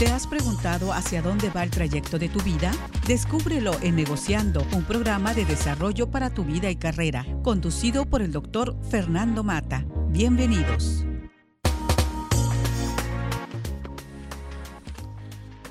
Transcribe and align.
¿Te 0.00 0.06
has 0.06 0.26
preguntado 0.26 0.94
hacia 0.94 1.20
dónde 1.20 1.50
va 1.50 1.62
el 1.62 1.68
trayecto 1.68 2.18
de 2.18 2.30
tu 2.30 2.40
vida? 2.40 2.72
Descúbrelo 3.06 3.72
en 3.82 3.96
Negociando, 3.96 4.66
un 4.72 4.82
programa 4.84 5.34
de 5.34 5.44
desarrollo 5.44 6.10
para 6.10 6.30
tu 6.30 6.42
vida 6.42 6.70
y 6.70 6.76
carrera, 6.76 7.26
conducido 7.42 8.06
por 8.06 8.22
el 8.22 8.32
doctor 8.32 8.74
Fernando 8.90 9.44
Mata. 9.44 9.84
Bienvenidos. 10.08 11.04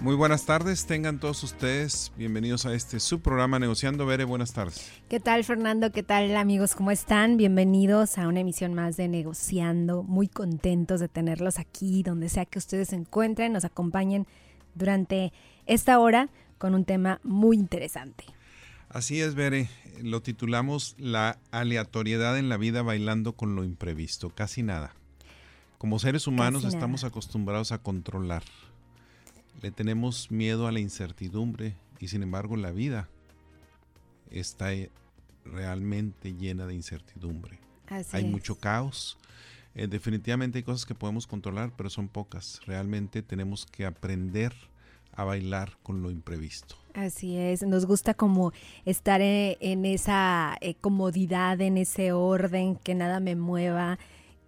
Muy 0.02 0.16
buenas 0.16 0.46
tardes, 0.46 0.86
tengan 0.86 1.20
todos 1.20 1.44
ustedes 1.44 2.14
bienvenidos 2.16 2.66
a 2.66 2.74
este 2.74 3.02
subprograma 3.02 3.60
Negociando 3.60 4.06
Bere. 4.06 4.24
Buenas 4.24 4.54
tardes. 4.54 4.90
¿Qué 5.10 5.20
tal, 5.20 5.44
Fernando? 5.44 5.92
¿Qué 5.92 6.04
tal, 6.04 6.34
amigos? 6.38 6.74
¿Cómo 6.74 6.92
están? 6.92 7.36
Bienvenidos 7.36 8.18
a 8.18 8.30
una 8.30 8.40
emisión 8.40 8.74
más 8.74 8.96
de 8.96 9.10
Negociando. 9.10 10.04
Muy 10.04 10.30
contentos 10.30 11.02
de 11.02 11.10
tenerlos 11.10 11.60
aquí, 11.60 12.02
donde 12.02 12.30
sea 12.30 12.46
que 12.46 12.60
ustedes 12.60 12.90
se 12.90 12.96
encuentren, 12.96 13.52
nos 13.52 13.66
acompañen 13.66 14.26
durante 14.74 15.34
esta 15.66 16.00
hora 16.00 16.30
con 16.58 16.76
un 16.76 16.86
tema 16.86 17.20
muy 17.24 17.58
interesante. 17.58 18.24
Así 18.88 19.20
es, 19.20 19.36
Bere. 19.36 19.70
Lo 20.02 20.22
titulamos 20.22 20.96
La 20.98 21.40
aleatoriedad 21.52 22.38
en 22.38 22.48
la 22.48 22.56
vida 22.56 22.84
bailando 22.84 23.34
con 23.34 23.54
lo 23.54 23.66
imprevisto. 23.66 24.30
Casi 24.30 24.64
nada. 24.64 24.96
Como 25.78 26.00
seres 26.00 26.26
humanos 26.26 26.64
estamos 26.64 27.04
acostumbrados 27.04 27.74
a 27.74 27.80
controlar 27.80 28.44
le 29.62 29.72
tenemos 29.72 30.32
miedo 30.32 30.68
a 30.68 30.72
la 30.72 30.80
incertidumbre 30.80 31.76
y 32.00 32.08
sin 32.08 32.24
embargo 32.24 32.56
la 32.56 32.72
vida 32.72 33.10
está 34.32 34.74
eh, 34.74 34.90
realmente 35.46 36.34
llena 36.34 36.66
de 36.66 36.76
incertidumbre. 36.76 37.60
hay 38.12 38.26
mucho 38.26 38.56
caos. 38.60 39.18
Eh, 39.76 39.88
definitivamente 39.88 40.60
hay 40.60 40.64
cosas 40.64 40.86
que 40.86 40.96
podemos 40.96 41.28
controlar, 41.28 41.74
pero 41.76 41.90
son 41.90 42.08
pocas. 42.08 42.62
Realmente 42.66 43.22
tenemos 43.22 43.66
que 43.66 43.86
aprender 43.86 44.54
a 45.14 45.24
bailar 45.24 45.78
con 45.84 46.02
lo 46.02 46.12
imprevisto. 46.12 46.76
Así 46.94 47.38
es, 47.38 47.64
nos 47.64 47.86
gusta 47.86 48.14
como 48.14 48.52
estar 48.86 49.22
eh, 49.22 49.58
en, 49.62 49.86
esa 49.86 50.58
comodidad, 50.82 51.60
en 51.62 51.78
ese 51.78 52.12
orden, 52.12 52.76
que 52.76 52.96
nada 52.96 53.20
me 53.20 53.36
mueva, 53.36 54.00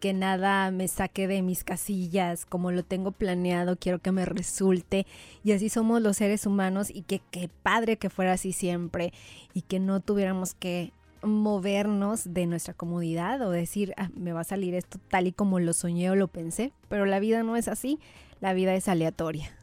que 0.01 0.13
nada 0.13 0.71
me 0.71 0.87
saque 0.87 1.27
de 1.27 1.43
mis 1.43 1.63
casillas, 1.63 2.45
como 2.45 2.71
lo 2.71 2.83
tengo 2.83 3.11
planeado, 3.11 3.77
quiero 3.77 3.99
que 3.99 4.11
me 4.11 4.25
resulte. 4.25 5.05
Y 5.43 5.51
así 5.53 5.69
somos 5.69 6.01
los 6.01 6.17
seres 6.17 6.47
humanos 6.47 6.89
y 6.89 7.03
que 7.03 7.21
qué 7.31 7.49
padre 7.61 7.97
que 7.97 8.09
fuera 8.09 8.33
así 8.33 8.51
siempre 8.51 9.13
y 9.53 9.61
que 9.61 9.79
no 9.79 9.99
tuviéramos 9.99 10.55
que 10.55 10.91
movernos 11.21 12.33
de 12.33 12.47
nuestra 12.47 12.73
comodidad 12.73 13.41
o 13.43 13.51
decir, 13.51 13.93
ah, 13.95 14.09
me 14.15 14.33
va 14.33 14.41
a 14.41 14.43
salir 14.43 14.73
esto 14.73 14.99
tal 15.07 15.27
y 15.27 15.31
como 15.31 15.59
lo 15.59 15.71
soñé 15.71 16.09
o 16.09 16.15
lo 16.15 16.27
pensé, 16.27 16.73
pero 16.89 17.05
la 17.05 17.19
vida 17.19 17.43
no 17.43 17.55
es 17.55 17.67
así, 17.67 17.99
la 18.39 18.53
vida 18.53 18.73
es 18.73 18.87
aleatoria. 18.87 19.55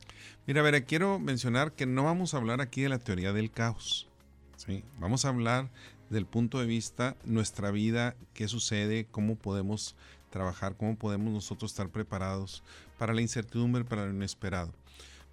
Mira, 0.46 0.60
a 0.60 0.62
ver, 0.62 0.84
quiero 0.84 1.18
mencionar 1.18 1.72
que 1.72 1.84
no 1.84 2.04
vamos 2.04 2.32
a 2.32 2.36
hablar 2.36 2.60
aquí 2.60 2.82
de 2.82 2.90
la 2.90 3.00
teoría 3.00 3.32
del 3.32 3.50
caos, 3.50 4.08
¿sí? 4.56 4.84
Vamos 5.00 5.24
a 5.24 5.30
hablar 5.30 5.68
del 6.10 6.26
punto 6.26 6.60
de 6.60 6.66
vista 6.66 7.16
nuestra 7.24 7.72
vida, 7.72 8.14
qué 8.34 8.46
sucede, 8.46 9.06
cómo 9.10 9.34
podemos 9.34 9.96
trabajar, 10.38 10.76
cómo 10.76 10.96
podemos 10.96 11.32
nosotros 11.32 11.72
estar 11.72 11.88
preparados 11.88 12.62
para 12.96 13.12
la 13.12 13.22
incertidumbre, 13.22 13.84
para 13.84 14.06
lo 14.06 14.12
inesperado. 14.12 14.72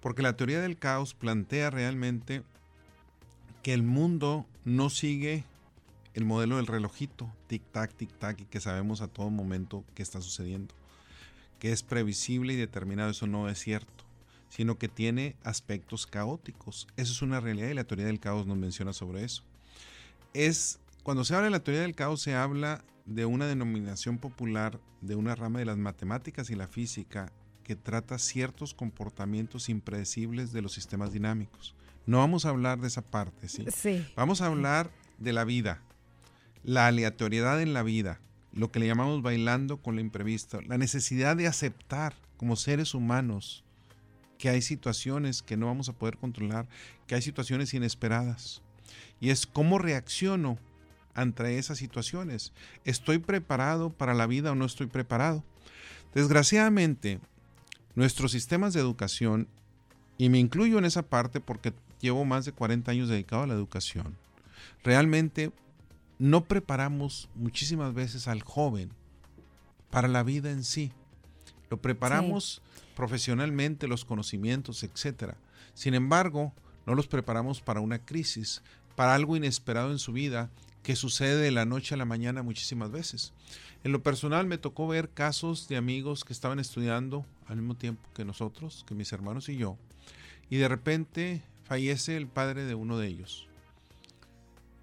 Porque 0.00 0.20
la 0.20 0.36
teoría 0.36 0.60
del 0.60 0.78
caos 0.78 1.14
plantea 1.14 1.70
realmente 1.70 2.42
que 3.62 3.72
el 3.72 3.84
mundo 3.84 4.46
no 4.64 4.90
sigue 4.90 5.44
el 6.14 6.24
modelo 6.24 6.56
del 6.56 6.66
relojito, 6.66 7.30
tic-tac, 7.48 7.92
tic-tac, 7.96 8.40
y 8.40 8.46
que 8.46 8.60
sabemos 8.60 9.00
a 9.00 9.06
todo 9.06 9.30
momento 9.30 9.84
qué 9.94 10.02
está 10.02 10.20
sucediendo. 10.20 10.74
Que 11.60 11.70
es 11.70 11.84
previsible 11.84 12.54
y 12.54 12.56
determinado, 12.56 13.10
eso 13.10 13.28
no 13.28 13.48
es 13.48 13.60
cierto, 13.60 14.04
sino 14.48 14.76
que 14.76 14.88
tiene 14.88 15.36
aspectos 15.44 16.08
caóticos. 16.08 16.88
Eso 16.96 17.12
es 17.12 17.22
una 17.22 17.38
realidad 17.38 17.68
y 17.68 17.74
la 17.74 17.84
teoría 17.84 18.06
del 18.06 18.18
caos 18.18 18.44
nos 18.44 18.56
menciona 18.56 18.92
sobre 18.92 19.22
eso. 19.22 19.44
Es, 20.34 20.80
cuando 21.06 21.22
se 21.22 21.36
habla 21.36 21.44
de 21.44 21.50
la 21.52 21.62
teoría 21.62 21.82
del 21.82 21.94
caos, 21.94 22.20
se 22.20 22.34
habla 22.34 22.84
de 23.04 23.26
una 23.26 23.46
denominación 23.46 24.18
popular 24.18 24.80
de 25.00 25.14
una 25.14 25.36
rama 25.36 25.60
de 25.60 25.64
las 25.64 25.76
matemáticas 25.76 26.50
y 26.50 26.56
la 26.56 26.66
física 26.66 27.30
que 27.62 27.76
trata 27.76 28.18
ciertos 28.18 28.74
comportamientos 28.74 29.68
impredecibles 29.68 30.52
de 30.52 30.62
los 30.62 30.72
sistemas 30.72 31.12
dinámicos. 31.12 31.76
No 32.06 32.18
vamos 32.18 32.44
a 32.44 32.48
hablar 32.48 32.80
de 32.80 32.88
esa 32.88 33.02
parte, 33.02 33.48
¿sí? 33.48 33.66
Sí. 33.72 34.04
Vamos 34.16 34.40
a 34.40 34.46
hablar 34.46 34.90
de 35.18 35.32
la 35.32 35.44
vida, 35.44 35.80
la 36.64 36.88
aleatoriedad 36.88 37.62
en 37.62 37.72
la 37.72 37.84
vida, 37.84 38.20
lo 38.52 38.72
que 38.72 38.80
le 38.80 38.88
llamamos 38.88 39.22
bailando 39.22 39.76
con 39.76 39.94
lo 39.94 40.00
imprevisto, 40.00 40.60
la 40.62 40.76
necesidad 40.76 41.36
de 41.36 41.46
aceptar 41.46 42.16
como 42.36 42.56
seres 42.56 42.94
humanos 42.94 43.62
que 44.38 44.48
hay 44.48 44.60
situaciones 44.60 45.42
que 45.42 45.56
no 45.56 45.66
vamos 45.66 45.88
a 45.88 45.92
poder 45.92 46.16
controlar, 46.16 46.66
que 47.06 47.14
hay 47.14 47.22
situaciones 47.22 47.74
inesperadas. 47.74 48.60
Y 49.20 49.30
es 49.30 49.46
cómo 49.46 49.78
reacciono 49.78 50.58
ante 51.16 51.58
esas 51.58 51.78
situaciones. 51.78 52.52
¿Estoy 52.84 53.18
preparado 53.18 53.90
para 53.90 54.14
la 54.14 54.26
vida 54.26 54.52
o 54.52 54.54
no 54.54 54.66
estoy 54.66 54.86
preparado? 54.86 55.42
Desgraciadamente, 56.14 57.18
nuestros 57.94 58.30
sistemas 58.30 58.74
de 58.74 58.80
educación, 58.80 59.48
y 60.18 60.28
me 60.28 60.38
incluyo 60.38 60.78
en 60.78 60.84
esa 60.84 61.02
parte 61.02 61.40
porque 61.40 61.72
llevo 62.00 62.24
más 62.24 62.44
de 62.44 62.52
40 62.52 62.90
años 62.92 63.08
dedicado 63.08 63.42
a 63.42 63.46
la 63.46 63.54
educación, 63.54 64.16
realmente 64.84 65.50
no 66.18 66.44
preparamos 66.44 67.28
muchísimas 67.34 67.92
veces 67.92 68.28
al 68.28 68.42
joven 68.42 68.90
para 69.90 70.08
la 70.08 70.22
vida 70.22 70.50
en 70.50 70.64
sí. 70.64 70.92
Lo 71.70 71.78
preparamos 71.78 72.62
profesionalmente, 72.94 73.88
los 73.88 74.04
conocimientos, 74.04 74.82
etc. 74.82 75.34
Sin 75.74 75.94
embargo, 75.94 76.52
no 76.86 76.94
los 76.94 77.08
preparamos 77.08 77.60
para 77.60 77.80
una 77.80 77.98
crisis, 77.98 78.62
para 78.94 79.14
algo 79.14 79.36
inesperado 79.36 79.90
en 79.90 79.98
su 79.98 80.12
vida 80.12 80.50
que 80.86 80.94
sucede 80.94 81.42
de 81.42 81.50
la 81.50 81.64
noche 81.64 81.96
a 81.96 81.98
la 81.98 82.04
mañana 82.04 82.44
muchísimas 82.44 82.92
veces. 82.92 83.32
En 83.82 83.90
lo 83.90 84.04
personal 84.04 84.46
me 84.46 84.56
tocó 84.56 84.86
ver 84.86 85.10
casos 85.10 85.66
de 85.66 85.76
amigos 85.76 86.24
que 86.24 86.32
estaban 86.32 86.60
estudiando 86.60 87.26
al 87.48 87.56
mismo 87.56 87.74
tiempo 87.74 88.08
que 88.14 88.24
nosotros, 88.24 88.84
que 88.86 88.94
mis 88.94 89.12
hermanos 89.12 89.48
y 89.48 89.56
yo, 89.56 89.76
y 90.48 90.58
de 90.58 90.68
repente 90.68 91.42
fallece 91.64 92.16
el 92.16 92.28
padre 92.28 92.66
de 92.66 92.76
uno 92.76 92.98
de 92.98 93.08
ellos. 93.08 93.48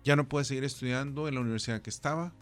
Ya 0.04 0.18
no 0.18 0.28
puede 0.28 0.44
seguir 0.44 0.66
estudiando 0.66 1.30
en 1.30 1.36
la 1.36 1.40
universidad 1.40 1.82
que 1.82 1.90
estaba. 1.90 2.34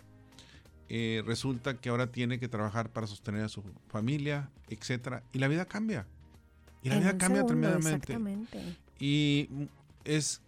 Eh, 0.89 1.21
resulta 1.23 1.77
que 1.77 1.89
ahora 1.89 2.11
tiene 2.11 2.39
que 2.39 2.47
trabajar 2.47 2.89
para 2.89 3.05
sostener 3.05 3.43
a 3.43 3.49
su 3.49 3.61
familia, 3.89 4.49
etcétera, 4.69 5.21
y 5.33 5.37
la 5.37 5.47
vida 5.47 5.65
cambia. 5.65 6.07
Y 6.81 6.89
la 6.89 6.97
vida 6.97 7.15
cambia 7.15 7.45
tremendamente. 7.45 8.17
Y 8.99 9.49
es 10.03 10.41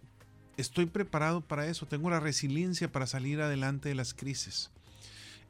estoy 0.56 0.86
preparado 0.86 1.40
para 1.40 1.66
eso, 1.66 1.86
tengo 1.86 2.10
la 2.10 2.20
resiliencia 2.20 2.90
para 2.90 3.06
salir 3.06 3.40
adelante 3.40 3.88
de 3.88 3.94
las 3.94 4.14
crisis. 4.14 4.70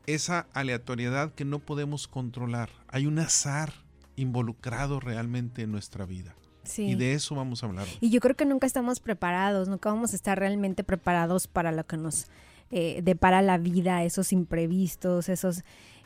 Esa 0.06 0.46
aleatoriedad 0.52 1.32
que 1.32 1.44
no 1.44 1.58
podemos 1.58 2.08
controlar, 2.08 2.70
hay 2.88 3.06
un 3.06 3.18
azar 3.18 3.72
involucrado 4.16 5.00
realmente 5.00 5.62
en 5.62 5.72
nuestra 5.72 6.06
vida. 6.06 6.34
Y 6.78 6.94
de 6.94 7.12
eso 7.12 7.34
vamos 7.34 7.62
a 7.62 7.66
hablar. 7.66 7.86
Y 8.00 8.10
yo 8.10 8.20
creo 8.20 8.36
que 8.36 8.46
nunca 8.46 8.66
estamos 8.66 9.00
preparados, 9.00 9.68
nunca 9.68 9.90
vamos 9.90 10.12
a 10.12 10.16
estar 10.16 10.38
realmente 10.38 10.82
preparados 10.82 11.46
para 11.46 11.72
lo 11.72 11.84
que 11.84 11.96
nos 11.96 12.26
eh, 12.70 13.00
depara 13.02 13.42
la 13.42 13.58
vida, 13.58 14.02
esos 14.04 14.32
imprevistos, 14.32 15.28
esas 15.28 15.58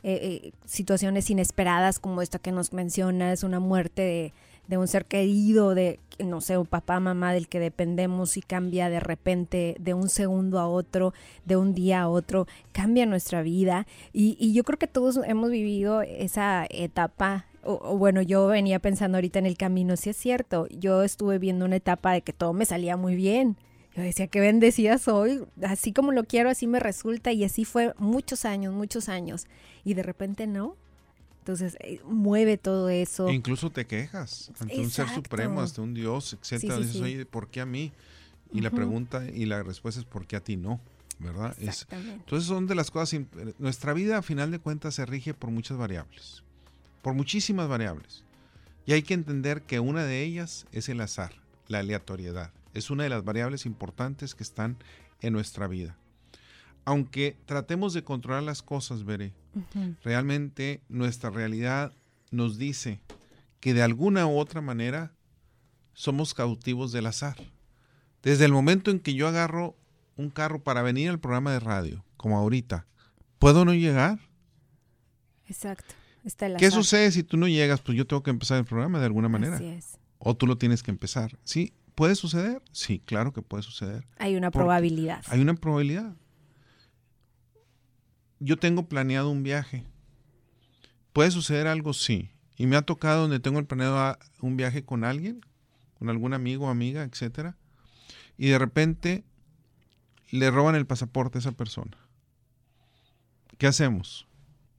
eh, 0.03 0.42
eh, 0.42 0.53
situaciones 0.65 1.30
inesperadas 1.30 1.98
como 2.00 2.22
esta 2.22 2.38
que 2.38 2.50
nos 2.50 2.72
mencionas, 2.72 3.44
una 3.44 3.60
muerte 3.60 4.03
de, 4.03 4.32
de 4.69 4.77
un 4.77 4.87
ser 4.87 5.06
querido, 5.06 5.75
de, 5.75 5.99
no 6.19 6.41
sé, 6.41 6.59
un 6.59 6.67
papá, 6.67 7.01
mamá 7.01 7.33
del 7.33 7.49
que 7.49 7.59
dependemos 7.59 8.37
y 8.37 8.43
cambia 8.43 8.91
de 8.91 9.01
repente 9.01 9.77
de 9.81 9.95
un 9.95 10.09
segundo 10.09 10.59
a 10.61 10.69
otro, 10.69 11.15
de 11.47 11.56
un 11.56 11.75
día 11.75 12.03
a 12.03 12.09
otro, 12.09 12.47
cambia 12.73 13.07
nuestra 13.07 13.43
vida. 13.43 13.87
Y, 14.12 14.53
yo 14.53 14.65
creo 14.65 14.78
que 14.78 14.87
todos 14.87 15.19
hemos 15.27 15.51
vivido 15.51 16.03
esa 16.03 16.67
etapa. 16.71 17.47
O, 17.65 17.97
bueno, 17.97 18.23
yo 18.23 18.47
venía 18.47 18.78
pensando 18.78 19.17
ahorita 19.17 19.39
en 19.39 19.47
el 19.47 19.57
camino, 19.57 19.97
si 19.97 20.11
es 20.11 20.17
cierto, 20.17 20.69
yo 20.69 21.03
estuve 21.03 21.39
viendo 21.39 21.65
una 21.65 21.77
etapa 21.77 22.13
de 22.13 22.22
que 22.22 22.33
todo 22.33 22.53
me 22.53 22.66
salía 22.66 22.97
muy 22.97 23.16
bien. 23.16 23.57
Yo 23.97 24.03
decía, 24.03 24.28
qué 24.28 24.39
bendecida 24.41 24.98
soy, 24.98 25.45
así 25.63 25.92
como 25.92 26.13
lo 26.13 26.25
quiero, 26.25 26.51
así 26.51 26.66
me 26.66 26.78
resulta, 26.78 27.33
y 27.33 27.42
así 27.42 27.65
fue 27.65 27.95
muchos 27.98 28.45
años, 28.45 28.72
muchos 28.72 29.09
años. 29.09 29.47
Y 29.83 29.95
de 29.95 30.03
repente 30.03 30.47
no, 30.47 30.77
entonces, 31.48 31.78
eh, 31.80 32.00
mueve 32.04 32.59
todo 32.59 32.91
eso. 32.91 33.28
E 33.28 33.33
incluso 33.33 33.71
te 33.71 33.86
quejas 33.86 34.53
ante 34.60 34.78
un 34.78 34.91
ser 34.91 35.09
supremo, 35.09 35.62
ante 35.62 35.80
un 35.80 35.95
Dios, 35.95 36.36
etcétera. 36.39 36.77
Dices, 36.77 37.00
oye, 37.00 37.24
¿por 37.24 37.48
qué 37.48 37.62
a 37.62 37.66
mí? 37.66 37.91
Y 38.53 38.60
la 38.60 38.71
pregunta 38.71 39.24
y 39.24 39.47
la 39.47 39.62
respuesta 39.62 39.98
es 40.00 40.06
¿por 40.06 40.27
qué 40.27 40.36
a 40.36 40.41
ti 40.41 40.56
no? 40.56 40.78
¿Verdad? 41.18 41.56
entonces 41.59 42.47
son 42.47 42.66
de 42.66 42.74
las 42.74 42.91
cosas, 42.92 43.21
nuestra 43.59 43.92
vida 43.92 44.18
a 44.18 44.22
final 44.22 44.53
de 44.53 44.60
cuentas 44.60 44.95
se 44.95 45.04
rige 45.04 45.34
por 45.34 45.50
muchas 45.50 45.77
variables, 45.77 46.45
por 47.03 47.15
muchísimas 47.15 47.66
variables. 47.66 48.24
Y 48.86 48.92
hay 48.92 49.03
que 49.03 49.15
entender 49.15 49.62
que 49.62 49.80
una 49.80 50.04
de 50.04 50.22
ellas 50.22 50.66
es 50.71 50.89
el 50.89 51.01
azar, 51.01 51.33
la 51.66 51.80
aleatoriedad. 51.80 52.53
Es 52.72 52.91
una 52.91 53.03
de 53.03 53.09
las 53.09 53.24
variables 53.24 53.66
importantes 53.66 54.34
que 54.34 54.44
están 54.44 54.77
en 55.21 55.33
nuestra 55.33 55.66
vida 55.66 55.97
aunque 56.89 57.37
tratemos 57.45 57.93
de 57.93 58.03
controlar 58.03 58.43
las 58.43 58.63
cosas, 58.63 59.05
veré, 59.05 59.35
realmente 60.03 60.81
nuestra 60.89 61.29
realidad 61.29 61.93
nos 62.31 62.57
dice 62.57 62.99
que 63.61 63.75
de 63.75 63.83
alguna 63.83 64.27
u 64.27 64.39
otra 64.39 64.63
manera 64.63 65.13
somos 65.93 66.33
cautivos 66.33 66.91
del 66.91 67.05
azar. 67.05 67.37
Desde 68.23 68.47
el 68.47 68.53
momento 68.53 68.91
en 68.91 69.01
que 69.01 69.13
yo 69.13 69.29
agarro 69.29 69.77
un 70.17 70.31
carro 70.31 70.63
para 70.63 70.81
venir 70.81 71.11
al 71.11 71.21
programa 71.21 71.53
de 71.53 71.61
radio, 71.61 72.07
como 72.17 72.39
ahorita, 72.39 72.87
¿puedo 73.39 73.67
no 73.67 73.75
llegar? 73.75 74.19
Exacto. 75.47 75.95
Está 76.25 76.47
el 76.47 76.57
¿Qué 76.57 76.69
azar. 76.69 76.83
sucede 76.83 77.13
si 77.13 77.23
tú 77.23 77.37
no 77.37 77.49
llegas? 77.49 77.83
Pues 77.83 77.99
yo 77.99 78.07
tengo 78.07 78.23
que 78.23 78.31
empezar 78.31 78.57
el 78.57 78.65
programa 78.65 78.99
de 78.99 79.05
alguna 79.05 79.29
manera. 79.29 79.57
Así 79.57 79.67
es. 79.67 79.99
O 80.19 80.35
tú 80.35 80.47
lo 80.47 80.57
tienes 80.57 80.83
que 80.83 80.91
empezar. 80.91 81.39
¿Sí? 81.45 81.75
¿Puede 81.95 82.15
suceder? 82.15 82.63
Sí, 82.73 83.03
claro 83.05 83.35
que 83.35 83.43
puede 83.43 83.63
suceder. 83.63 84.07
Hay 84.17 84.37
una 84.37 84.51
probabilidad. 84.51 85.23
Hay 85.29 85.43
una 85.43 85.53
probabilidad. 85.53 86.17
Yo 88.41 88.57
tengo 88.57 88.89
planeado 88.89 89.31
un 89.31 89.43
viaje. 89.43 89.85
¿Puede 91.13 91.31
suceder 91.31 91.67
algo? 91.67 91.93
Sí. 91.93 92.31
Y 92.57 92.67
me 92.67 92.77
ha 92.77 92.83
tocado 92.83 93.23
donde 93.23 93.41
tengo 93.41 93.59
el 93.59 93.67
planeado 93.67 93.99
a- 93.99 94.19
un 94.41 94.57
viaje 94.57 94.85
con 94.85 95.05
alguien, 95.05 95.41
con 95.99 96.09
algún 96.11 96.35
amigo 96.35 96.69
amiga, 96.69 97.03
etcétera. 97.03 97.57
Y 98.37 98.49
de 98.49 98.59
repente 98.59 99.25
le 100.31 100.51
roban 100.51 100.75
el 100.75 100.87
pasaporte 100.87 101.39
a 101.39 101.41
esa 101.41 101.53
persona. 101.53 101.97
¿Qué 103.59 103.67
hacemos? 103.67 104.27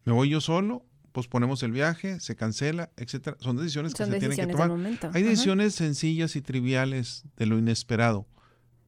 ¿Me 0.05 0.13
voy 0.13 0.29
yo 0.29 0.39
solo? 0.41 0.85
Posponemos 1.11 1.63
el 1.63 1.71
viaje, 1.71 2.19
se 2.19 2.35
cancela, 2.35 2.91
etcétera. 2.95 3.35
Son 3.39 3.57
decisiones 3.57 3.93
que 3.93 4.05
se 4.05 4.19
tienen 4.19 4.37
que 4.37 4.47
tomar. 4.47 4.71
Hay 4.71 4.95
Ajá. 4.95 5.19
decisiones 5.19 5.75
sencillas 5.75 6.35
y 6.35 6.41
triviales 6.41 7.23
de 7.35 7.45
lo 7.47 7.57
inesperado, 7.57 8.27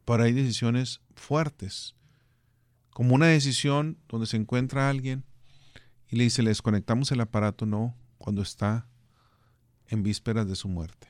pero 0.06 0.24
hay 0.24 0.32
decisiones 0.32 1.02
fuertes. 1.16 1.96
Como 2.92 3.16
una 3.16 3.28
decisión 3.28 3.98
donde 4.08 4.28
se 4.28 4.38
encuentra 4.38 4.90
alguien 4.90 5.24
y 6.10 6.18
le 6.18 6.26
dice, 6.26 6.44
le 6.44 6.50
desconectamos 6.50 7.12
el 7.12 7.22
aparato, 7.22 7.66
no, 7.66 7.96
cuando 8.18 8.42
está 8.42 8.88
en 9.88 10.04
vísperas 10.04 10.48
de 10.48 10.56
su 10.56 10.68
muerte. 10.68 11.08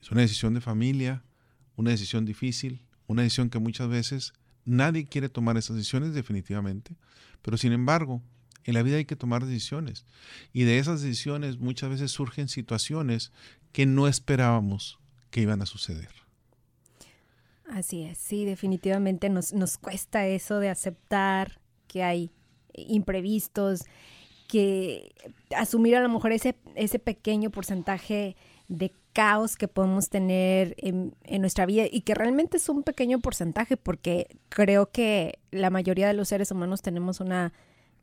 Es 0.00 0.10
una 0.10 0.20
decisión 0.20 0.54
de 0.54 0.60
familia, 0.60 1.24
una 1.76 1.90
decisión 1.90 2.24
difícil, 2.24 2.86
una 3.06 3.22
decisión 3.22 3.50
que 3.50 3.58
muchas 3.58 3.88
veces 3.88 4.32
nadie 4.64 5.06
quiere 5.06 5.28
tomar 5.28 5.56
esas 5.56 5.76
decisiones 5.76 6.14
definitivamente, 6.14 6.96
pero 7.42 7.56
sin 7.56 7.72
embargo, 7.72 8.22
en 8.64 8.74
la 8.74 8.82
vida 8.82 8.96
hay 8.96 9.04
que 9.04 9.16
tomar 9.16 9.46
decisiones 9.46 10.04
y 10.52 10.64
de 10.64 10.78
esas 10.78 11.00
decisiones 11.00 11.58
muchas 11.58 11.90
veces 11.90 12.10
surgen 12.10 12.48
situaciones 12.48 13.32
que 13.72 13.86
no 13.86 14.08
esperábamos 14.08 14.98
que 15.30 15.40
iban 15.40 15.62
a 15.62 15.66
suceder. 15.66 16.25
Así 17.68 18.02
es, 18.02 18.18
sí, 18.18 18.44
definitivamente 18.44 19.28
nos, 19.28 19.52
nos 19.52 19.76
cuesta 19.76 20.26
eso 20.26 20.60
de 20.60 20.68
aceptar 20.68 21.60
que 21.88 22.02
hay 22.02 22.30
imprevistos, 22.74 23.84
que 24.48 25.12
asumir 25.56 25.96
a 25.96 26.00
lo 26.00 26.08
mejor 26.08 26.32
ese, 26.32 26.56
ese 26.76 26.98
pequeño 26.98 27.50
porcentaje 27.50 28.36
de 28.68 28.92
caos 29.12 29.56
que 29.56 29.66
podemos 29.66 30.10
tener 30.10 30.74
en, 30.78 31.16
en 31.24 31.40
nuestra 31.40 31.66
vida 31.66 31.84
y 31.90 32.02
que 32.02 32.14
realmente 32.14 32.58
es 32.58 32.68
un 32.68 32.82
pequeño 32.82 33.18
porcentaje 33.18 33.76
porque 33.76 34.28
creo 34.48 34.90
que 34.90 35.38
la 35.50 35.70
mayoría 35.70 36.06
de 36.06 36.14
los 36.14 36.28
seres 36.28 36.50
humanos 36.50 36.82
tenemos 36.82 37.20
una 37.20 37.52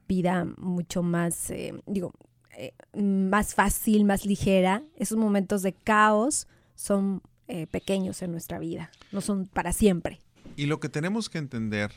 vida 0.08 0.46
mucho 0.58 1.04
más, 1.04 1.50
eh, 1.52 1.74
digo, 1.86 2.14
eh, 2.58 2.74
más 2.94 3.56
fácil, 3.56 4.06
más 4.06 4.26
ligera. 4.26 4.84
Esos 4.96 5.18
momentos 5.18 5.62
de 5.62 5.74
caos 5.74 6.48
son 6.76 7.22
eh, 7.56 7.68
pequeños 7.68 8.24
en 8.24 8.32
nuestra 8.32 8.58
vida, 8.58 8.90
no 9.12 9.22
son 9.22 9.46
para 9.46 9.74
siempre. 9.74 10.20
Y 10.56 10.66
lo 10.66 10.80
que 10.80 10.90
tenemos 10.90 11.30
que 11.30 11.38
entender 11.38 11.92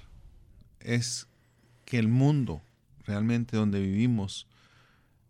es 0.81 1.29
que 1.87 1.99
el 1.99 2.09
mundo 2.09 2.61
realmente 3.07 3.57
donde 3.57 3.81
vivimos 3.81 4.47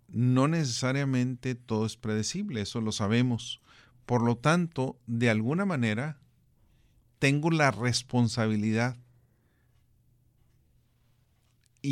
no 0.09 0.49
necesariamente 0.49 1.55
todo 1.55 1.87
es 1.87 1.97
predecible, 1.97 2.63
eso 2.63 2.81
lo 2.81 2.91
sabemos. 2.91 3.61
Por 4.05 4.21
lo 4.21 4.37
tanto, 4.37 4.99
de 5.07 5.31
alguna 5.31 5.65
manera, 5.65 6.19
tengo 7.21 7.53
la 7.53 7.71
responsabilidad. 7.71 8.97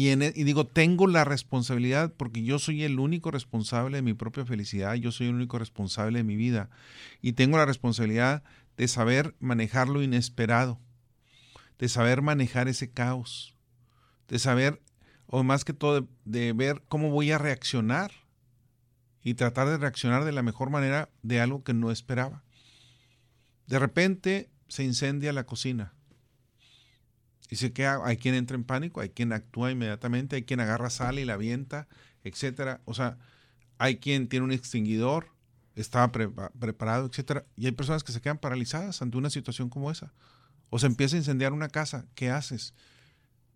E- 0.09 0.33
y 0.35 0.45
digo, 0.45 0.67
tengo 0.67 1.07
la 1.07 1.25
responsabilidad 1.25 2.13
porque 2.17 2.43
yo 2.43 2.59
soy 2.59 2.85
el 2.85 2.99
único 2.99 3.31
responsable 3.31 3.99
de 3.99 4.03
mi 4.03 4.15
propia 4.15 4.45
felicidad, 4.45 4.95
yo 4.95 5.13
soy 5.13 5.29
el 5.29 5.35
único 5.35 5.59
responsable 5.59 6.19
de 6.19 6.25
mi 6.25 6.37
vida. 6.37 6.71
Y 7.23 7.33
tengo 7.33 7.57
la 7.57 7.67
responsabilidad 7.67 8.43
de 8.77 8.89
saber 8.89 9.35
manejar 9.39 9.89
lo 9.89 10.03
inesperado, 10.03 10.81
de 11.79 11.89
saber 11.89 12.23
manejar 12.23 12.69
ese 12.69 12.91
caos, 12.91 13.57
de 14.29 14.39
saber, 14.39 14.83
o 15.27 15.43
más 15.43 15.65
que 15.65 15.73
todo, 15.73 16.01
de, 16.01 16.07
de 16.25 16.53
ver 16.53 16.83
cómo 16.89 17.11
voy 17.11 17.31
a 17.31 17.39
reaccionar 17.39 18.11
y 19.23 19.35
tratar 19.35 19.69
de 19.69 19.79
reaccionar 19.79 20.25
de 20.25 20.33
la 20.33 20.43
mejor 20.43 20.71
manera 20.71 21.09
de 21.23 21.41
algo 21.41 21.65
que 21.65 21.73
no 21.73 21.91
esperaba. 21.91 22.45
De 23.67 23.79
repente 23.79 24.51
se 24.69 24.85
incendia 24.85 25.33
la 25.33 25.45
cocina. 25.45 25.95
Se 27.51 27.73
queda, 27.73 28.01
hay 28.05 28.17
quien 28.17 28.35
entra 28.35 28.57
en 28.57 28.65
pánico, 28.65 29.01
hay 29.01 29.11
quien 29.11 29.33
actúa 29.33 29.71
inmediatamente, 29.71 30.37
hay 30.37 30.43
quien 30.43 30.61
agarra 30.61 30.91
sal 30.91 31.19
y 31.19 31.25
la 31.25 31.35
avienta, 31.35 31.87
etcétera. 32.25 32.81
O 32.85 32.95
sea, 32.95 33.19
hay 33.79 33.99
quien 33.99 34.29
tiene 34.29 34.45
un 34.45 34.53
extinguidor, 34.53 35.29
estaba 35.77 36.11
pre- 36.11 36.31
preparado, 36.59 37.07
etcétera. 37.07 37.45
Y 37.57 37.67
hay 37.67 37.73
personas 37.73 38.03
que 38.03 38.13
se 38.13 38.21
quedan 38.21 38.39
paralizadas 38.39 39.03
ante 39.03 39.19
una 39.19 39.31
situación 39.31 39.69
como 39.69 39.91
esa. 39.91 40.13
O 40.71 40.79
se 40.79 40.87
empieza 40.87 41.15
a 41.17 41.19
incendiar 41.19 41.53
una 41.53 41.69
casa, 41.69 42.07
¿qué 42.15 42.31
haces? 42.31 42.75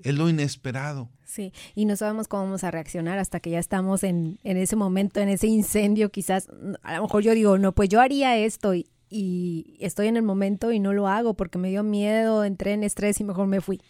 Es 0.01 0.15
lo 0.15 0.29
inesperado. 0.29 1.11
Sí, 1.25 1.53
y 1.75 1.85
no 1.85 1.97
sabemos 1.97 2.29
cómo 2.29 2.45
vamos 2.45 2.63
a 2.63 2.71
reaccionar 2.71 3.19
hasta 3.19 3.41
que 3.41 3.51
ya 3.51 3.59
estamos 3.59 4.05
en, 4.05 4.39
en 4.45 4.57
ese 4.57 4.77
momento, 4.77 5.19
en 5.19 5.29
ese 5.29 5.49
incendio, 5.49 6.13
quizás, 6.13 6.49
a 6.83 6.97
lo 6.97 7.03
mejor 7.03 7.25
yo 7.25 7.35
digo, 7.35 7.59
no, 7.59 7.73
pues 7.73 7.89
yo 7.89 8.01
haría 8.01 8.37
esto 8.37 8.75
y, 8.75 8.87
y 9.11 9.77
estoy 9.81 10.09
en 10.09 10.17
el 10.17 10.23
momento 10.23 10.73
y 10.73 10.81
no 10.81 10.93
lo 10.93 11.09
hago 11.09 11.35
porque 11.35 11.59
me 11.59 11.71
dio 11.71 11.83
miedo, 11.83 12.45
entré 12.45 12.73
en 12.73 12.85
estrés 12.85 13.21
y 13.21 13.25
mejor 13.25 13.47
me 13.47 13.61
fui. 13.61 13.81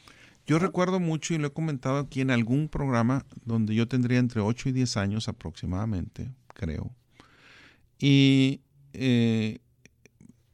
Yo 0.47 0.59
recuerdo 0.59 0.99
mucho 0.99 1.35
y 1.35 1.39
lo 1.39 1.49
he 1.49 1.53
comentado 1.53 1.99
aquí 1.99 2.23
en 2.23 2.31
algún 2.31 2.69
programa 2.69 3.27
donde 3.45 3.75
yo 3.75 3.87
tendría 3.87 4.19
entre 4.19 4.41
8 4.41 4.71
y 4.71 4.73
10 4.73 4.97
años 4.97 5.29
aproximadamente, 5.29 6.31
creo. 6.55 6.91
Y 7.99 8.63
eh, 8.95 9.59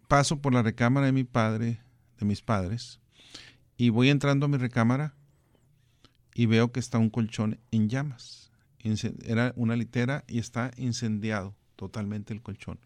paso 0.08 0.40
por 0.40 0.52
la 0.52 0.62
recámara 0.62 1.06
de 1.06 1.12
mi 1.12 1.22
padre, 1.22 1.80
de 2.18 2.26
mis 2.26 2.42
padres, 2.42 3.00
y 3.76 3.90
voy 3.90 4.08
entrando 4.10 4.46
a 4.46 4.48
mi 4.48 4.56
recámara 4.56 5.14
y 6.34 6.46
veo 6.46 6.72
que 6.72 6.80
está 6.80 6.98
un 6.98 7.10
colchón 7.10 7.60
en 7.70 7.88
llamas. 7.88 8.50
Era 9.24 9.52
una 9.56 9.76
litera 9.76 10.24
y 10.26 10.40
está 10.40 10.72
incendiado 10.76 11.54
totalmente 11.76 12.34
el 12.34 12.42
colchón. 12.42 12.80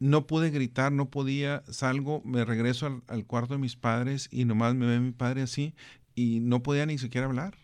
No 0.00 0.26
pude 0.26 0.50
gritar, 0.50 0.92
no 0.92 1.10
podía, 1.10 1.64
salgo, 1.68 2.22
me 2.24 2.44
regreso 2.44 3.02
al, 3.08 3.26
cuarto 3.26 3.54
de 3.54 3.60
mis 3.60 3.76
padres 3.76 4.28
y 4.30 4.44
nomás 4.44 4.74
me 4.74 4.86
ve 4.86 5.00
mi 5.00 5.12
padre 5.12 5.42
así 5.42 5.74
y 6.14 6.40
no 6.40 6.62
podía 6.62 6.86
ni 6.86 6.98
siquiera 6.98 7.26
hablar. 7.26 7.56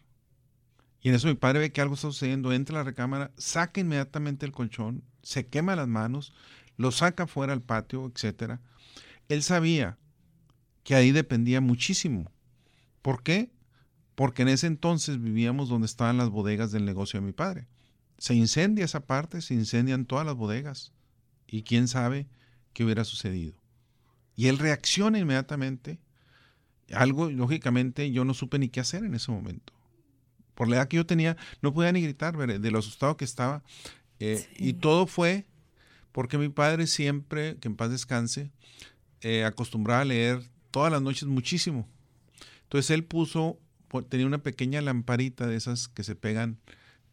Y 1.00 1.10
en 1.10 1.14
eso 1.14 1.28
mi 1.28 1.34
padre 1.34 1.60
ve 1.60 1.72
que 1.72 1.80
algo 1.80 1.94
está 1.94 2.08
sucediendo, 2.08 2.52
entra 2.52 2.76
a 2.76 2.80
la 2.80 2.84
recámara, 2.84 3.30
saca 3.36 3.80
inmediatamente 3.80 4.46
el 4.46 4.52
colchón, 4.52 5.04
se 5.22 5.46
quema 5.46 5.76
las 5.76 5.86
manos, 5.86 6.32
lo 6.76 6.90
saca 6.90 7.26
fuera 7.26 7.52
al 7.52 7.62
patio, 7.62 8.10
etcétera. 8.12 8.60
Él 9.28 9.42
sabía 9.42 9.98
que 10.82 10.94
ahí 10.94 11.12
dependía 11.12 11.60
muchísimo. 11.60 12.30
¿Por 13.02 13.22
qué? 13.22 13.50
Porque 14.14 14.42
en 14.42 14.48
ese 14.48 14.66
entonces 14.66 15.20
vivíamos 15.20 15.68
donde 15.68 15.86
estaban 15.86 16.16
las 16.16 16.30
bodegas 16.30 16.72
del 16.72 16.84
negocio 16.84 17.20
de 17.20 17.26
mi 17.26 17.32
padre. 17.32 17.66
Se 18.18 18.34
incendia 18.34 18.84
esa 18.84 19.00
parte, 19.06 19.40
se 19.40 19.54
incendian 19.54 20.06
todas 20.06 20.24
las 20.24 20.36
bodegas. 20.36 20.92
Y 21.46 21.62
quién 21.62 21.88
sabe 21.88 22.26
qué 22.72 22.84
hubiera 22.84 23.04
sucedido. 23.04 23.54
Y 24.36 24.48
él 24.48 24.58
reacciona 24.58 25.18
inmediatamente. 25.18 25.98
Algo, 26.92 27.30
lógicamente, 27.30 28.10
yo 28.10 28.24
no 28.24 28.34
supe 28.34 28.58
ni 28.58 28.68
qué 28.68 28.80
hacer 28.80 29.04
en 29.04 29.14
ese 29.14 29.30
momento. 29.30 29.72
Por 30.54 30.68
la 30.68 30.76
edad 30.76 30.88
que 30.88 30.96
yo 30.96 31.06
tenía, 31.06 31.36
no 31.62 31.72
podía 31.72 31.92
ni 31.92 32.02
gritar 32.02 32.36
de 32.36 32.70
lo 32.70 32.78
asustado 32.78 33.16
que 33.16 33.24
estaba. 33.24 33.62
Eh, 34.20 34.46
Sí. 34.56 34.68
Y 34.68 34.72
todo 34.74 35.06
fue 35.06 35.46
porque 36.14 36.38
mi 36.38 36.48
padre 36.48 36.86
siempre, 36.86 37.56
que 37.58 37.66
en 37.66 37.74
paz 37.74 37.90
descanse, 37.90 38.52
eh, 39.20 39.44
acostumbraba 39.44 40.02
a 40.02 40.04
leer 40.04 40.48
todas 40.70 40.92
las 40.92 41.02
noches 41.02 41.24
muchísimo. 41.24 41.88
Entonces 42.62 42.92
él 42.92 43.02
puso, 43.04 43.58
tenía 44.08 44.24
una 44.24 44.38
pequeña 44.38 44.80
lamparita 44.80 45.48
de 45.48 45.56
esas 45.56 45.88
que 45.88 46.04
se 46.04 46.14
pegan 46.14 46.60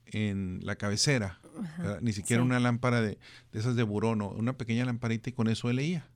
en 0.06 0.60
la 0.62 0.76
cabecera, 0.76 1.41
ni 2.02 2.14
siquiera 2.14 2.42
sí. 2.42 2.46
una 2.46 2.60
lámpara 2.60 3.02
de, 3.02 3.18
de 3.52 3.60
esas 3.60 3.76
de 3.76 3.84
buró, 3.84 4.16
no, 4.16 4.30
una 4.30 4.54
pequeña 4.54 4.86
lamparita 4.86 5.30
y 5.30 5.34
con 5.34 5.48
eso 5.48 5.70
él 5.70 5.78
leía. 5.78 6.08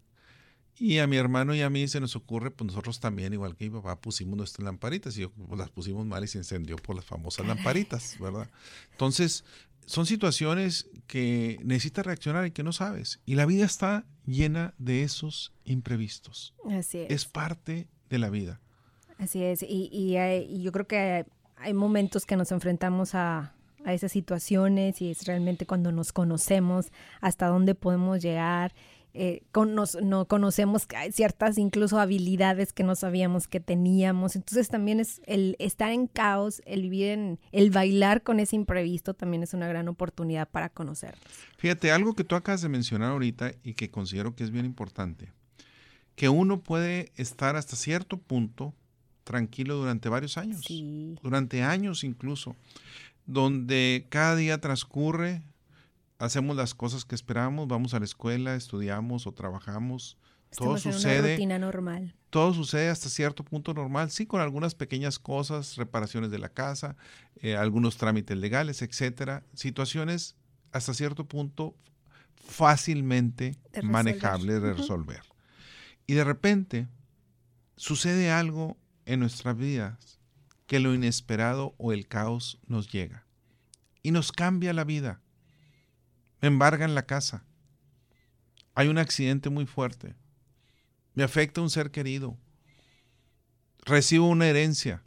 Y 0.77 0.97
a 0.97 1.07
mi 1.07 1.15
hermano 1.15 1.55
y 1.55 1.61
a 1.61 1.69
mí 1.69 1.87
se 1.87 2.01
nos 2.01 2.17
ocurre, 2.17 2.51
pues 2.51 2.67
nosotros 2.67 2.99
también, 2.99 3.31
igual 3.31 3.55
que 3.55 3.69
mi 3.69 3.77
papá, 3.77 3.99
pusimos 4.01 4.35
nuestras 4.35 4.65
lamparitas 4.65 5.17
y 5.17 5.21
yo, 5.21 5.31
pues, 5.31 5.57
las 5.57 5.69
pusimos 5.69 6.05
mal 6.05 6.23
y 6.23 6.27
se 6.27 6.37
encendió 6.39 6.75
por 6.75 6.97
las 6.97 7.05
famosas 7.05 7.47
lamparitas, 7.47 8.17
¿verdad? 8.19 8.49
Entonces, 8.91 9.45
son 9.85 10.05
situaciones 10.05 10.89
que 11.07 11.59
necesitas 11.63 12.05
reaccionar 12.05 12.45
y 12.45 12.51
que 12.51 12.63
no 12.63 12.73
sabes. 12.73 13.21
Y 13.25 13.35
la 13.35 13.45
vida 13.45 13.63
está 13.65 14.05
llena 14.25 14.73
de 14.77 15.03
esos 15.03 15.53
imprevistos. 15.63 16.53
Así 16.69 16.97
es. 16.99 17.11
Es 17.11 17.25
parte 17.25 17.87
de 18.09 18.19
la 18.19 18.29
vida. 18.29 18.59
Así 19.17 19.43
es, 19.43 19.63
y, 19.63 19.87
y, 19.93 20.17
hay- 20.17 20.43
y 20.43 20.61
yo 20.61 20.73
creo 20.73 20.87
que 20.87 21.25
hay 21.55 21.73
momentos 21.73 22.25
que 22.25 22.35
nos 22.35 22.51
enfrentamos 22.51 23.15
a, 23.15 23.54
a 23.85 23.93
esas 23.93 24.11
situaciones 24.11 25.01
y 25.01 25.11
es 25.11 25.25
realmente 25.25 25.65
cuando 25.65 25.91
nos 25.91 26.11
conocemos 26.11 26.87
hasta 27.21 27.47
dónde 27.47 27.75
podemos 27.75 28.21
llegar 28.21 28.73
eh, 29.17 29.43
no 30.01 30.25
conocemos 30.25 30.85
ciertas 31.13 31.57
incluso 31.57 32.01
habilidades 32.01 32.73
que 32.73 32.83
no 32.83 32.95
sabíamos 32.95 33.47
que 33.47 33.61
teníamos. 33.61 34.35
Entonces 34.35 34.67
también 34.67 34.99
es 34.99 35.21
el 35.25 35.55
estar 35.57 35.93
en 35.93 36.07
caos, 36.07 36.61
el 36.65 36.81
vivir 36.81 37.11
en, 37.11 37.39
el 37.53 37.71
bailar 37.71 38.23
con 38.23 38.41
ese 38.41 38.57
imprevisto 38.57 39.13
también 39.13 39.41
es 39.41 39.53
una 39.53 39.69
gran 39.69 39.87
oportunidad 39.87 40.49
para 40.49 40.67
conocernos. 40.67 41.23
Fíjate, 41.57 41.93
algo 41.93 42.13
que 42.13 42.25
tú 42.25 42.35
acabas 42.35 42.61
de 42.61 42.67
mencionar 42.67 43.11
ahorita 43.11 43.53
y 43.63 43.75
que 43.75 43.89
considero 43.89 44.35
que 44.35 44.43
es 44.43 44.51
bien 44.51 44.65
importante, 44.65 45.31
que 46.17 46.27
uno 46.27 46.59
puede 46.59 47.13
estar 47.15 47.55
hasta 47.55 47.77
cierto 47.77 48.17
punto 48.17 48.73
tranquilo 49.23 49.77
durante 49.77 50.09
varios 50.09 50.37
años, 50.37 50.65
durante 51.23 51.63
años 51.63 52.03
incluso, 52.03 52.57
donde 53.25 54.07
cada 54.09 54.35
día 54.35 54.59
transcurre 54.59 55.41
hacemos 56.19 56.55
las 56.55 56.73
cosas 56.73 57.05
que 57.05 57.15
esperamos, 57.15 57.67
vamos 57.67 57.93
a 57.93 57.99
la 57.99 58.05
escuela, 58.05 58.55
estudiamos 58.55 59.27
o 59.27 59.33
trabajamos. 59.33 60.17
todo 60.55 60.77
sucede. 60.77 61.19
una 61.19 61.31
rutina 61.31 61.59
normal. 61.59 62.15
Todo 62.29 62.53
sucede 62.53 62.89
hasta 62.89 63.09
cierto 63.09 63.43
punto 63.43 63.73
normal, 63.73 64.11
sí, 64.11 64.25
con 64.25 64.41
algunas 64.41 64.75
pequeñas 64.75 65.19
cosas, 65.19 65.75
reparaciones 65.77 66.31
de 66.31 66.39
la 66.39 66.49
casa, 66.49 66.95
eh, 67.37 67.55
algunos 67.55 67.97
trámites 67.97 68.37
legales, 68.37 68.81
etcétera. 68.81 69.43
Situaciones 69.53 70.35
hasta 70.71 70.93
cierto 70.93 71.25
punto 71.25 71.75
fácilmente 72.35 73.57
manejables 73.83 74.61
de 74.61 74.73
resolver. 74.73 75.21
Y 76.07 76.13
de 76.13 76.23
repente 76.23 76.87
sucede 77.77 78.31
algo 78.31 78.77
en 79.05 79.21
nuestras 79.21 79.57
vidas 79.57 80.14
que 80.67 80.79
lo 80.79 80.93
inesperado 80.93 81.75
o 81.77 81.93
el 81.93 82.07
caos 82.07 82.59
nos 82.67 82.91
llega 82.91 83.25
y 84.01 84.11
nos 84.11 84.31
cambia 84.31 84.73
la 84.73 84.83
vida 84.83 85.21
me 86.41 86.49
embargan 86.49 86.95
la 86.95 87.05
casa. 87.05 87.43
Hay 88.73 88.87
un 88.87 88.97
accidente 88.97 89.49
muy 89.49 89.65
fuerte. 89.65 90.15
Me 91.13 91.23
afecta 91.23 91.61
un 91.61 91.69
ser 91.71 91.89
querido. 91.89 92.37
Recibo 93.83 94.27
una 94.27 94.47
herencia. 94.47 95.03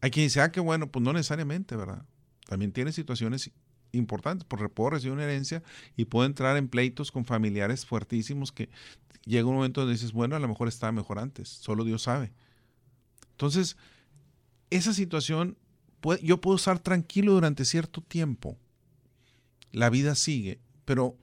Hay 0.00 0.10
quien 0.10 0.26
dice, 0.26 0.40
ah, 0.40 0.52
qué 0.52 0.60
bueno, 0.60 0.90
pues 0.90 1.02
no 1.02 1.12
necesariamente, 1.12 1.76
¿verdad? 1.76 2.04
También 2.46 2.72
tiene 2.72 2.92
situaciones 2.92 3.50
importantes, 3.92 4.46
porque 4.46 4.68
puedo 4.68 4.90
recibir 4.90 5.12
una 5.14 5.24
herencia 5.24 5.62
y 5.96 6.04
puedo 6.04 6.26
entrar 6.26 6.56
en 6.56 6.68
pleitos 6.68 7.10
con 7.10 7.24
familiares 7.24 7.86
fuertísimos 7.86 8.52
que 8.52 8.68
llega 9.24 9.48
un 9.48 9.54
momento 9.54 9.80
donde 9.80 9.94
dices, 9.94 10.12
bueno, 10.12 10.36
a 10.36 10.40
lo 10.40 10.48
mejor 10.48 10.68
estaba 10.68 10.92
mejor 10.92 11.18
antes, 11.18 11.48
solo 11.48 11.84
Dios 11.84 12.02
sabe. 12.02 12.32
Entonces, 13.30 13.76
esa 14.70 14.92
situación, 14.92 15.56
yo 16.22 16.40
puedo 16.40 16.56
estar 16.56 16.78
tranquilo 16.78 17.32
durante 17.32 17.64
cierto 17.64 18.00
tiempo, 18.00 18.58
la 19.72 19.90
vida 19.90 20.14
sigue, 20.14 20.60
pero 20.84 21.18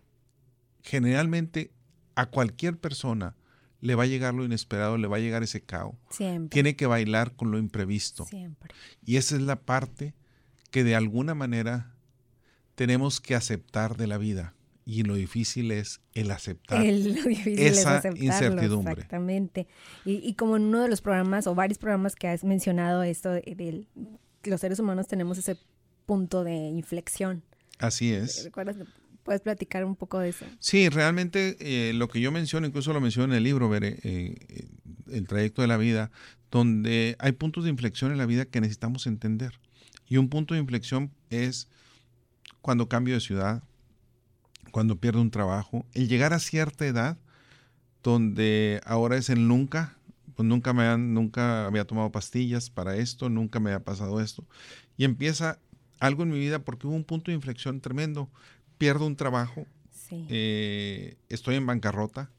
generalmente 0.84 1.72
a 2.16 2.28
cualquier 2.28 2.78
persona 2.78 3.36
le 3.80 3.96
va 3.96 4.04
a 4.04 4.08
llegar 4.08 4.34
lo 4.34 4.46
inesperado, 4.46 4.98
le 4.98 5.08
va 5.08 5.18
a 5.18 5.20
llegar 5.20 5.44
ese 5.44 5.62
caos. 5.62 5.96
Siempre. 6.10 6.54
Tiene 6.54 6.76
que 6.76 6.86
bailar 6.86 7.36
con 7.36 7.52
lo 7.52 7.58
imprevisto. 7.58 8.26
Siempre. 8.26 8.74
Y 9.04 9.18
esa 9.18 9.36
es 9.36 9.42
la 9.42 9.62
parte 9.62 10.14
que 10.72 10.84
de 10.84 10.96
alguna 10.96 11.36
manera 11.36 11.94
tenemos 12.76 13.20
que 13.20 13.36
aceptar 13.36 13.98
de 13.98 14.08
la 14.08 14.18
vida. 14.18 14.56
Y 14.86 15.04
lo 15.04 15.16
difícil 15.16 15.72
es 15.72 16.02
el 16.14 16.30
aceptar 16.32 16.86
esa 16.86 18.02
incertidumbre. 18.16 18.94
Exactamente. 18.94 19.68
Y, 20.04 20.16
y, 20.16 20.34
como 20.34 20.58
en 20.58 20.64
uno 20.64 20.82
de 20.82 20.90
los 20.90 21.02
programas 21.02 21.48
o 21.48 21.56
varios 21.56 21.78
programas 21.78 22.16
que 22.16 22.28
has 22.28 22.44
mencionado 22.44 23.04
esto 23.04 23.32
de 23.32 23.86
los 24.44 24.60
seres 24.60 24.80
humanos 24.80 25.08
tenemos 25.08 25.38
ese 25.38 25.58
punto 26.06 26.44
de 26.44 26.54
inflexión 26.54 27.44
Así 27.80 28.14
es. 28.14 28.46
¿Recuerdas? 28.46 28.78
¿Puedes 29.24 29.42
platicar 29.42 29.86
un 29.86 29.96
poco 29.96 30.20
de 30.20 30.30
eso? 30.30 30.46
Sí, 30.60 30.90
realmente 30.90 31.58
eh, 31.60 31.94
lo 31.94 32.10
que 32.10 32.20
yo 32.20 32.32
menciono, 32.32 32.68
incluso 32.68 32.94
lo 32.94 33.02
menciono 33.02 33.34
en 33.34 33.38
el 33.38 33.44
libro, 33.44 33.70
veré, 33.70 34.00
eh, 34.04 34.36
eh, 34.50 34.68
el 35.12 35.28
trayecto 35.28 35.62
de 35.62 35.68
la 35.68 35.78
vida, 35.78 36.12
donde 36.52 37.16
hay 37.20 37.32
puntos 37.32 37.64
de 37.64 37.70
inflexión 37.70 38.12
en 38.12 38.18
la 38.18 38.26
vida 38.26 38.46
que 38.46 38.62
necesitamos 38.62 39.08
entender. 39.08 39.60
Y 40.08 40.18
un 40.18 40.30
punto 40.30 40.54
de 40.54 40.60
inflexión 40.60 41.12
es 41.30 41.70
cuando 42.62 42.90
cambio 42.90 43.14
de 43.16 43.22
ciudad, 43.22 43.64
cuando 44.74 44.96
pierdo 44.96 45.22
un 45.22 45.30
trabajo, 45.30 45.86
el 45.94 46.10
llegar 46.10 46.34
a 46.34 46.40
cierta 46.40 46.88
edad 46.88 47.20
donde 48.02 48.82
ahora 48.86 49.18
es 49.18 49.30
el 49.30 49.48
nunca, 49.48 49.96
pues 50.36 50.50
nunca 50.50 50.74
me 50.74 50.82
han, 50.82 51.14
nunca 51.14 51.68
había 51.68 51.86
tomado 51.86 52.12
pastillas 52.12 52.72
para 52.72 52.98
esto, 52.98 53.30
nunca 53.30 53.60
me 53.60 53.72
ha 53.72 53.84
pasado 53.84 54.20
esto. 54.20 54.44
Y 54.98 55.04
empieza 55.06 55.60
algo 56.00 56.24
en 56.24 56.32
mi 56.32 56.40
vida 56.40 56.58
porque 56.58 56.88
hubo 56.88 56.96
un 56.96 57.04
punto 57.04 57.30
de 57.30 57.36
inflexión 57.36 57.82
tremendo. 57.82 58.32
Pierdo 58.80 59.06
un 59.06 59.16
trabajo, 59.16 59.68
eh, 60.10 61.18
estoy 61.30 61.54
en 61.54 61.68
bancarrota, 61.68 62.32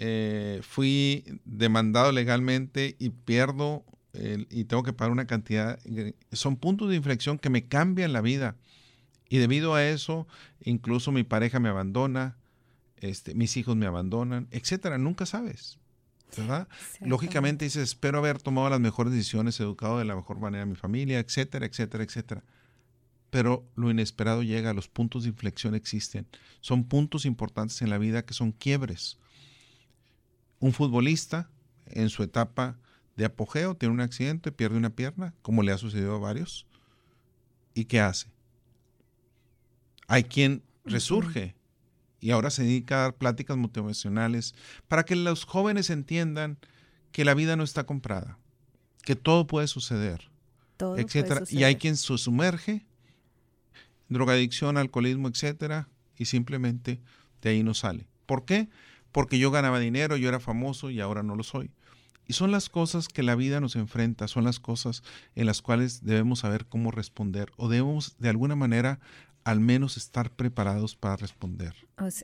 eh, 0.00 0.62
fui 0.64 1.24
demandado 1.44 2.10
legalmente 2.10 2.96
y 2.98 3.10
pierdo 3.10 3.84
y 4.50 4.64
tengo 4.64 4.82
que 4.82 4.92
pagar 4.92 5.12
una 5.12 5.28
cantidad. 5.28 5.78
Son 6.32 6.56
puntos 6.56 6.90
de 6.90 6.96
inflexión 6.96 7.38
que 7.38 7.50
me 7.50 7.68
cambian 7.68 8.12
la 8.12 8.20
vida. 8.20 8.56
Y 9.32 9.38
debido 9.38 9.74
a 9.74 9.82
eso, 9.82 10.26
incluso 10.60 11.10
mi 11.10 11.24
pareja 11.24 11.58
me 11.58 11.70
abandona, 11.70 12.36
este, 12.98 13.34
mis 13.34 13.56
hijos 13.56 13.76
me 13.76 13.86
abandonan, 13.86 14.46
etcétera. 14.50 14.98
Nunca 14.98 15.24
sabes. 15.24 15.78
¿verdad? 16.36 16.68
Lógicamente 17.00 17.64
dices, 17.64 17.82
espero 17.82 18.18
haber 18.18 18.42
tomado 18.42 18.68
las 18.68 18.78
mejores 18.78 19.10
decisiones, 19.14 19.58
educado 19.58 19.98
de 19.98 20.04
la 20.04 20.14
mejor 20.14 20.38
manera 20.38 20.64
a 20.64 20.66
mi 20.66 20.74
familia, 20.74 21.18
etcétera, 21.18 21.64
etcétera, 21.64 22.04
etcétera 22.04 22.44
pero 23.30 23.66
lo 23.74 23.90
inesperado 23.90 24.42
llega, 24.42 24.74
los 24.74 24.88
puntos 24.88 25.22
de 25.22 25.30
inflexión 25.30 25.74
existen. 25.74 26.26
Son 26.60 26.84
puntos 26.84 27.24
importantes 27.24 27.80
en 27.80 27.88
la 27.88 27.96
vida 27.96 28.26
que 28.26 28.34
son 28.34 28.52
quiebres. 28.52 29.16
Un 30.60 30.74
futbolista 30.74 31.48
en 31.86 32.10
su 32.10 32.22
etapa 32.22 32.76
de 33.16 33.24
apogeo 33.24 33.74
tiene 33.74 33.94
un 33.94 34.02
accidente, 34.02 34.52
pierde 34.52 34.76
una 34.76 34.90
pierna, 34.90 35.32
como 35.40 35.62
le 35.62 35.72
ha 35.72 35.78
sucedido 35.78 36.14
a 36.14 36.18
varios. 36.18 36.66
¿Y 37.72 37.86
qué 37.86 38.00
hace? 38.00 38.31
Hay 40.08 40.24
quien 40.24 40.62
resurge 40.84 41.54
y 42.20 42.30
ahora 42.30 42.50
se 42.50 42.62
dedica 42.62 42.96
a 42.96 43.02
dar 43.02 43.14
pláticas 43.14 43.56
motivacionales 43.56 44.54
para 44.88 45.04
que 45.04 45.16
los 45.16 45.44
jóvenes 45.44 45.90
entiendan 45.90 46.58
que 47.10 47.24
la 47.24 47.34
vida 47.34 47.56
no 47.56 47.64
está 47.64 47.84
comprada, 47.84 48.38
que 49.02 49.16
todo 49.16 49.46
puede 49.46 49.66
suceder, 49.66 50.30
etc. 50.96 51.44
Y 51.50 51.64
hay 51.64 51.76
quien 51.76 51.96
se 51.96 52.16
sumerge 52.18 52.86
drogadicción, 54.08 54.76
alcoholismo, 54.76 55.28
etcétera, 55.28 55.88
y 56.16 56.26
simplemente 56.26 57.00
de 57.40 57.50
ahí 57.50 57.62
no 57.62 57.74
sale. 57.74 58.06
¿Por 58.26 58.44
qué? 58.44 58.68
Porque 59.10 59.38
yo 59.38 59.50
ganaba 59.50 59.78
dinero, 59.78 60.16
yo 60.16 60.28
era 60.28 60.40
famoso 60.40 60.90
y 60.90 61.00
ahora 61.00 61.22
no 61.22 61.34
lo 61.34 61.42
soy. 61.42 61.70
Y 62.26 62.34
son 62.34 62.52
las 62.52 62.68
cosas 62.68 63.08
que 63.08 63.22
la 63.22 63.34
vida 63.34 63.60
nos 63.60 63.74
enfrenta, 63.74 64.28
son 64.28 64.44
las 64.44 64.60
cosas 64.60 65.02
en 65.34 65.46
las 65.46 65.60
cuales 65.60 66.04
debemos 66.04 66.40
saber 66.40 66.66
cómo 66.66 66.90
responder 66.92 67.50
o 67.56 67.68
debemos 67.68 68.16
de 68.18 68.28
alguna 68.28 68.54
manera 68.54 69.00
al 69.44 69.60
menos 69.60 69.96
estar 69.96 70.30
preparados 70.30 70.96
para 70.96 71.16
responder. 71.16 71.74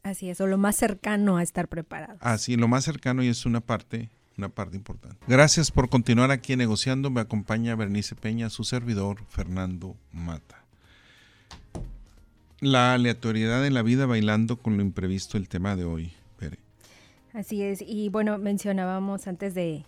Así 0.02 0.30
es, 0.30 0.40
o 0.40 0.46
lo 0.46 0.58
más 0.58 0.76
cercano 0.76 1.36
a 1.36 1.42
estar 1.42 1.68
preparados. 1.68 2.18
Así, 2.20 2.56
lo 2.56 2.68
más 2.68 2.84
cercano 2.84 3.22
y 3.22 3.28
es 3.28 3.46
una 3.46 3.60
parte, 3.60 4.10
una 4.36 4.48
parte 4.48 4.76
importante. 4.76 5.18
Gracias 5.26 5.70
por 5.70 5.88
continuar 5.88 6.30
aquí 6.30 6.56
negociando. 6.56 7.10
Me 7.10 7.20
acompaña 7.20 7.74
Bernice 7.74 8.14
Peña, 8.14 8.50
su 8.50 8.64
servidor 8.64 9.24
Fernando 9.28 9.96
Mata. 10.12 10.64
La 12.60 12.94
aleatoriedad 12.94 13.64
en 13.66 13.74
la 13.74 13.82
vida 13.82 14.06
bailando 14.06 14.56
con 14.56 14.76
lo 14.76 14.82
imprevisto, 14.82 15.36
el 15.36 15.48
tema 15.48 15.76
de 15.76 15.84
hoy. 15.84 16.12
Así 17.34 17.62
es, 17.62 17.82
y 17.86 18.08
bueno, 18.08 18.36
mencionábamos 18.38 19.28
antes 19.28 19.54
de, 19.54 19.84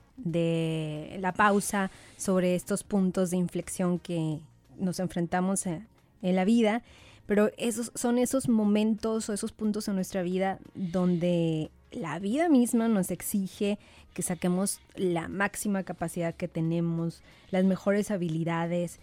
la 1.18 1.32
pausa 1.32 1.90
sobre 2.16 2.54
estos 2.54 2.84
puntos 2.84 3.30
de 3.30 3.38
inflexión 3.38 3.98
que 3.98 4.38
nos 4.78 5.00
enfrentamos 5.00 5.66
en, 5.66 5.86
la 6.22 6.44
vida, 6.44 6.82
pero 7.30 7.52
esos 7.58 7.92
son 7.94 8.18
esos 8.18 8.48
momentos 8.48 9.28
o 9.28 9.32
esos 9.32 9.52
puntos 9.52 9.86
en 9.86 9.94
nuestra 9.94 10.20
vida 10.20 10.58
donde 10.74 11.70
la 11.92 12.18
vida 12.18 12.48
misma 12.48 12.88
nos 12.88 13.12
exige 13.12 13.78
que 14.14 14.22
saquemos 14.22 14.80
la 14.96 15.28
máxima 15.28 15.84
capacidad 15.84 16.34
que 16.34 16.48
tenemos, 16.48 17.22
las 17.52 17.62
mejores 17.62 18.10
habilidades, 18.10 18.98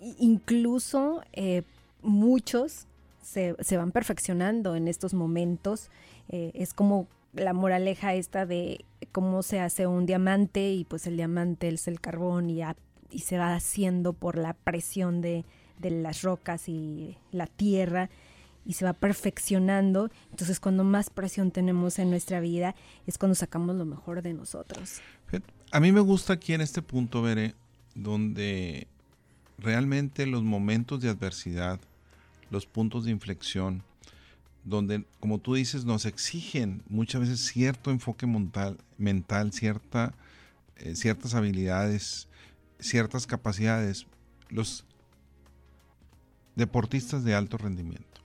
incluso 0.00 1.20
eh, 1.34 1.64
muchos 2.00 2.86
se, 3.22 3.54
se 3.60 3.76
van 3.76 3.92
perfeccionando 3.92 4.74
en 4.74 4.88
estos 4.88 5.12
momentos. 5.12 5.90
Eh, 6.30 6.52
es 6.54 6.72
como 6.72 7.08
la 7.34 7.52
moraleja 7.52 8.14
esta 8.14 8.46
de 8.46 8.86
cómo 9.12 9.42
se 9.42 9.60
hace 9.60 9.86
un 9.86 10.06
diamante 10.06 10.72
y 10.72 10.84
pues 10.84 11.06
el 11.06 11.18
diamante 11.18 11.68
es 11.68 11.88
el 11.88 12.00
carbón 12.00 12.48
y, 12.48 12.62
y 13.10 13.18
se 13.18 13.36
va 13.36 13.54
haciendo 13.54 14.14
por 14.14 14.38
la 14.38 14.54
presión 14.54 15.20
de, 15.20 15.44
de 15.78 15.90
las 15.90 16.22
rocas 16.22 16.68
y 16.68 17.16
la 17.32 17.46
tierra 17.46 18.10
y 18.64 18.72
se 18.72 18.84
va 18.84 18.92
perfeccionando. 18.92 20.10
Entonces, 20.30 20.60
cuando 20.60 20.84
más 20.84 21.10
presión 21.10 21.50
tenemos 21.50 21.98
en 21.98 22.10
nuestra 22.10 22.40
vida, 22.40 22.74
es 23.06 23.18
cuando 23.18 23.34
sacamos 23.34 23.76
lo 23.76 23.84
mejor 23.84 24.22
de 24.22 24.34
nosotros. 24.34 25.00
A 25.70 25.80
mí 25.80 25.92
me 25.92 26.00
gusta 26.00 26.34
aquí 26.34 26.52
en 26.52 26.60
este 26.60 26.82
punto, 26.82 27.22
Veré, 27.22 27.54
donde 27.94 28.86
realmente 29.58 30.26
los 30.26 30.42
momentos 30.42 31.00
de 31.00 31.08
adversidad 31.08 31.80
los 32.50 32.66
puntos 32.66 33.04
de 33.04 33.10
inflexión, 33.10 33.82
donde, 34.64 35.04
como 35.20 35.38
tú 35.38 35.54
dices, 35.54 35.84
nos 35.84 36.06
exigen 36.06 36.82
muchas 36.88 37.22
veces 37.22 37.40
cierto 37.40 37.90
enfoque 37.90 38.26
mental, 38.26 38.78
mental 38.98 39.52
cierta, 39.52 40.14
eh, 40.76 40.94
ciertas 40.96 41.34
habilidades, 41.34 42.28
ciertas 42.78 43.26
capacidades, 43.26 44.06
los 44.48 44.84
deportistas 46.56 47.22
de 47.22 47.34
alto 47.34 47.58
rendimiento. 47.58 48.20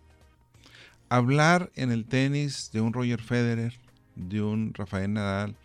Hablar 1.10 1.72
en 1.76 1.92
el 1.92 2.06
tenis 2.06 2.72
de 2.74 2.82
un 2.82 2.94
Roger 2.94 3.22
Federer, 3.22 3.78
de 4.16 4.42
un 4.42 4.74
Rafael 4.74 5.14
Nadal, 5.14 5.56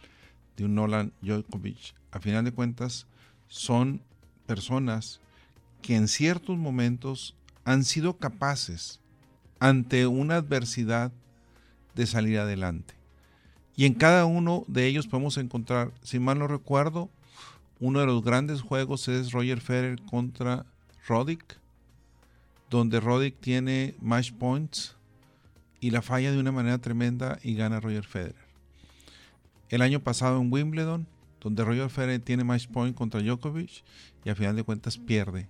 de 0.56 0.64
un 0.64 0.74
Nolan 0.74 1.12
Djokovic, 1.22 1.94
a 2.10 2.20
final 2.20 2.44
de 2.44 2.52
cuentas, 2.52 3.06
son 3.48 4.02
personas 4.46 5.20
que 5.82 5.94
en 5.94 6.08
ciertos 6.08 6.58
momentos 6.58 7.36
han 7.64 7.84
sido 7.84 8.16
capaces 8.16 9.00
ante 9.60 10.06
una 10.06 10.36
adversidad 10.36 11.12
de 11.94 12.06
salir 12.06 12.38
adelante. 12.38 12.94
Y 13.76 13.84
en 13.84 13.94
cada 13.94 14.24
uno 14.24 14.64
de 14.66 14.86
ellos 14.86 15.06
podemos 15.06 15.36
encontrar, 15.36 15.92
si 16.02 16.18
mal 16.18 16.38
no 16.38 16.48
recuerdo, 16.48 17.10
uno 17.78 18.00
de 18.00 18.06
los 18.06 18.24
grandes 18.24 18.62
juegos 18.62 19.06
es 19.08 19.32
Roger 19.32 19.60
Federer 19.60 20.00
contra 20.02 20.64
Roddick, 21.06 21.58
donde 22.70 23.00
Roddick 23.00 23.38
tiene 23.40 23.94
match 24.00 24.32
points 24.32 24.96
y 25.80 25.90
la 25.90 26.02
falla 26.02 26.32
de 26.32 26.38
una 26.38 26.52
manera 26.52 26.78
tremenda 26.78 27.38
y 27.42 27.54
gana 27.54 27.80
Roger 27.80 28.04
Federer. 28.04 28.46
El 29.68 29.82
año 29.82 30.00
pasado 30.00 30.40
en 30.40 30.52
Wimbledon, 30.52 31.06
donde 31.40 31.64
Roger 31.64 31.90
Federer 31.90 32.20
tiene 32.20 32.44
match 32.44 32.66
point 32.66 32.96
contra 32.96 33.20
Djokovic 33.20 33.84
y 34.24 34.30
a 34.30 34.34
final 34.34 34.56
de 34.56 34.62
cuentas 34.62 34.98
pierde 34.98 35.48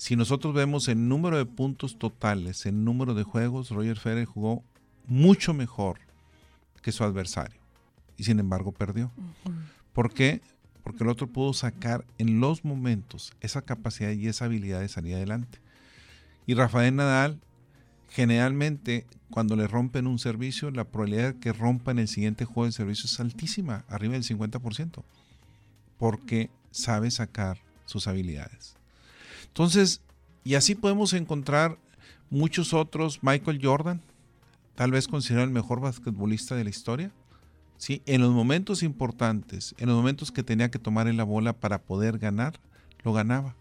si 0.00 0.16
nosotros 0.16 0.54
vemos 0.54 0.88
el 0.88 1.08
número 1.08 1.36
de 1.36 1.44
puntos 1.44 1.98
totales, 1.98 2.64
el 2.64 2.84
número 2.84 3.12
de 3.12 3.22
juegos, 3.22 3.68
Roger 3.68 3.98
Federer 3.98 4.24
jugó 4.24 4.64
mucho 5.06 5.52
mejor 5.52 5.98
que 6.80 6.90
su 6.90 7.04
adversario 7.04 7.60
y 8.16 8.24
sin 8.24 8.40
embargo 8.40 8.72
perdió. 8.72 9.12
¿Por 9.92 10.14
qué? 10.14 10.40
Porque 10.82 11.04
el 11.04 11.10
otro 11.10 11.26
pudo 11.26 11.52
sacar 11.52 12.06
en 12.16 12.40
los 12.40 12.64
momentos 12.64 13.34
esa 13.42 13.60
capacidad 13.60 14.12
y 14.12 14.26
esa 14.26 14.46
habilidad 14.46 14.80
de 14.80 14.88
salir 14.88 15.16
adelante. 15.16 15.58
Y 16.50 16.54
Rafael 16.54 16.96
Nadal, 16.96 17.38
generalmente 18.08 19.06
cuando 19.30 19.54
le 19.54 19.68
rompen 19.68 20.08
un 20.08 20.18
servicio, 20.18 20.72
la 20.72 20.82
probabilidad 20.82 21.36
que 21.36 21.52
rompa 21.52 21.92
en 21.92 22.00
el 22.00 22.08
siguiente 22.08 22.44
juego 22.44 22.64
de 22.64 22.72
servicio 22.72 23.06
es 23.06 23.20
altísima, 23.20 23.84
arriba 23.86 24.14
del 24.14 24.24
50%, 24.24 25.04
porque 25.96 26.50
sabe 26.72 27.12
sacar 27.12 27.58
sus 27.86 28.08
habilidades. 28.08 28.74
Entonces, 29.46 30.02
y 30.42 30.56
así 30.56 30.74
podemos 30.74 31.12
encontrar 31.12 31.78
muchos 32.30 32.74
otros. 32.74 33.20
Michael 33.22 33.60
Jordan, 33.62 34.02
tal 34.74 34.90
vez 34.90 35.06
considerado 35.06 35.46
el 35.46 35.54
mejor 35.54 35.78
basquetbolista 35.78 36.56
de 36.56 36.64
la 36.64 36.70
historia. 36.70 37.12
¿sí? 37.76 38.02
En 38.06 38.22
los 38.22 38.32
momentos 38.32 38.82
importantes, 38.82 39.72
en 39.78 39.86
los 39.86 39.96
momentos 39.96 40.32
que 40.32 40.42
tenía 40.42 40.68
que 40.68 40.80
tomar 40.80 41.06
la 41.14 41.22
bola 41.22 41.52
para 41.52 41.80
poder 41.80 42.18
ganar, 42.18 42.58
lo 43.04 43.12
ganaba. 43.12 43.54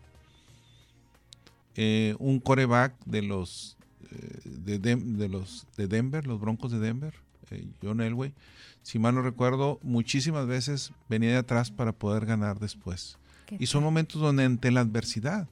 Eh, 1.81 2.13
un 2.19 2.41
coreback 2.41 2.93
de 3.05 3.21
los, 3.21 3.77
eh, 4.11 4.39
de, 4.43 5.29
los 5.29 5.65
de 5.77 5.87
Denver, 5.87 6.27
los 6.27 6.37
Broncos 6.37 6.73
de 6.73 6.79
Denver, 6.79 7.13
eh, 7.51 7.69
John 7.81 8.01
Elway, 8.01 8.33
si 8.83 8.99
mal 8.99 9.15
no 9.15 9.21
recuerdo, 9.21 9.79
muchísimas 9.81 10.45
veces 10.45 10.91
venía 11.07 11.29
de 11.29 11.37
atrás 11.37 11.71
para 11.71 11.93
poder 11.93 12.25
ganar 12.25 12.59
después. 12.59 13.17
Y 13.59 13.67
son 13.67 13.81
momentos 13.81 14.21
donde 14.21 14.43
ante 14.43 14.71
la 14.71 14.81
adversidad, 14.81 15.47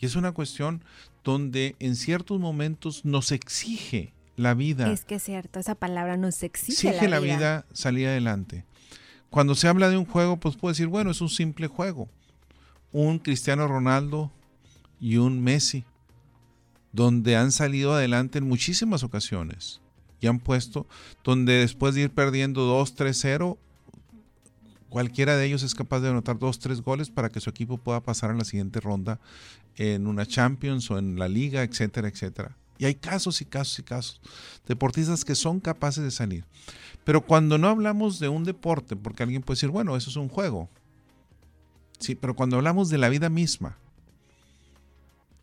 y 0.00 0.06
es 0.06 0.16
una 0.16 0.32
cuestión 0.32 0.82
donde 1.22 1.76
en 1.78 1.94
ciertos 1.94 2.40
momentos 2.40 3.04
nos 3.04 3.30
exige 3.30 4.12
la 4.34 4.54
vida. 4.54 4.90
Es 4.90 5.04
que 5.04 5.14
es 5.14 5.22
cierto, 5.22 5.60
esa 5.60 5.76
palabra 5.76 6.16
nos 6.16 6.42
exige, 6.42 6.88
exige 6.88 7.06
la, 7.06 7.20
vida. 7.20 7.36
vida 7.36 7.66
salir 7.72 8.08
adelante. 8.08 8.64
Cuando 9.30 9.54
se 9.54 9.68
habla 9.68 9.88
de 9.88 9.98
un 9.98 10.04
juego, 10.04 10.38
pues 10.38 10.56
puede 10.56 10.72
decir, 10.72 10.88
bueno, 10.88 11.12
es 11.12 11.20
un 11.20 11.30
simple 11.30 11.68
juego. 11.68 12.08
Un 12.90 13.20
Cristiano 13.20 13.68
Ronaldo 13.68 14.32
y 15.00 15.16
un 15.16 15.42
Messi, 15.42 15.84
donde 16.92 17.36
han 17.36 17.52
salido 17.52 17.94
adelante 17.94 18.38
en 18.38 18.48
muchísimas 18.48 19.02
ocasiones 19.02 19.80
y 20.20 20.26
han 20.26 20.40
puesto, 20.40 20.86
donde 21.22 21.54
después 21.54 21.94
de 21.94 22.02
ir 22.02 22.10
perdiendo 22.10 22.82
2-3-0, 22.82 23.56
cualquiera 24.88 25.36
de 25.36 25.46
ellos 25.46 25.62
es 25.62 25.74
capaz 25.74 26.00
de 26.00 26.08
anotar 26.08 26.38
dos, 26.38 26.58
tres 26.58 26.82
goles 26.82 27.10
para 27.10 27.28
que 27.28 27.40
su 27.40 27.50
equipo 27.50 27.78
pueda 27.78 28.02
pasar 28.02 28.30
a 28.30 28.34
la 28.34 28.44
siguiente 28.44 28.80
ronda 28.80 29.20
en 29.76 30.06
una 30.06 30.26
Champions 30.26 30.90
o 30.90 30.98
en 30.98 31.18
la 31.18 31.28
liga, 31.28 31.62
etcétera, 31.62 32.08
etcétera. 32.08 32.56
Y 32.78 32.84
hay 32.84 32.94
casos 32.94 33.40
y 33.40 33.44
casos 33.44 33.78
y 33.80 33.82
casos. 33.82 34.20
Deportistas 34.66 35.24
que 35.24 35.34
son 35.34 35.60
capaces 35.60 36.02
de 36.02 36.10
salir. 36.10 36.44
Pero 37.04 37.22
cuando 37.22 37.58
no 37.58 37.68
hablamos 37.68 38.18
de 38.20 38.28
un 38.28 38.44
deporte, 38.44 38.94
porque 38.94 39.24
alguien 39.24 39.42
puede 39.42 39.56
decir, 39.56 39.70
bueno, 39.70 39.96
eso 39.96 40.10
es 40.10 40.16
un 40.16 40.28
juego. 40.28 40.68
Sí, 41.98 42.14
pero 42.14 42.36
cuando 42.36 42.56
hablamos 42.56 42.88
de 42.88 42.98
la 42.98 43.08
vida 43.08 43.28
misma, 43.28 43.76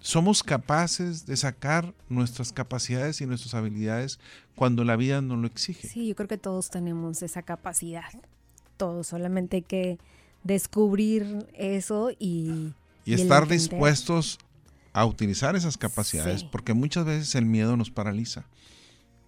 somos 0.06 0.44
capaces 0.44 1.26
de 1.26 1.36
sacar 1.36 1.92
nuestras 2.10 2.54
capacidades 2.54 3.22
y 3.22 3.26
nuestras 3.26 3.56
habilidades 3.56 4.20
cuando 4.56 4.84
la 4.84 4.96
vida 4.96 5.20
nos 5.22 5.40
lo 5.40 5.48
exige. 5.48 5.88
Sí, 5.88 6.08
yo 6.08 6.16
creo 6.16 6.28
que 6.28 6.38
todos 6.38 6.70
tenemos 6.70 7.24
esa 7.24 7.42
capacidad. 7.42 8.14
Todos, 8.78 9.08
solamente 9.08 9.58
hay 9.58 9.62
que 9.64 9.98
descubrir 10.44 11.48
eso 11.56 12.12
y 12.20 12.74
y, 13.04 13.14
estar 13.14 13.48
dispuestos 13.48 14.38
a 14.94 15.06
utilizar 15.06 15.56
esas 15.56 15.76
capacidades, 15.76 16.44
porque 16.44 16.74
muchas 16.74 17.06
veces 17.06 17.34
el 17.34 17.46
miedo 17.46 17.76
nos 17.76 17.90
paraliza. 17.90 18.46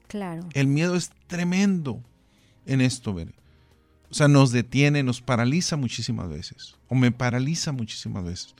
Claro. 0.07 0.47
El 0.53 0.67
miedo 0.67 0.95
es 0.95 1.11
tremendo 1.25 2.01
en 2.67 2.81
esto, 2.81 3.15
ver. 3.15 3.33
O 4.11 4.13
sea, 4.13 4.27
nos 4.27 4.51
detiene, 4.51 5.01
nos 5.01 5.21
paraliza 5.21 5.75
muchísimas 5.75 6.29
veces, 6.29 6.75
o 6.87 6.93
me 6.95 7.11
paraliza 7.11 7.71
muchísimas 7.71 8.23
veces. 8.23 8.55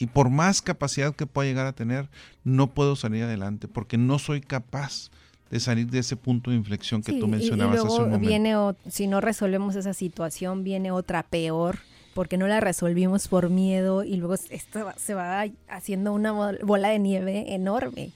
Y 0.00 0.06
por 0.06 0.30
más 0.30 0.62
capacidad 0.62 1.14
que 1.14 1.26
pueda 1.26 1.46
llegar 1.46 1.66
a 1.66 1.74
tener, 1.74 2.08
no 2.42 2.68
puedo 2.68 2.96
salir 2.96 3.22
adelante 3.22 3.68
porque 3.68 3.98
no 3.98 4.18
soy 4.18 4.40
capaz 4.40 5.10
de 5.50 5.60
salir 5.60 5.88
de 5.88 5.98
ese 5.98 6.16
punto 6.16 6.50
de 6.50 6.56
inflexión 6.56 7.02
que 7.02 7.12
tú 7.12 7.28
mencionabas 7.28 7.74
y, 7.74 7.76
luego 7.76 7.94
hace 7.94 8.02
un 8.04 8.10
momento. 8.10 8.28
Viene, 8.28 8.54
si 8.90 9.06
no 9.06 9.20
resolvemos 9.20 9.76
esa 9.76 9.92
situación, 9.92 10.64
viene 10.64 10.90
otra 10.90 11.22
peor 11.22 11.80
porque 12.14 12.38
no 12.38 12.46
la 12.46 12.60
resolvimos 12.60 13.28
por 13.28 13.50
miedo 13.50 14.02
y 14.02 14.16
luego 14.16 14.34
esto 14.34 14.92
se 14.96 15.14
va 15.14 15.44
haciendo 15.68 16.14
una 16.14 16.32
bola 16.32 16.88
de 16.88 16.98
nieve 16.98 17.54
enorme 17.54 18.12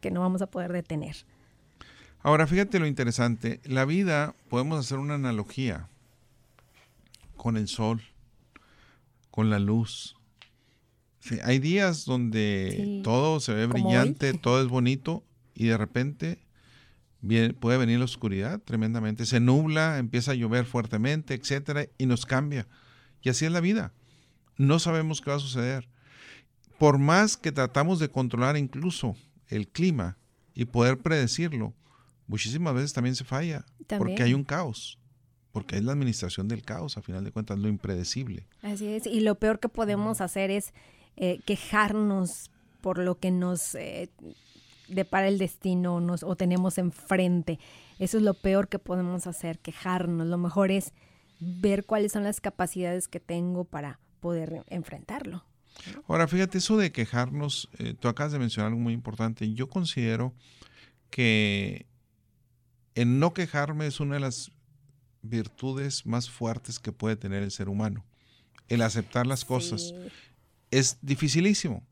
que 0.00 0.10
no 0.10 0.20
vamos 0.20 0.42
a 0.42 0.46
poder 0.46 0.72
detener. 0.72 1.14
Ahora, 2.24 2.48
fíjate 2.48 2.80
lo 2.80 2.86
interesante, 2.86 3.60
la 3.64 3.84
vida 3.84 4.34
podemos 4.48 4.80
hacer 4.80 4.98
una 4.98 5.14
analogía 5.14 5.88
con 7.36 7.56
el 7.56 7.68
sol, 7.68 8.02
con 9.30 9.50
la 9.50 9.58
luz. 9.58 10.16
Hay 11.44 11.58
días 11.58 12.04
donde 12.04 13.00
todo 13.04 13.40
se 13.40 13.54
ve 13.54 13.66
brillante, 13.66 14.34
todo 14.34 14.60
es 14.62 14.68
bonito 14.68 15.24
y 15.54 15.66
de 15.66 15.78
repente 15.78 16.38
puede 17.60 17.78
venir 17.78 17.98
la 17.98 18.04
oscuridad 18.04 18.60
tremendamente, 18.60 19.26
se 19.26 19.40
nubla, 19.40 19.98
empieza 19.98 20.32
a 20.32 20.34
llover 20.34 20.64
fuertemente, 20.64 21.34
etcétera, 21.34 21.86
y 21.98 22.06
nos 22.06 22.26
cambia. 22.26 22.66
Y 23.22 23.28
así 23.28 23.44
es 23.44 23.52
la 23.52 23.60
vida. 23.60 23.92
No 24.56 24.78
sabemos 24.78 25.20
qué 25.20 25.30
va 25.30 25.36
a 25.36 25.40
suceder. 25.40 25.88
Por 26.78 26.98
más 26.98 27.36
que 27.36 27.52
tratamos 27.52 28.00
de 28.00 28.08
controlar 28.08 28.56
incluso 28.56 29.16
el 29.46 29.68
clima 29.68 30.18
y 30.54 30.64
poder 30.64 30.98
predecirlo, 30.98 31.74
muchísimas 32.26 32.74
veces 32.74 32.92
también 32.92 33.14
se 33.14 33.24
falla. 33.24 33.64
Porque 33.98 34.22
hay 34.24 34.34
un 34.34 34.42
caos. 34.42 34.98
Porque 35.52 35.76
es 35.76 35.84
la 35.84 35.92
administración 35.92 36.48
del 36.48 36.62
caos, 36.62 36.96
a 36.96 37.02
final 37.02 37.22
de 37.24 37.30
cuentas, 37.30 37.58
lo 37.58 37.68
impredecible. 37.68 38.48
Así 38.62 38.86
es. 38.86 39.06
Y 39.06 39.20
lo 39.20 39.36
peor 39.36 39.60
que 39.60 39.68
podemos 39.68 40.20
hacer 40.20 40.50
es 40.50 40.72
eh, 41.16 41.40
quejarnos 41.44 42.50
por 42.80 42.98
lo 42.98 43.18
que 43.18 43.30
nos 43.30 43.74
eh, 43.74 44.10
depara 44.88 45.28
el 45.28 45.38
destino 45.38 46.00
nos, 46.00 46.22
o 46.22 46.36
tenemos 46.36 46.78
enfrente. 46.78 47.58
Eso 47.98 48.18
es 48.18 48.22
lo 48.22 48.34
peor 48.34 48.68
que 48.68 48.78
podemos 48.78 49.26
hacer, 49.26 49.58
quejarnos. 49.58 50.26
Lo 50.26 50.38
mejor 50.38 50.70
es 50.70 50.92
ver 51.40 51.84
cuáles 51.84 52.12
son 52.12 52.24
las 52.24 52.40
capacidades 52.40 53.08
que 53.08 53.20
tengo 53.20 53.64
para 53.64 53.98
poder 54.20 54.64
enfrentarlo. 54.68 55.44
Ahora, 56.06 56.28
fíjate, 56.28 56.58
eso 56.58 56.76
de 56.76 56.92
quejarnos, 56.92 57.68
eh, 57.78 57.94
tú 57.98 58.08
acabas 58.08 58.32
de 58.32 58.38
mencionar 58.38 58.68
algo 58.68 58.80
muy 58.80 58.92
importante. 58.92 59.52
Yo 59.54 59.68
considero 59.68 60.34
que 61.10 61.86
el 62.94 63.18
no 63.18 63.32
quejarme 63.32 63.86
es 63.86 64.00
una 64.00 64.14
de 64.14 64.20
las 64.20 64.52
virtudes 65.22 66.04
más 66.04 66.28
fuertes 66.28 66.78
que 66.78 66.92
puede 66.92 67.16
tener 67.16 67.42
el 67.42 67.50
ser 67.50 67.68
humano. 67.68 68.04
El 68.68 68.82
aceptar 68.82 69.26
las 69.26 69.44
cosas 69.44 69.94
es 70.72 70.98
dificilísimo. 71.02 71.86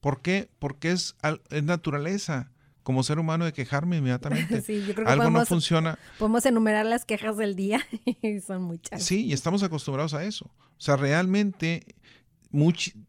¿Por 0.00 0.22
qué? 0.22 0.48
Porque 0.58 0.92
es, 0.92 1.14
es 1.50 1.62
naturaleza 1.62 2.50
como 2.82 3.02
ser 3.02 3.18
humano 3.18 3.44
de 3.44 3.52
quejarme 3.52 3.98
inmediatamente. 3.98 4.62
Sí, 4.66 4.82
yo 4.86 4.94
creo 4.94 5.04
que 5.04 5.12
Algo 5.12 5.24
podemos, 5.24 5.40
no 5.42 5.46
funciona. 5.46 5.98
Podemos 6.18 6.46
enumerar 6.46 6.86
las 6.86 7.04
quejas 7.04 7.36
del 7.36 7.54
día 7.54 7.86
y 8.22 8.40
son 8.40 8.62
muchas. 8.62 9.02
Sí, 9.02 9.26
y 9.26 9.34
estamos 9.34 9.62
acostumbrados 9.62 10.14
a 10.14 10.24
eso. 10.24 10.46
O 10.46 10.80
sea, 10.82 10.96
realmente 10.96 11.84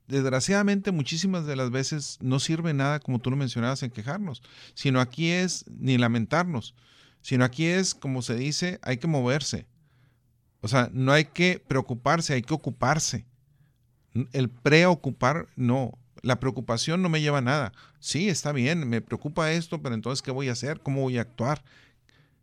desgraciadamente 0.07 0.91
muchísimas 0.91 1.45
de 1.45 1.55
las 1.55 1.71
veces 1.71 2.17
no 2.21 2.39
sirve 2.39 2.73
nada, 2.73 2.99
como 2.99 3.19
tú 3.19 3.31
lo 3.31 3.37
mencionabas, 3.37 3.81
en 3.83 3.89
quejarnos, 3.89 4.43
sino 4.75 4.99
aquí 4.99 5.29
es 5.29 5.65
ni 5.67 5.97
lamentarnos, 5.97 6.75
sino 7.21 7.43
aquí 7.43 7.65
es, 7.65 7.95
como 7.95 8.21
se 8.21 8.35
dice, 8.35 8.79
hay 8.83 8.97
que 8.97 9.07
moverse. 9.07 9.67
O 10.61 10.67
sea, 10.67 10.89
no 10.93 11.11
hay 11.11 11.25
que 11.25 11.63
preocuparse, 11.65 12.33
hay 12.33 12.43
que 12.43 12.53
ocuparse. 12.53 13.25
El 14.33 14.49
preocupar, 14.49 15.47
no. 15.55 15.97
La 16.21 16.39
preocupación 16.39 17.01
no 17.01 17.09
me 17.09 17.21
lleva 17.21 17.39
a 17.39 17.41
nada. 17.41 17.71
Sí, 17.99 18.29
está 18.29 18.51
bien, 18.51 18.87
me 18.87 19.01
preocupa 19.01 19.51
esto, 19.51 19.81
pero 19.81 19.95
entonces, 19.95 20.21
¿qué 20.21 20.31
voy 20.31 20.49
a 20.49 20.53
hacer? 20.53 20.81
¿Cómo 20.81 21.01
voy 21.01 21.17
a 21.17 21.21
actuar? 21.21 21.63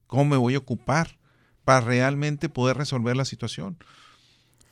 ¿Cómo 0.07 0.25
me 0.25 0.37
voy 0.37 0.55
a 0.55 0.59
ocupar 0.59 1.19
para 1.65 1.81
realmente 1.81 2.49
poder 2.49 2.77
resolver 2.77 3.17
la 3.17 3.25
situación? 3.25 3.77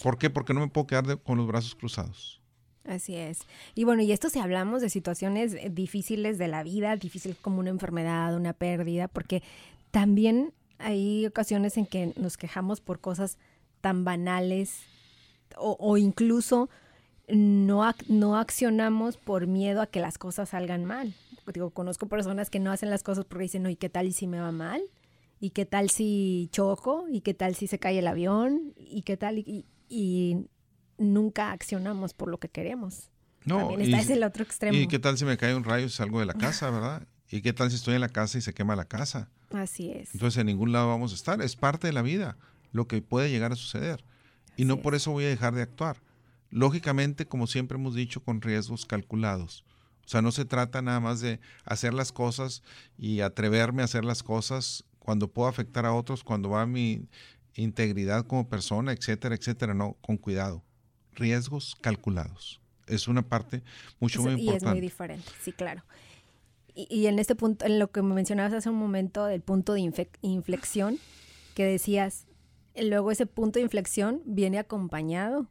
¿Por 0.03 0.19
qué? 0.19 0.31
Porque 0.31 0.55
no 0.55 0.61
me 0.61 0.69
puedo 0.69 0.87
quedar 0.87 1.19
con 1.23 1.39
los 1.39 1.47
brazos 1.47 1.75
cruzados. 1.75 2.41
Así 2.85 3.17
es. 3.17 3.41
Y 3.75 3.85
bueno, 3.85 4.03
y 4.03 4.13
esto 4.13 4.31
si 4.31 4.39
hablamos 4.39 4.81
de 4.81 4.91
situaciones 4.91 5.55
eh, 5.55 5.71
difíciles 5.71 6.39
de 6.39 6.49
la 6.49 6.63
vida, 6.63 6.97
difícil 6.97 7.37
como 7.41 7.59
una 7.59 7.71
enfermedad, 7.71 8.37
una 8.37 8.53
pérdida, 8.53 9.09
porque 9.09 9.43
también 9.91 10.53
hay 10.79 11.27
ocasiones 11.27 11.77
en 11.77 11.87
que 11.87 12.13
nos 12.17 12.37
quejamos 12.37 12.81
por 12.81 13.01
cosas 13.01 13.39
tan 13.81 14.05
banales 14.05 14.83
o, 15.57 15.97
incluso 15.97 16.69
no, 17.29 17.95
no 18.09 18.37
accionamos 18.37 19.17
por 19.17 19.47
miedo 19.47 19.81
a 19.81 19.87
que 19.87 20.01
las 20.01 20.19
cosas 20.19 20.51
salgan 20.51 20.85
mal. 20.85 21.15
Digo, 21.53 21.71
conozco 21.71 22.09
personas 22.09 22.51
que 22.51 22.59
no 22.59 22.73
hacen 22.73 22.91
las 22.91 23.03
cosas 23.03 23.25
porque 23.25 23.45
dicen, 23.45 23.63
no, 23.63 23.71
¿y 23.71 23.77
qué 23.77 23.89
tal 23.89 24.13
si 24.13 24.27
me 24.27 24.41
va 24.41 24.53
mal? 24.53 24.83
¿Y 25.39 25.51
qué 25.51 25.65
tal 25.65 25.91
si 25.91 26.49
choco? 26.51 27.07
¿Y 27.09 27.21
qué 27.21 27.35
tal 27.35 27.55
si 27.55 27.67
se 27.67 27.79
cae 27.79 27.99
el 27.99 28.07
avión? 28.07 28.73
¿Y 28.77 29.03
qué 29.03 29.17
tal? 29.17 29.39
Y, 29.39 29.65
y 29.89 30.49
nunca 30.99 31.53
accionamos 31.53 32.15
por 32.15 32.29
lo 32.29 32.39
que 32.39 32.49
queremos. 32.49 33.11
No, 33.45 33.59
También 33.59 33.83
está 33.83 34.01
ese 34.01 34.15
el 34.15 34.25
otro 34.25 34.43
extremo. 34.43 34.77
¿Y 34.77 34.89
qué 34.89 34.99
tal 34.99 35.17
si 35.19 35.25
me 35.25 35.37
cae 35.37 35.55
un 35.55 35.63
rayo 35.63 35.87
y 35.87 35.91
salgo 35.91 36.19
de 36.19 36.27
la 36.27 36.35
casa, 36.35 36.71
verdad? 36.71 37.07
¿Y 37.31 37.43
qué 37.43 37.53
tal 37.53 37.71
si 37.71 37.77
estoy 37.77 37.95
en 37.95 38.01
la 38.01 38.09
casa 38.09 38.39
y 38.39 38.41
se 38.41 38.55
quema 38.55 38.75
la 38.75 38.87
casa? 38.87 39.31
Así 39.53 39.91
es. 39.91 40.15
Entonces 40.15 40.41
en 40.41 40.47
ningún 40.47 40.73
lado 40.73 40.89
vamos 40.89 41.13
a 41.13 41.15
estar. 41.15 41.41
Es 41.41 41.55
parte 41.55 41.87
de 41.87 41.93
la 41.93 42.03
vida, 42.03 42.37
lo 42.73 42.89
que 42.89 43.01
puede 43.03 43.31
llegar 43.31 43.53
a 43.53 43.57
suceder. 43.57 44.05
Y 44.57 44.65
no 44.65 44.81
por 44.81 44.95
eso 44.95 45.13
voy 45.13 45.25
a 45.25 45.29
dejar 45.29 45.55
de 45.55 45.63
actuar. 45.63 45.99
Lógicamente, 46.51 47.27
como 47.27 47.47
siempre 47.47 47.77
hemos 47.77 47.95
dicho, 47.95 48.23
con 48.23 48.41
riesgos 48.41 48.87
calculados. 48.87 49.65
O 50.05 50.09
sea, 50.09 50.23
no 50.23 50.31
se 50.31 50.45
trata 50.45 50.83
nada 50.83 51.01
más 51.01 51.21
de 51.21 51.41
hacer 51.65 51.93
las 51.93 52.13
cosas 52.13 52.63
y 52.97 53.21
atreverme 53.21 53.83
a 53.83 53.87
hacer 53.87 54.05
las 54.05 54.23
cosas 54.23 54.85
cuando 55.01 55.29
puedo 55.29 55.49
afectar 55.49 55.85
a 55.85 55.93
otros, 55.93 56.23
cuando 56.23 56.51
va 56.51 56.65
mi 56.65 57.09
integridad 57.55 58.25
como 58.27 58.49
persona, 58.49 58.93
etcétera, 58.93 59.35
etcétera. 59.35 59.75
No, 59.75 59.97
con 60.01 60.17
cuidado. 60.17 60.63
Riesgos 61.13 61.77
calculados. 61.81 62.61
Es 62.87 63.09
una 63.09 63.23
parte 63.23 63.63
mucho 63.99 64.23
muy 64.23 64.33
importante. 64.33 64.65
Y 64.65 64.69
es 64.69 64.73
muy 64.73 64.81
diferente, 64.81 65.33
sí, 65.43 65.53
claro. 65.53 65.83
Y, 66.75 67.07
en 67.07 67.19
este 67.19 67.35
punto, 67.35 67.65
en 67.65 67.79
lo 67.79 67.91
que 67.91 68.03
me 68.03 68.15
mencionabas 68.15 68.53
hace 68.53 68.69
un 68.69 68.77
momento 68.77 69.25
del 69.25 69.41
punto 69.41 69.73
de 69.73 69.91
inflexión, 70.21 70.99
que 71.55 71.65
decías, 71.65 72.27
luego 72.77 73.11
ese 73.11 73.25
punto 73.25 73.59
de 73.59 73.65
inflexión 73.65 74.21
viene 74.27 74.59
acompañado 74.59 75.49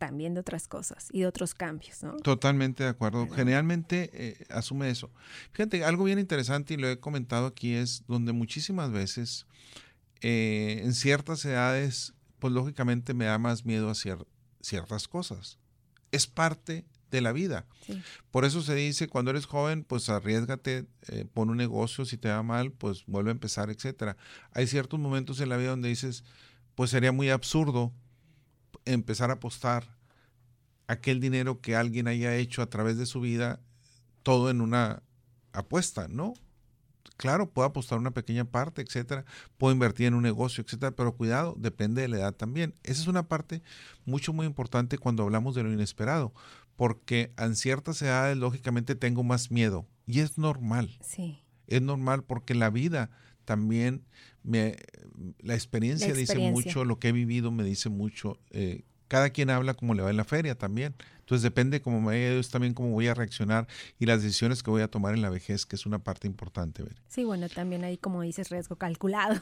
también 0.00 0.32
de 0.32 0.40
otras 0.40 0.66
cosas 0.66 1.08
y 1.12 1.20
de 1.20 1.26
otros 1.26 1.54
cambios, 1.54 2.02
¿no? 2.02 2.16
Totalmente 2.16 2.84
de 2.84 2.88
acuerdo. 2.88 3.28
Generalmente 3.28 4.10
eh, 4.14 4.46
asume 4.48 4.88
eso. 4.88 5.10
Fíjate, 5.52 5.84
algo 5.84 6.04
bien 6.04 6.18
interesante 6.18 6.72
y 6.72 6.78
lo 6.78 6.88
he 6.88 6.98
comentado 6.98 7.46
aquí 7.46 7.74
es 7.74 8.02
donde 8.08 8.32
muchísimas 8.32 8.90
veces 8.90 9.46
eh, 10.22 10.80
en 10.82 10.94
ciertas 10.94 11.44
edades, 11.44 12.14
pues 12.38 12.50
lógicamente 12.54 13.12
me 13.12 13.26
da 13.26 13.36
más 13.36 13.66
miedo 13.66 13.90
a 13.90 13.94
ciertas 13.94 15.06
cosas. 15.06 15.58
Es 16.12 16.26
parte 16.26 16.86
de 17.10 17.20
la 17.20 17.32
vida. 17.32 17.66
Por 18.30 18.46
eso 18.46 18.62
se 18.62 18.74
dice, 18.74 19.06
cuando 19.06 19.32
eres 19.32 19.44
joven, 19.44 19.84
pues 19.84 20.08
arriesgate, 20.08 20.86
eh, 21.08 21.26
pon 21.34 21.50
un 21.50 21.58
negocio, 21.58 22.06
si 22.06 22.16
te 22.16 22.30
va 22.30 22.42
mal, 22.42 22.72
pues 22.72 23.04
vuelve 23.04 23.30
a 23.30 23.32
empezar, 23.32 23.68
etcétera. 23.68 24.16
Hay 24.52 24.66
ciertos 24.66 24.98
momentos 24.98 25.40
en 25.40 25.50
la 25.50 25.58
vida 25.58 25.70
donde 25.70 25.90
dices, 25.90 26.24
pues 26.74 26.88
sería 26.88 27.12
muy 27.12 27.28
absurdo 27.28 27.92
empezar 28.84 29.30
a 29.30 29.34
apostar 29.34 29.84
aquel 30.86 31.20
dinero 31.20 31.60
que 31.60 31.76
alguien 31.76 32.08
haya 32.08 32.34
hecho 32.36 32.62
a 32.62 32.66
través 32.66 32.96
de 32.98 33.06
su 33.06 33.20
vida, 33.20 33.60
todo 34.22 34.50
en 34.50 34.60
una 34.60 35.02
apuesta, 35.52 36.08
¿no? 36.08 36.34
Claro, 37.16 37.50
puedo 37.50 37.68
apostar 37.68 37.98
una 37.98 38.12
pequeña 38.12 38.44
parte, 38.44 38.82
etcétera, 38.82 39.24
puedo 39.58 39.72
invertir 39.72 40.06
en 40.06 40.14
un 40.14 40.22
negocio, 40.22 40.64
etcétera, 40.64 40.92
pero 40.92 41.16
cuidado, 41.16 41.54
depende 41.58 42.02
de 42.02 42.08
la 42.08 42.16
edad 42.16 42.34
también. 42.34 42.74
Esa 42.82 43.02
es 43.02 43.06
una 43.08 43.28
parte 43.28 43.62
mucho, 44.04 44.32
muy 44.32 44.46
importante 44.46 44.98
cuando 44.98 45.22
hablamos 45.22 45.54
de 45.54 45.62
lo 45.62 45.72
inesperado, 45.72 46.32
porque 46.76 47.32
en 47.36 47.56
ciertas 47.56 48.00
edades 48.00 48.36
lógicamente 48.38 48.94
tengo 48.94 49.22
más 49.22 49.50
miedo 49.50 49.86
y 50.06 50.20
es 50.20 50.38
normal. 50.38 50.98
Sí. 51.02 51.44
Es 51.66 51.82
normal 51.82 52.24
porque 52.24 52.54
la 52.54 52.70
vida 52.70 53.10
también 53.50 54.04
me 54.44 54.76
la 55.40 55.54
experiencia, 55.54 56.14
dice 56.14 56.38
mucho, 56.38 56.84
lo 56.84 57.00
que 57.00 57.08
he 57.08 57.12
vivido 57.12 57.50
me 57.50 57.64
dice 57.64 57.88
mucho. 57.88 58.38
Eh, 58.52 58.84
cada 59.08 59.30
quien 59.30 59.50
habla 59.50 59.74
como 59.74 59.94
le 59.94 60.04
va 60.04 60.10
en 60.10 60.16
la 60.16 60.22
feria 60.22 60.56
también. 60.56 60.94
Entonces 61.18 61.42
depende 61.42 61.82
cómo 61.82 62.00
me 62.00 62.32
vaya, 62.32 62.48
también 62.48 62.74
cómo 62.74 62.90
voy 62.90 63.08
a 63.08 63.14
reaccionar 63.14 63.66
y 63.98 64.06
las 64.06 64.22
decisiones 64.22 64.62
que 64.62 64.70
voy 64.70 64.82
a 64.82 64.88
tomar 64.88 65.14
en 65.14 65.22
la 65.22 65.30
vejez, 65.30 65.66
que 65.66 65.74
es 65.74 65.84
una 65.84 65.98
parte 65.98 66.28
importante. 66.28 66.84
Ver. 66.84 66.94
Sí, 67.08 67.24
bueno, 67.24 67.48
también 67.48 67.82
hay, 67.82 67.98
como 67.98 68.22
dices, 68.22 68.50
riesgo 68.50 68.76
calculado. 68.76 69.40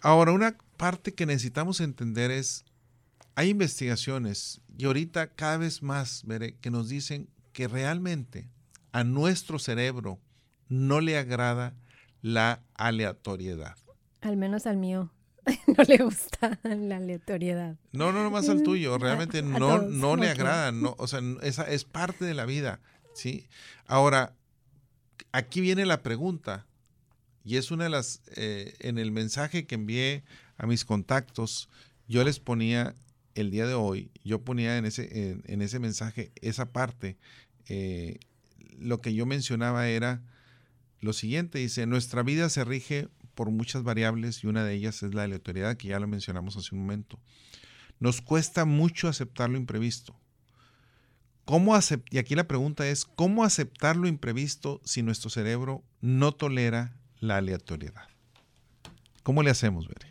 Ahora, 0.00 0.30
una 0.30 0.56
parte 0.76 1.14
que 1.14 1.26
necesitamos 1.26 1.80
entender 1.80 2.30
es 2.30 2.64
hay 3.34 3.48
investigaciones 3.48 4.60
y 4.76 4.84
ahorita 4.84 5.34
cada 5.34 5.56
vez 5.56 5.82
más 5.82 6.22
veré 6.24 6.54
que 6.58 6.70
nos 6.70 6.88
dicen 6.88 7.28
que 7.52 7.66
realmente 7.66 8.48
a 8.92 9.02
nuestro 9.02 9.58
cerebro 9.58 10.20
no 10.68 11.00
le 11.00 11.18
agrada 11.18 11.74
la 12.22 12.62
aleatoriedad. 12.74 13.76
Al 14.20 14.36
menos 14.36 14.66
al 14.66 14.76
mío 14.76 15.10
no 15.66 15.84
le 15.84 15.98
gusta 15.98 16.58
la 16.62 16.96
aleatoriedad. 16.96 17.76
No, 17.92 18.12
no, 18.12 18.22
no 18.22 18.30
más 18.30 18.48
al 18.48 18.62
tuyo. 18.62 18.98
Realmente 18.98 19.42
no, 19.42 19.78
no 19.82 20.16
le 20.16 20.28
agrada. 20.28 20.72
No, 20.72 20.94
o 20.98 21.06
sea, 21.06 21.20
esa 21.42 21.64
es 21.64 21.84
parte 21.84 22.24
de 22.24 22.34
la 22.34 22.44
vida. 22.44 22.80
¿sí? 23.14 23.46
Ahora, 23.86 24.34
aquí 25.32 25.60
viene 25.60 25.86
la 25.86 26.02
pregunta. 26.02 26.66
Y 27.44 27.56
es 27.56 27.70
una 27.70 27.84
de 27.84 27.90
las, 27.90 28.20
eh, 28.36 28.74
en 28.80 28.98
el 28.98 29.10
mensaje 29.10 29.66
que 29.66 29.74
envié 29.74 30.22
a 30.58 30.66
mis 30.66 30.84
contactos, 30.84 31.68
yo 32.06 32.22
les 32.24 32.40
ponía 32.40 32.94
el 33.34 33.50
día 33.50 33.66
de 33.66 33.74
hoy, 33.74 34.10
yo 34.24 34.42
ponía 34.42 34.76
en 34.76 34.84
ese, 34.84 35.40
en, 35.46 35.62
ese 35.62 35.78
mensaje 35.78 36.32
esa 36.42 36.72
parte, 36.72 37.16
eh, 37.68 38.18
lo 38.78 39.00
que 39.00 39.14
yo 39.14 39.24
mencionaba 39.24 39.88
era 39.88 40.22
lo 41.00 41.12
siguiente, 41.12 41.58
dice, 41.58 41.86
nuestra 41.86 42.22
vida 42.22 42.48
se 42.48 42.64
rige 42.64 43.08
por 43.34 43.50
muchas 43.50 43.82
variables 43.82 44.42
y 44.42 44.46
una 44.48 44.64
de 44.64 44.74
ellas 44.74 45.02
es 45.02 45.14
la 45.14 45.22
aleatoriedad, 45.22 45.76
que 45.76 45.88
ya 45.88 46.00
lo 46.00 46.08
mencionamos 46.08 46.56
hace 46.56 46.74
un 46.74 46.80
momento. 46.82 47.20
Nos 48.00 48.20
cuesta 48.20 48.64
mucho 48.64 49.08
aceptar 49.08 49.50
lo 49.50 49.56
imprevisto. 49.56 50.18
¿Cómo 51.44 51.78
y 52.10 52.18
aquí 52.18 52.34
la 52.34 52.46
pregunta 52.46 52.86
es, 52.86 53.06
¿cómo 53.06 53.42
aceptar 53.42 53.96
lo 53.96 54.06
imprevisto 54.06 54.80
si 54.84 55.02
nuestro 55.02 55.30
cerebro 55.30 55.82
no 56.00 56.32
tolera 56.32 56.94
la 57.20 57.38
aleatoriedad? 57.38 58.08
¿Cómo 59.22 59.42
le 59.42 59.50
hacemos, 59.50 59.88
Bere? 59.88 60.08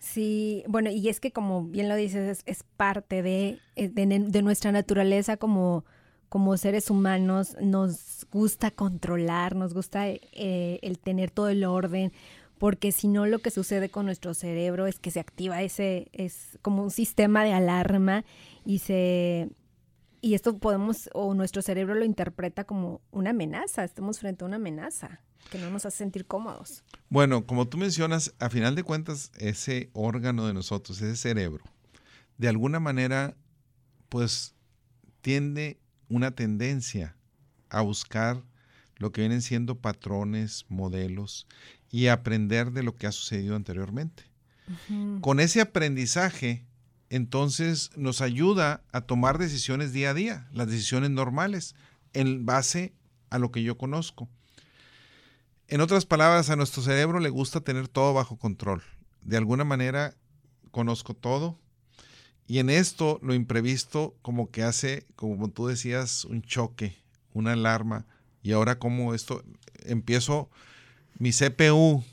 Sí, 0.00 0.62
bueno, 0.68 0.90
y 0.90 1.08
es 1.08 1.18
que 1.18 1.32
como 1.32 1.64
bien 1.64 1.88
lo 1.88 1.96
dices, 1.96 2.42
es, 2.44 2.62
parte 2.76 3.22
de, 3.22 3.58
eh, 3.74 3.88
de, 3.88 4.42
nuestra 4.42 4.70
naturaleza 4.70 5.38
como, 5.38 5.84
como 6.34 6.56
seres 6.56 6.90
humanos, 6.90 7.56
nos 7.62 8.26
gusta 8.32 8.72
controlar, 8.72 9.54
nos 9.54 9.72
gusta 9.72 10.08
eh, 10.08 10.80
el 10.82 10.98
tener 10.98 11.30
todo 11.30 11.48
el 11.48 11.62
orden, 11.62 12.12
porque 12.58 12.90
si 12.90 13.06
no 13.06 13.24
lo 13.26 13.38
que 13.38 13.52
sucede 13.52 13.88
con 13.88 14.06
nuestro 14.06 14.34
cerebro 14.34 14.88
es 14.88 14.98
que 14.98 15.12
se 15.12 15.20
activa 15.20 15.62
ese, 15.62 16.08
es 16.12 16.58
como 16.60 16.82
un 16.82 16.90
sistema 16.90 17.44
de 17.44 17.52
alarma 17.52 18.24
y 18.64 18.80
se... 18.80 19.48
Y 20.22 20.34
esto 20.34 20.58
podemos, 20.58 21.08
o 21.12 21.34
nuestro 21.34 21.62
cerebro 21.62 21.94
lo 21.94 22.04
interpreta 22.04 22.64
como 22.64 23.00
una 23.12 23.30
amenaza, 23.30 23.84
estamos 23.84 24.18
frente 24.18 24.42
a 24.42 24.48
una 24.48 24.56
amenaza 24.56 25.20
que 25.52 25.58
no 25.60 25.70
nos 25.70 25.86
hace 25.86 25.98
sentir 25.98 26.26
cómodos. 26.26 26.82
Bueno, 27.10 27.46
como 27.46 27.68
tú 27.68 27.78
mencionas, 27.78 28.34
a 28.40 28.50
final 28.50 28.74
de 28.74 28.82
cuentas, 28.82 29.30
ese 29.38 29.88
órgano 29.92 30.48
de 30.48 30.54
nosotros, 30.54 31.00
ese 31.00 31.14
cerebro, 31.14 31.62
de 32.38 32.48
alguna 32.48 32.80
manera, 32.80 33.36
pues 34.08 34.56
tiende 35.20 35.78
una 36.14 36.30
tendencia 36.30 37.16
a 37.70 37.80
buscar 37.80 38.44
lo 38.96 39.10
que 39.10 39.22
vienen 39.22 39.42
siendo 39.42 39.80
patrones, 39.80 40.64
modelos 40.68 41.48
y 41.90 42.06
aprender 42.06 42.70
de 42.70 42.84
lo 42.84 42.94
que 42.94 43.08
ha 43.08 43.12
sucedido 43.12 43.56
anteriormente. 43.56 44.22
Con 45.20 45.40
ese 45.40 45.60
aprendizaje, 45.60 46.64
entonces 47.10 47.90
nos 47.96 48.20
ayuda 48.20 48.82
a 48.92 49.02
tomar 49.02 49.38
decisiones 49.38 49.92
día 49.92 50.10
a 50.10 50.14
día, 50.14 50.48
las 50.52 50.68
decisiones 50.68 51.10
normales, 51.10 51.74
en 52.12 52.46
base 52.46 52.94
a 53.28 53.38
lo 53.38 53.50
que 53.50 53.62
yo 53.62 53.76
conozco. 53.76 54.28
En 55.66 55.80
otras 55.80 56.06
palabras, 56.06 56.48
a 56.48 56.56
nuestro 56.56 56.82
cerebro 56.82 57.18
le 57.18 57.28
gusta 57.28 57.60
tener 57.60 57.88
todo 57.88 58.14
bajo 58.14 58.38
control. 58.38 58.82
De 59.20 59.36
alguna 59.36 59.64
manera 59.64 60.14
conozco 60.70 61.14
todo 61.14 61.58
Y 62.46 62.58
en 62.58 62.68
esto, 62.70 63.18
lo 63.22 63.34
imprevisto 63.34 64.14
como 64.22 64.50
que 64.50 64.62
hace, 64.62 65.06
como 65.16 65.48
tú 65.48 65.66
decías, 65.66 66.24
un 66.24 66.42
choque, 66.42 66.96
una 67.32 67.52
alarma. 67.52 68.06
Y 68.42 68.52
ahora 68.52 68.78
como 68.78 69.14
esto, 69.14 69.42
empiezo 69.84 70.50
mi 71.18 71.30
CPU, 71.32 72.04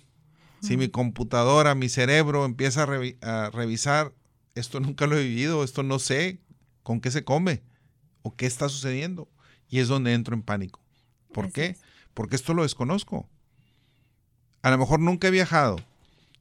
si 0.62 0.78
mi 0.78 0.90
computadora, 0.90 1.76
mi 1.76 1.90
cerebro 1.90 2.46
empieza 2.46 2.84
a, 2.84 3.50
revisar, 3.50 4.14
esto 4.56 4.80
nunca 4.80 5.08
lo 5.08 5.18
he 5.18 5.24
vivido, 5.24 5.64
esto 5.64 5.84
no 5.84 6.00
sé 6.00 6.40
con 6.84 7.02
qué 7.02 7.12
se 7.12 7.24
come 7.24 7.62
o 8.22 8.36
qué 8.36 8.46
está 8.46 8.70
sucediendo. 8.70 9.28
Y 9.70 9.80
es 9.80 9.88
donde 9.88 10.14
entro 10.14 10.36
en 10.36 10.44
pánico. 10.44 10.82
¿Por 11.34 11.52
qué? 11.52 11.78
Porque 12.14 12.36
esto 12.36 12.54
lo 12.54 12.64
desconozco. 12.64 13.28
A 14.62 14.70
lo 14.70 14.78
mejor 14.78 15.00
nunca 15.00 15.28
he 15.30 15.32
viajado. 15.32 15.78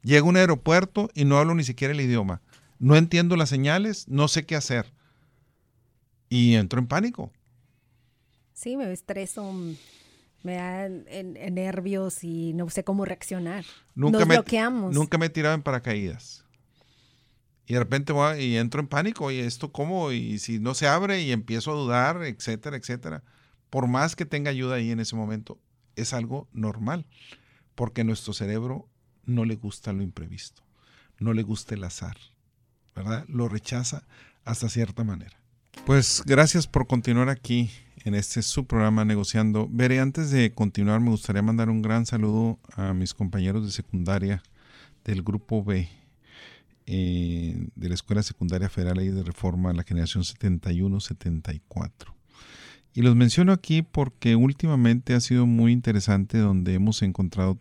Llego 0.02 0.26
a 0.26 0.30
un 0.30 0.36
aeropuerto 0.36 1.10
y 1.14 1.24
no 1.24 1.38
hablo 1.38 1.54
ni 1.54 1.64
siquiera 1.64 1.92
el 1.92 2.00
idioma 2.00 2.40
no 2.80 2.96
entiendo 2.96 3.36
las 3.36 3.50
señales, 3.50 4.08
no 4.08 4.26
sé 4.26 4.46
qué 4.46 4.56
hacer. 4.56 4.92
Y 6.28 6.54
entro 6.54 6.80
en 6.80 6.88
pánico. 6.88 7.30
Sí, 8.54 8.76
me 8.76 8.90
estreso, 8.90 9.54
me 10.42 10.54
da 10.54 10.88
nervios 10.88 12.24
y 12.24 12.52
no 12.54 12.68
sé 12.70 12.82
cómo 12.82 13.04
reaccionar. 13.04 13.64
Nunca 13.94 14.20
Nos 14.20 14.28
me, 14.28 14.34
bloqueamos. 14.36 14.94
Nunca 14.94 15.18
me 15.18 15.26
he 15.26 15.30
tirado 15.30 15.54
en 15.54 15.62
paracaídas. 15.62 16.44
Y 17.66 17.74
de 17.74 17.78
repente 17.78 18.12
voy 18.12 18.40
y 18.40 18.56
entro 18.56 18.80
en 18.80 18.88
pánico. 18.88 19.30
¿Y 19.30 19.38
esto 19.38 19.70
cómo? 19.70 20.10
Y 20.10 20.38
si 20.38 20.58
no 20.58 20.74
se 20.74 20.88
abre 20.88 21.20
y 21.20 21.32
empiezo 21.32 21.72
a 21.72 21.74
dudar, 21.74 22.22
etcétera, 22.24 22.76
etcétera. 22.76 23.22
Por 23.68 23.86
más 23.88 24.16
que 24.16 24.24
tenga 24.24 24.50
ayuda 24.50 24.76
ahí 24.76 24.90
en 24.90 25.00
ese 25.00 25.16
momento, 25.16 25.60
es 25.96 26.14
algo 26.14 26.48
normal. 26.52 27.06
Porque 27.74 28.00
a 28.00 28.04
nuestro 28.04 28.32
cerebro 28.32 28.88
no 29.24 29.44
le 29.44 29.56
gusta 29.56 29.92
lo 29.92 30.02
imprevisto. 30.02 30.62
No 31.18 31.34
le 31.34 31.42
gusta 31.42 31.74
el 31.74 31.84
azar. 31.84 32.16
¿Verdad? 33.02 33.24
Lo 33.28 33.48
rechaza 33.48 34.02
hasta 34.44 34.68
cierta 34.68 35.04
manera. 35.04 35.40
Pues 35.86 36.22
gracias 36.26 36.66
por 36.66 36.86
continuar 36.86 37.28
aquí 37.28 37.70
en 38.04 38.14
este 38.14 38.42
su 38.42 38.66
programa 38.66 39.04
Negociando. 39.04 39.68
Veré, 39.70 40.00
antes 40.00 40.30
de 40.30 40.52
continuar, 40.52 41.00
me 41.00 41.10
gustaría 41.10 41.42
mandar 41.42 41.70
un 41.70 41.82
gran 41.82 42.06
saludo 42.06 42.58
a 42.74 42.92
mis 42.92 43.14
compañeros 43.14 43.64
de 43.64 43.72
secundaria 43.72 44.42
del 45.04 45.22
Grupo 45.22 45.64
B 45.64 45.88
eh, 46.86 47.68
de 47.74 47.88
la 47.88 47.94
Escuela 47.94 48.22
Secundaria 48.22 48.68
Federal 48.68 49.00
y 49.00 49.08
de 49.08 49.22
Reforma, 49.22 49.72
la 49.72 49.84
generación 49.84 50.24
71-74. 50.24 51.90
Y 52.92 53.02
los 53.02 53.14
menciono 53.14 53.52
aquí 53.52 53.82
porque 53.82 54.34
últimamente 54.36 55.14
ha 55.14 55.20
sido 55.20 55.46
muy 55.46 55.72
interesante 55.72 56.38
donde 56.38 56.74
hemos 56.74 57.02
encontrado 57.02 57.56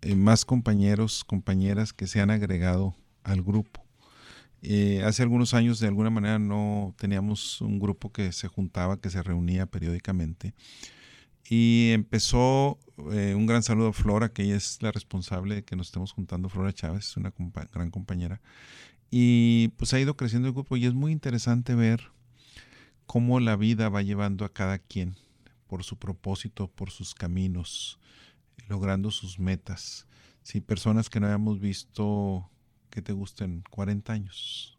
eh, 0.00 0.16
más 0.16 0.44
compañeros, 0.44 1.24
compañeras 1.24 1.92
que 1.92 2.06
se 2.06 2.20
han 2.20 2.30
agregado 2.30 2.96
al 3.22 3.42
grupo. 3.42 3.85
Eh, 4.62 5.02
hace 5.04 5.22
algunos 5.22 5.54
años 5.54 5.78
de 5.78 5.88
alguna 5.88 6.10
manera 6.10 6.38
no 6.38 6.94
teníamos 6.98 7.60
un 7.60 7.78
grupo 7.78 8.12
que 8.12 8.32
se 8.32 8.48
juntaba, 8.48 9.00
que 9.00 9.10
se 9.10 9.22
reunía 9.22 9.66
periódicamente. 9.66 10.54
Y 11.48 11.90
empezó 11.92 12.78
eh, 13.12 13.34
un 13.36 13.46
gran 13.46 13.62
saludo 13.62 13.88
a 13.88 13.92
Flora, 13.92 14.30
que 14.32 14.42
ella 14.42 14.56
es 14.56 14.82
la 14.82 14.90
responsable 14.90 15.56
de 15.56 15.64
que 15.64 15.76
nos 15.76 15.88
estemos 15.88 16.12
juntando, 16.12 16.48
Flora 16.48 16.72
Chávez, 16.72 17.16
una 17.16 17.32
gran 17.72 17.90
compañera. 17.90 18.40
Y 19.10 19.68
pues 19.76 19.94
ha 19.94 20.00
ido 20.00 20.16
creciendo 20.16 20.48
el 20.48 20.54
grupo 20.54 20.76
y 20.76 20.86
es 20.86 20.94
muy 20.94 21.12
interesante 21.12 21.74
ver 21.74 22.10
cómo 23.06 23.38
la 23.38 23.56
vida 23.56 23.88
va 23.88 24.02
llevando 24.02 24.44
a 24.44 24.52
cada 24.52 24.78
quien 24.78 25.14
por 25.68 25.84
su 25.84 25.96
propósito, 25.96 26.68
por 26.68 26.90
sus 26.90 27.14
caminos, 27.14 27.98
logrando 28.68 29.10
sus 29.10 29.38
metas. 29.38 30.06
Si 30.42 30.60
personas 30.60 31.08
que 31.08 31.20
no 31.20 31.26
habíamos 31.26 31.60
visto 31.60 32.50
que 32.96 33.02
te 33.02 33.12
gusten 33.12 33.62
40 33.68 34.10
años. 34.10 34.78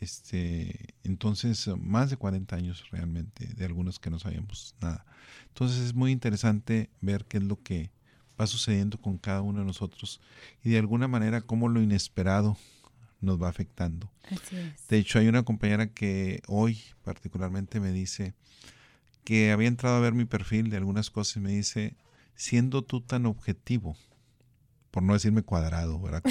Este, 0.00 0.96
entonces, 1.04 1.68
más 1.78 2.10
de 2.10 2.16
40 2.16 2.56
años 2.56 2.90
realmente, 2.90 3.46
de 3.46 3.64
algunos 3.64 4.00
que 4.00 4.10
no 4.10 4.18
sabíamos 4.18 4.74
nada. 4.80 5.06
Entonces 5.46 5.78
es 5.78 5.94
muy 5.94 6.10
interesante 6.10 6.90
ver 7.00 7.26
qué 7.26 7.36
es 7.36 7.44
lo 7.44 7.62
que 7.62 7.92
va 8.40 8.48
sucediendo 8.48 9.00
con 9.00 9.18
cada 9.18 9.42
uno 9.42 9.60
de 9.60 9.66
nosotros 9.66 10.20
y 10.64 10.70
de 10.70 10.78
alguna 10.80 11.06
manera 11.06 11.40
cómo 11.40 11.68
lo 11.68 11.80
inesperado 11.80 12.56
nos 13.20 13.40
va 13.40 13.48
afectando. 13.48 14.10
De 14.88 14.98
hecho, 14.98 15.20
hay 15.20 15.28
una 15.28 15.44
compañera 15.44 15.92
que 15.92 16.42
hoy 16.48 16.80
particularmente 17.04 17.78
me 17.78 17.92
dice 17.92 18.34
que 19.22 19.52
había 19.52 19.68
entrado 19.68 19.94
a 19.94 20.00
ver 20.00 20.12
mi 20.12 20.24
perfil 20.24 20.70
de 20.70 20.76
algunas 20.76 21.08
cosas 21.08 21.36
y 21.36 21.40
me 21.40 21.52
dice, 21.52 21.94
siendo 22.34 22.82
tú 22.82 23.00
tan 23.00 23.26
objetivo, 23.26 23.96
por 24.90 25.02
no 25.02 25.12
decirme 25.12 25.42
cuadrado, 25.42 26.00
¿verdad? 26.00 26.22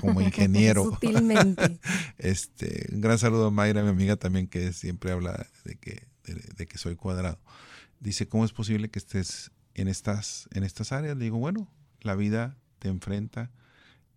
Como, 0.00 0.20
ingeniero. 0.20 0.84
Sutilmente. 0.84 1.78
este, 2.18 2.88
un 2.92 3.00
gran 3.00 3.18
saludo 3.18 3.46
a 3.46 3.50
Mayra, 3.50 3.82
mi 3.82 3.88
amiga 3.88 4.16
también, 4.16 4.46
que 4.46 4.72
siempre 4.72 5.12
habla 5.12 5.46
de 5.64 5.76
que, 5.76 6.06
de, 6.24 6.66
que 6.66 6.78
soy 6.78 6.96
cuadrado. 6.96 7.38
Dice, 8.00 8.28
¿cómo 8.28 8.44
es 8.44 8.52
posible 8.52 8.90
que 8.90 8.98
estés 8.98 9.50
en 9.74 9.88
estas, 9.88 10.48
en 10.52 10.64
estas 10.64 10.92
áreas? 10.92 11.16
Le 11.16 11.24
digo, 11.24 11.38
bueno, 11.38 11.70
la 12.00 12.14
vida 12.14 12.56
te 12.78 12.88
enfrenta 12.88 13.50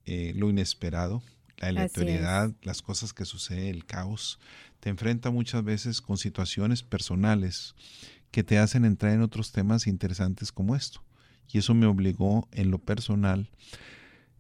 eh, 0.06 0.34
lo 0.36 0.50
inesperado, 0.50 1.24
la 1.58 1.70
aleatoriedad, 1.70 2.54
las 2.62 2.82
cosas 2.82 3.14
que 3.14 3.26
suceden, 3.26 3.68
el 3.68 3.86
caos, 3.86 4.40
te 4.80 4.90
enfrenta 4.90 5.32
muchas 5.32 5.64
veces 5.64 6.02
con 6.02 6.18
situaciones 6.18 6.84
personales 6.84 7.76
que 8.32 8.44
te 8.44 8.60
hacen 8.60 8.86
entrar 8.86 9.14
en 9.14 9.22
otros 9.22 9.52
temas 9.52 9.88
interesantes 9.88 10.52
como 10.52 10.76
esto. 10.76 11.02
Y 11.52 11.60
eso 11.60 11.74
me 11.74 11.86
obligó 11.86 12.48
en 12.52 12.72
lo 12.72 12.80
personal, 12.80 13.50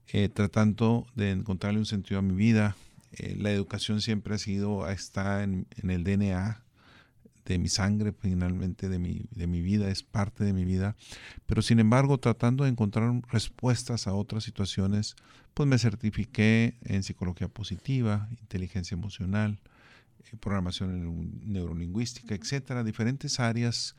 eh, 0.07 0.29
tratando 0.29 1.07
de 1.15 1.31
encontrarle 1.31 1.79
un 1.79 1.85
sentido 1.85 2.19
a 2.19 2.23
mi 2.23 2.35
vida. 2.35 2.75
Eh, 3.11 3.35
la 3.39 3.51
educación 3.51 4.01
siempre 4.01 4.35
ha 4.35 4.37
sido, 4.37 4.89
está 4.89 5.43
en, 5.43 5.67
el 5.81 6.03
DNA 6.03 6.63
de 7.45 7.57
mi 7.59 7.69
sangre, 7.69 8.11
finalmente 8.11 8.89
de 8.89 8.99
mi, 8.99 9.25
de 9.31 9.47
mi 9.47 9.61
vida, 9.61 9.89
es 9.89 10.03
parte 10.03 10.43
de 10.43 10.51
mi 10.51 10.65
vida. 10.65 10.97
Pero 11.45 11.61
sin 11.61 11.79
embargo, 11.79 12.17
tratando 12.17 12.65
de 12.65 12.71
encontrar 12.71 13.21
respuestas 13.29 14.07
a 14.07 14.13
otras 14.13 14.43
situaciones, 14.43 15.15
pues 15.53 15.67
me 15.67 15.77
certifiqué 15.77 16.75
en 16.83 17.03
psicología 17.03 17.47
positiva, 17.47 18.27
inteligencia 18.41 18.95
emocional, 18.95 19.59
eh, 20.19 20.37
programación 20.39 21.31
neurolingüística, 21.45 22.35
etcétera, 22.35 22.83
diferentes 22.83 23.39
áreas 23.39 23.95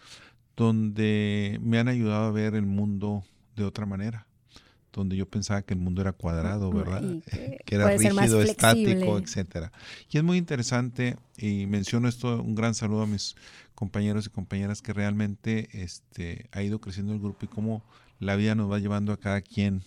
donde 0.59 1.61
me 1.62 1.79
han 1.79 1.87
ayudado 1.87 2.25
a 2.25 2.33
ver 2.33 2.57
el 2.57 2.66
mundo 2.66 3.23
de 3.55 3.62
otra 3.62 3.87
manera, 3.87 4.27
donde 4.92 5.16
yo 5.16 5.25
pensaba 5.25 5.62
que 5.62 5.75
el 5.75 5.81
mundo 5.81 6.01
era 6.01 6.12
cuadrado, 6.12 6.73
¿verdad? 6.73 7.01
Que, 7.64 7.77
era 7.77 7.97
rígido, 7.97 8.42
estático, 8.42 9.18
etcétera. 9.18 9.71
Y 10.11 10.18
es 10.18 10.25
muy 10.25 10.37
interesante 10.37 11.16
y 11.37 11.66
menciono 11.66 12.09
esto, 12.09 12.42
un 12.42 12.57
gran 12.57 12.75
saludo 12.75 13.03
a 13.03 13.07
mis 13.07 13.37
compañeros 13.77 14.27
y 14.27 14.31
compañeras 14.31 14.83
que 14.83 14.92
realmente 14.92 15.68
este, 15.73 16.49
ha 16.51 16.61
ido 16.61 16.81
creciendo 16.81 17.12
el 17.12 17.21
grupo 17.21 17.44
y 17.44 17.49
cómo 17.49 17.85
la 18.18 18.35
vida 18.35 18.57
nos 18.57 18.68
va 18.68 18.81
llevando 18.81 19.12
a 19.12 19.16
cada 19.16 19.40
quien 19.40 19.85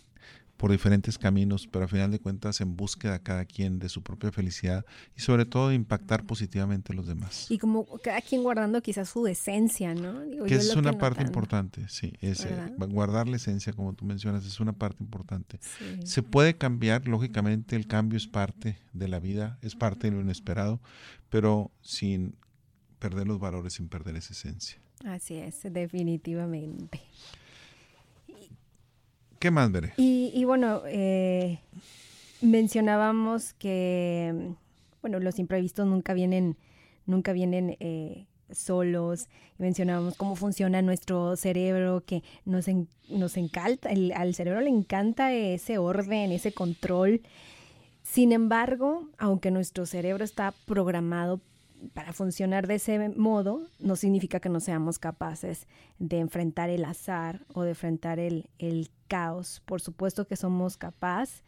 por 0.62 0.70
diferentes 0.70 1.18
caminos, 1.18 1.66
pero 1.66 1.86
a 1.86 1.88
final 1.88 2.12
de 2.12 2.20
cuentas 2.20 2.62
en 2.62 2.78
búsqueda 2.78 3.18
cada 3.18 3.46
quien 3.46 3.80
de 3.80 3.90
su 3.90 4.04
propia 4.04 4.32
felicidad 4.32 4.86
y 5.18 5.22
sobre 5.22 5.46
todo 5.46 5.70
de 5.70 5.76
impactar 5.76 6.24
positivamente 6.24 6.94
a 6.94 6.96
los 6.96 7.08
demás. 7.08 7.50
Y 7.50 7.58
como 7.58 7.88
cada 8.04 8.22
quien 8.22 8.44
guardando 8.44 8.80
quizás 8.80 9.10
su 9.10 9.26
esencia, 9.26 9.96
¿no? 9.96 10.22
que 10.46 10.54
es 10.54 10.76
una 10.76 11.00
parte 11.00 11.24
importante, 11.24 11.90
sí, 11.90 12.14
es, 12.22 12.46
eh, 12.46 12.56
guardar 12.78 13.28
la 13.28 13.38
esencia, 13.38 13.74
como 13.74 13.94
tú 13.94 14.06
mencionas, 14.06 14.46
es 14.46 14.60
una 14.60 14.74
parte 14.74 15.04
importante. 15.04 15.60
Se 16.04 16.22
puede 16.22 16.56
cambiar, 16.56 17.08
lógicamente 17.08 17.76
el 17.76 17.88
cambio 17.88 18.18
es 18.18 18.28
parte 18.28 18.78
de 18.94 19.08
la 19.08 19.20
vida, 19.20 19.58
es 19.64 19.74
parte 19.74 20.12
de 20.12 20.16
lo 20.16 20.22
inesperado, 20.22 20.80
pero 21.32 21.72
sin 21.82 22.36
perder 23.00 23.28
los 23.28 23.40
valores, 23.40 23.74
sin 23.74 23.90
perder 23.90 24.16
esa 24.16 24.34
esencia. 24.34 24.80
Así 25.06 25.38
es, 25.38 25.64
definitivamente. 25.64 27.02
¿Qué 29.42 29.50
más 29.50 29.72
veré? 29.72 29.94
Y, 29.98 30.44
bueno, 30.46 30.84
eh, 30.86 31.62
mencionábamos 32.42 33.54
que, 33.54 34.54
bueno, 35.02 35.20
los 35.20 35.40
imprevistos 35.40 35.88
nunca 35.88 36.14
vienen, 36.14 36.58
nunca 37.08 37.34
vienen 37.34 37.76
eh, 37.80 38.28
solos. 38.52 39.30
Mencionábamos 39.58 40.16
cómo 40.16 40.36
funciona 40.36 40.84
nuestro 40.84 41.36
cerebro, 41.38 42.04
que 42.06 42.22
nos, 42.46 42.68
nos 43.10 43.36
encanta, 43.36 43.90
al 44.16 44.36
cerebro 44.36 44.62
le 44.62 44.70
encanta 44.70 45.34
ese 45.34 45.80
orden, 45.80 46.32
ese 46.32 46.52
control. 46.52 47.22
Sin 48.04 48.34
embargo, 48.34 49.10
aunque 49.18 49.50
nuestro 49.50 49.88
cerebro 49.88 50.24
está 50.24 50.54
programado 50.68 51.42
para 51.94 52.14
funcionar 52.14 52.68
de 52.68 52.76
ese 52.76 53.10
modo 53.10 53.62
no 53.80 53.96
significa 53.96 54.40
que 54.40 54.50
no 54.50 54.60
seamos 54.60 55.00
capaces 55.00 55.68
de 56.00 56.20
enfrentar 56.20 56.70
el 56.70 56.86
azar 56.86 57.46
o 57.54 57.64
de 57.64 57.70
enfrentar 57.70 58.20
el, 58.20 58.50
caos. 59.08 59.62
Por 59.66 59.82
supuesto 59.82 60.26
que 60.26 60.38
somos 60.38 60.78
capaces 60.78 61.44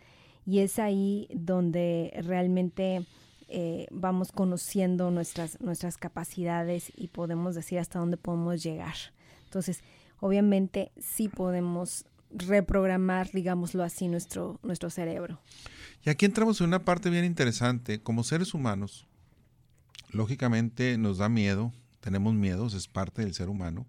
y 0.45 0.59
es 0.59 0.79
ahí 0.79 1.29
donde 1.33 2.11
realmente 2.25 3.05
eh, 3.47 3.87
vamos 3.89 4.33
conociendo 4.33 5.11
nuestras, 5.11 5.61
nuestras 5.61 5.97
capacidades 5.97 6.91
y 6.95 7.07
podemos 7.07 7.55
decir 7.55 7.79
hasta 7.79 7.99
dónde 7.99 8.17
podemos 8.17 8.61
llegar. 8.61 8.95
Entonces, 9.45 9.81
obviamente 10.19 10.91
sí 10.99 11.29
podemos 11.29 12.05
reprogramar, 12.31 13.29
digámoslo 13.31 13.83
así, 13.83 14.07
nuestro, 14.07 14.59
nuestro 14.63 14.89
cerebro. 14.89 15.39
Y 16.03 16.09
aquí 16.09 16.25
entramos 16.25 16.59
en 16.59 16.67
una 16.67 16.83
parte 16.83 17.09
bien 17.09 17.23
interesante. 17.23 18.01
Como 18.01 18.23
seres 18.23 18.53
humanos, 18.53 19.07
lógicamente 20.13 20.97
nos 20.97 21.17
da 21.17 21.27
miedo, 21.27 21.73
tenemos 21.99 22.33
miedos, 22.33 22.73
es 22.73 22.87
parte 22.87 23.23
del 23.23 23.33
ser 23.33 23.49
humano. 23.49 23.85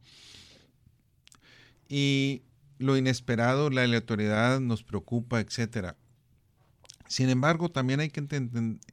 Y 1.88 2.42
lo 2.78 2.96
inesperado, 2.96 3.70
la 3.70 3.82
aleatoriedad 3.82 4.60
nos 4.60 4.82
preocupa, 4.82 5.40
etcétera. 5.40 5.96
Sin 7.06 7.28
embargo, 7.28 7.70
también 7.70 8.00
hay 8.00 8.08
que, 8.10 8.20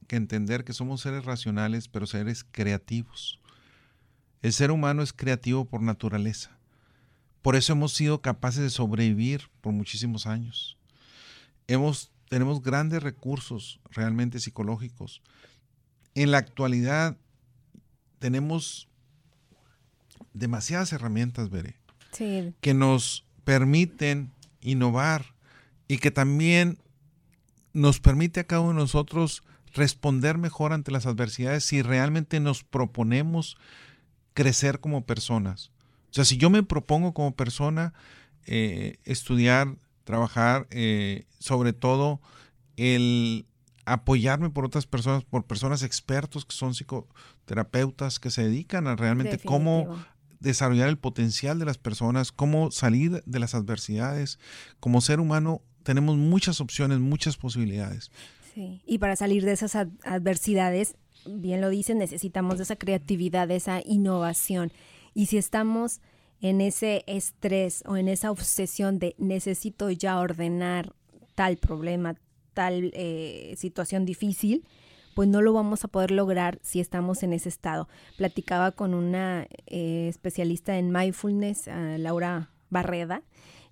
entender 0.08 0.64
que 0.64 0.72
somos 0.72 1.00
seres 1.00 1.24
racionales, 1.24 1.88
pero 1.88 2.06
seres 2.06 2.44
creativos. 2.44 3.40
El 4.42 4.52
ser 4.52 4.70
humano 4.70 5.02
es 5.02 5.12
creativo 5.12 5.64
por 5.64 5.82
naturaleza. 5.82 6.58
Por 7.40 7.56
eso 7.56 7.72
hemos 7.72 7.94
sido 7.94 8.20
capaces 8.20 8.62
de 8.62 8.70
sobrevivir 8.70 9.48
por 9.60 9.72
muchísimos 9.72 10.26
años. 10.26 10.76
Hemos, 11.66 12.12
tenemos 12.28 12.62
grandes 12.62 13.02
recursos 13.02 13.80
realmente 13.90 14.38
psicológicos. 14.38 15.22
En 16.14 16.30
la 16.30 16.38
actualidad 16.38 17.16
tenemos 18.22 18.86
demasiadas 20.32 20.92
herramientas, 20.92 21.50
Veré, 21.50 21.74
que 22.60 22.72
nos 22.72 23.26
permiten 23.42 24.30
innovar 24.60 25.34
y 25.88 25.98
que 25.98 26.12
también 26.12 26.78
nos 27.72 27.98
permite 27.98 28.38
a 28.38 28.44
cada 28.44 28.60
uno 28.60 28.74
de 28.74 28.78
nosotros 28.84 29.42
responder 29.74 30.38
mejor 30.38 30.72
ante 30.72 30.92
las 30.92 31.06
adversidades 31.06 31.64
si 31.64 31.82
realmente 31.82 32.38
nos 32.38 32.62
proponemos 32.62 33.56
crecer 34.34 34.78
como 34.78 35.04
personas. 35.04 35.72
O 36.12 36.14
sea, 36.14 36.24
si 36.24 36.36
yo 36.36 36.48
me 36.48 36.62
propongo 36.62 37.14
como 37.14 37.34
persona 37.34 37.92
eh, 38.46 38.98
estudiar, 39.02 39.74
trabajar, 40.04 40.68
eh, 40.70 41.24
sobre 41.40 41.72
todo 41.72 42.20
el 42.76 43.46
apoyarme 43.84 44.48
por 44.50 44.64
otras 44.64 44.86
personas, 44.86 45.24
por 45.24 45.44
personas 45.44 45.82
expertos 45.82 46.44
que 46.44 46.54
son 46.54 46.72
psicoterapeutas, 47.42 48.18
que 48.18 48.30
se 48.30 48.44
dedican 48.44 48.86
a 48.86 48.96
realmente 48.96 49.38
cómo 49.38 50.04
desarrollar 50.40 50.88
el 50.88 50.98
potencial 50.98 51.58
de 51.58 51.64
las 51.64 51.78
personas, 51.78 52.32
cómo 52.32 52.70
salir 52.70 53.22
de 53.24 53.38
las 53.38 53.54
adversidades. 53.54 54.38
Como 54.80 55.00
ser 55.00 55.20
humano 55.20 55.62
tenemos 55.82 56.16
muchas 56.16 56.60
opciones, 56.60 56.98
muchas 56.98 57.36
posibilidades. 57.36 58.10
Sí, 58.54 58.82
y 58.86 58.98
para 58.98 59.16
salir 59.16 59.44
de 59.44 59.52
esas 59.52 59.74
adversidades, 59.76 60.96
bien 61.26 61.60
lo 61.60 61.70
dicen, 61.70 61.98
necesitamos 61.98 62.58
de 62.58 62.64
esa 62.64 62.76
creatividad, 62.76 63.48
de 63.48 63.56
esa 63.56 63.80
innovación. 63.84 64.72
Y 65.14 65.26
si 65.26 65.38
estamos 65.38 66.00
en 66.40 66.60
ese 66.60 67.04
estrés 67.06 67.82
o 67.86 67.96
en 67.96 68.08
esa 68.08 68.30
obsesión 68.30 68.98
de 68.98 69.14
necesito 69.18 69.90
ya 69.90 70.18
ordenar 70.18 70.94
tal 71.34 71.56
problema, 71.56 72.16
tal 72.52 72.90
eh, 72.94 73.54
situación 73.56 74.04
difícil, 74.04 74.64
pues 75.14 75.28
no 75.28 75.42
lo 75.42 75.52
vamos 75.52 75.84
a 75.84 75.88
poder 75.88 76.10
lograr 76.10 76.58
si 76.62 76.80
estamos 76.80 77.22
en 77.22 77.32
ese 77.32 77.48
estado. 77.48 77.88
Platicaba 78.16 78.72
con 78.72 78.94
una 78.94 79.46
eh, 79.66 80.08
especialista 80.08 80.78
en 80.78 80.90
mindfulness, 80.90 81.68
Laura 81.98 82.50
Barreda, 82.70 83.22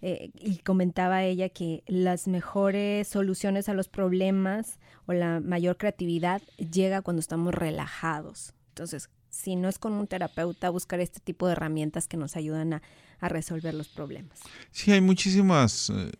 eh, 0.02 0.30
y 0.34 0.58
comentaba 0.58 1.24
ella 1.24 1.50
que 1.50 1.82
las 1.86 2.26
mejores 2.26 3.06
soluciones 3.06 3.68
a 3.68 3.74
los 3.74 3.88
problemas 3.88 4.78
o 5.06 5.12
la 5.12 5.40
mayor 5.40 5.76
creatividad 5.76 6.40
llega 6.56 7.02
cuando 7.02 7.20
estamos 7.20 7.54
relajados. 7.54 8.54
Entonces, 8.68 9.10
si 9.28 9.56
no 9.56 9.68
es 9.68 9.78
con 9.78 9.92
un 9.92 10.06
terapeuta, 10.06 10.70
buscar 10.70 11.00
este 11.00 11.20
tipo 11.20 11.46
de 11.46 11.52
herramientas 11.52 12.08
que 12.08 12.16
nos 12.16 12.36
ayudan 12.36 12.74
a, 12.74 12.82
resolver 13.22 13.74
los 13.74 13.88
problemas. 13.88 14.38
Sí, 14.70 14.92
hay 14.92 15.02
muchísimas 15.02 15.90
eh, 15.90 16.10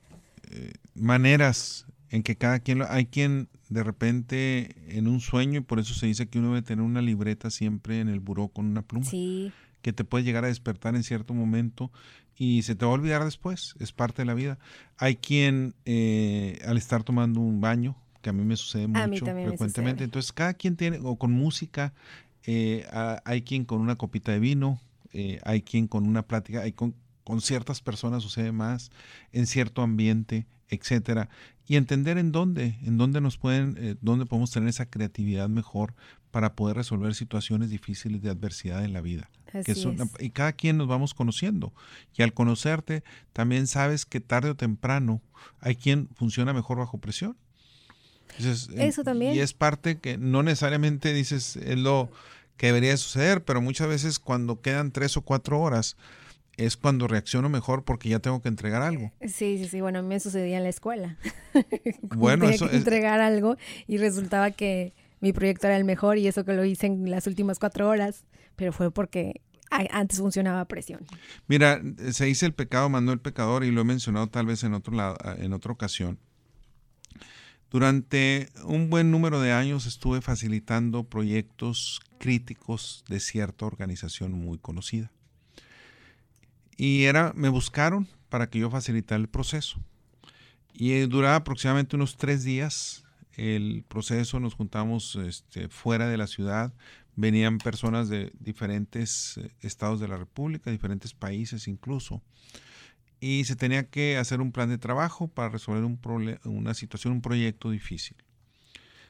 eh, 0.51 0.73
maneras 0.95 1.87
en 2.11 2.23
que 2.23 2.37
cada 2.37 2.59
quien, 2.59 2.83
hay 2.87 3.07
quien 3.07 3.49
de 3.71 3.85
repente 3.85 4.99
en 4.99 5.07
un 5.07 5.21
sueño, 5.21 5.61
y 5.61 5.63
por 5.63 5.79
eso 5.79 5.95
se 5.95 6.07
dice 6.07 6.29
que 6.29 6.39
uno 6.39 6.49
debe 6.49 6.63
tener 6.63 6.85
una 6.85 7.01
libreta 7.01 7.51
siempre 7.51 8.01
en 8.01 8.09
el 8.09 8.21
buró 8.21 8.49
con 8.49 8.67
una 8.67 8.83
pluma. 8.83 9.07
Sí. 9.07 9.53
Que 9.81 9.95
te 9.95 10.05
puede 10.05 10.25
llegar 10.25 10.45
a 10.45 10.49
despertar 10.49 10.95
en 10.95 11.05
cierto 11.05 11.33
momento 11.33 11.91
y 12.37 12.63
se 12.63 12.75
te 12.75 12.85
va 12.85 12.91
a 12.91 12.95
olvidar 12.95 13.25
después, 13.25 13.75
es 13.79 13.93
parte 13.93 14.23
de 14.23 14.27
la 14.27 14.35
vida. 14.35 14.59
Hay 14.99 15.17
quien 15.17 15.75
eh, 15.85 16.59
al 16.67 16.77
estar 16.77 17.05
tomando 17.05 17.41
un 17.41 17.61
baño, 17.61 17.97
que 18.21 18.31
a 18.31 18.33
mí 18.33 18.45
me 18.45 18.57
sucede 18.57 18.87
mucho 18.89 19.25
frecuentemente, 19.25 20.05
entonces 20.05 20.33
cada 20.33 20.55
quien 20.55 20.77
tiene, 20.77 20.99
o 21.03 21.17
con 21.17 21.33
música, 21.33 21.95
eh, 22.45 22.87
hay 23.25 23.43
quien 23.43 23.65
con 23.65 23.81
una 23.81 23.97
copita 23.97 24.33
de 24.33 24.41
vino, 24.41 24.81
eh, 25.13 25.39
hay 25.45 25.63
quien 25.63 25.87
con 25.87 26.07
una 26.07 26.23
plática, 26.23 26.63
hay 26.63 26.73
con, 26.73 26.95
con 27.25 27.41
ciertas 27.41 27.81
personas 27.81 28.23
sucede 28.23 28.53
más, 28.53 28.91
en 29.33 29.47
cierto 29.47 29.83
ambiente, 29.83 30.47
etcétera 30.71 31.29
y 31.67 31.77
entender 31.77 32.19
en 32.19 32.33
dónde, 32.33 32.79
en 32.83 32.97
dónde 32.99 33.21
nos 33.21 33.37
pueden, 33.39 33.99
dónde 34.01 34.27
podemos 34.27 34.51
tener 34.51 34.69
esa 34.69 34.87
creatividad 34.87 35.49
mejor 35.49 35.95
para 36.31 36.55
poder 36.55 36.77
resolver 36.77 37.15
situaciones 37.15 37.71
difíciles 37.71 38.23
de 38.23 38.31
adversidad 38.31 38.85
en 38.85 38.93
la 38.93 39.01
vida 39.01 39.31
y 40.19 40.31
cada 40.31 40.53
quien 40.53 40.77
nos 40.77 40.89
vamos 40.89 41.15
conociendo. 41.15 41.73
Y 42.17 42.23
al 42.23 42.33
conocerte, 42.33 43.03
también 43.33 43.67
sabes 43.67 44.07
que 44.07 44.21
tarde 44.21 44.51
o 44.51 44.57
temprano 44.57 45.21
hay 45.61 45.77
quien 45.77 46.09
funciona 46.15 46.53
mejor 46.53 46.79
bajo 46.79 46.99
presión. 46.99 47.37
Eso 48.39 49.03
también. 49.03 49.35
Y 49.35 49.41
es 49.41 49.53
parte 49.55 49.99
que 49.99 50.17
no 50.17 50.43
necesariamente 50.43 51.13
dices 51.13 51.57
es 51.57 51.79
lo 51.79 52.11
que 52.57 52.67
debería 52.67 52.97
suceder, 52.97 53.45
pero 53.45 53.61
muchas 53.61 53.89
veces 53.89 54.19
cuando 54.19 54.61
quedan 54.61 54.93
tres 54.93 55.17
o 55.17 55.23
cuatro 55.23 55.61
horas 55.61 55.97
es 56.67 56.77
cuando 56.77 57.09
reacciono 57.09 57.49
mejor 57.49 57.85
porque 57.85 58.09
ya 58.09 58.19
tengo 58.19 58.41
que 58.41 58.49
entregar 58.49 58.83
algo. 58.83 59.13
Sí, 59.23 59.59
sí, 59.59 59.69
sí. 59.69 59.81
Bueno, 59.81 60.01
a 60.01 60.03
mí 60.03 60.09
me 60.09 60.21
sucedía 60.21 60.57
en 60.57 60.63
la 60.63 60.69
escuela. 60.69 61.17
bueno, 62.03 62.49
eso 62.49 62.69
que 62.69 62.77
entregar 62.77 63.21
algo 63.21 63.57
y 63.87 63.99
resultaba 63.99 64.51
que 64.51 64.93
mi 65.21 65.33
proyecto 65.33 65.67
era 65.67 65.77
el 65.77 65.85
mejor 65.85 66.19
y 66.19 66.27
eso 66.27 66.45
que 66.45 66.53
lo 66.53 66.65
hice 66.65 66.87
en 66.87 67.11
las 67.11 67.27
últimas 67.27 67.59
cuatro 67.59 67.89
horas 67.89 68.25
pero 68.61 68.75
fue 68.75 68.91
porque 68.91 69.41
antes 69.71 70.19
funcionaba 70.19 70.67
presión. 70.67 71.07
Mira, 71.49 71.81
se 72.13 72.27
dice 72.27 72.45
el 72.45 72.53
pecado 72.53 72.91
mandó 72.91 73.13
el 73.13 73.19
pecador 73.19 73.65
y 73.65 73.71
lo 73.71 73.81
he 73.81 73.85
mencionado 73.85 74.27
tal 74.27 74.45
vez 74.45 74.65
en 74.65 74.75
otro 74.75 74.95
lado, 74.95 75.17
en 75.39 75.55
otra 75.55 75.73
ocasión. 75.73 76.19
Durante 77.71 78.51
un 78.65 78.91
buen 78.91 79.11
número 79.11 79.41
de 79.41 79.53
años 79.53 79.87
estuve 79.87 80.21
facilitando 80.21 81.05
proyectos 81.05 82.03
críticos 82.19 83.03
de 83.09 83.19
cierta 83.19 83.65
organización 83.65 84.33
muy 84.33 84.59
conocida. 84.59 85.11
Y 86.83 87.05
era, 87.05 87.35
me 87.37 87.51
buscaron 87.51 88.09
para 88.31 88.49
que 88.49 88.59
yo 88.59 88.71
facilitara 88.71 89.21
el 89.21 89.29
proceso. 89.29 89.79
Y 90.73 90.99
duraba 91.01 91.35
aproximadamente 91.35 91.95
unos 91.95 92.17
tres 92.17 92.43
días 92.43 93.05
el 93.35 93.85
proceso, 93.87 94.41
nos 94.41 94.55
juntamos 94.55 95.15
este, 95.17 95.69
fuera 95.69 96.09
de 96.09 96.17
la 96.17 96.27
ciudad, 96.27 96.73
venían 97.17 97.59
personas 97.59 98.09
de 98.09 98.33
diferentes 98.41 99.37
eh, 99.37 99.51
estados 99.61 100.01
de 100.01 100.09
la 100.09 100.17
República, 100.17 100.71
diferentes 100.71 101.13
países 101.13 101.69
incluso, 101.69 102.23
y 103.21 103.45
se 103.45 103.57
tenía 103.57 103.91
que 103.91 104.17
hacer 104.17 104.41
un 104.41 104.51
plan 104.51 104.71
de 104.71 104.79
trabajo 104.79 105.29
para 105.29 105.51
resolver 105.51 105.85
un 105.85 106.01
una 106.45 106.73
situación, 106.73 107.13
un 107.13 107.21
proyecto 107.21 107.71
difícil. 107.71 108.17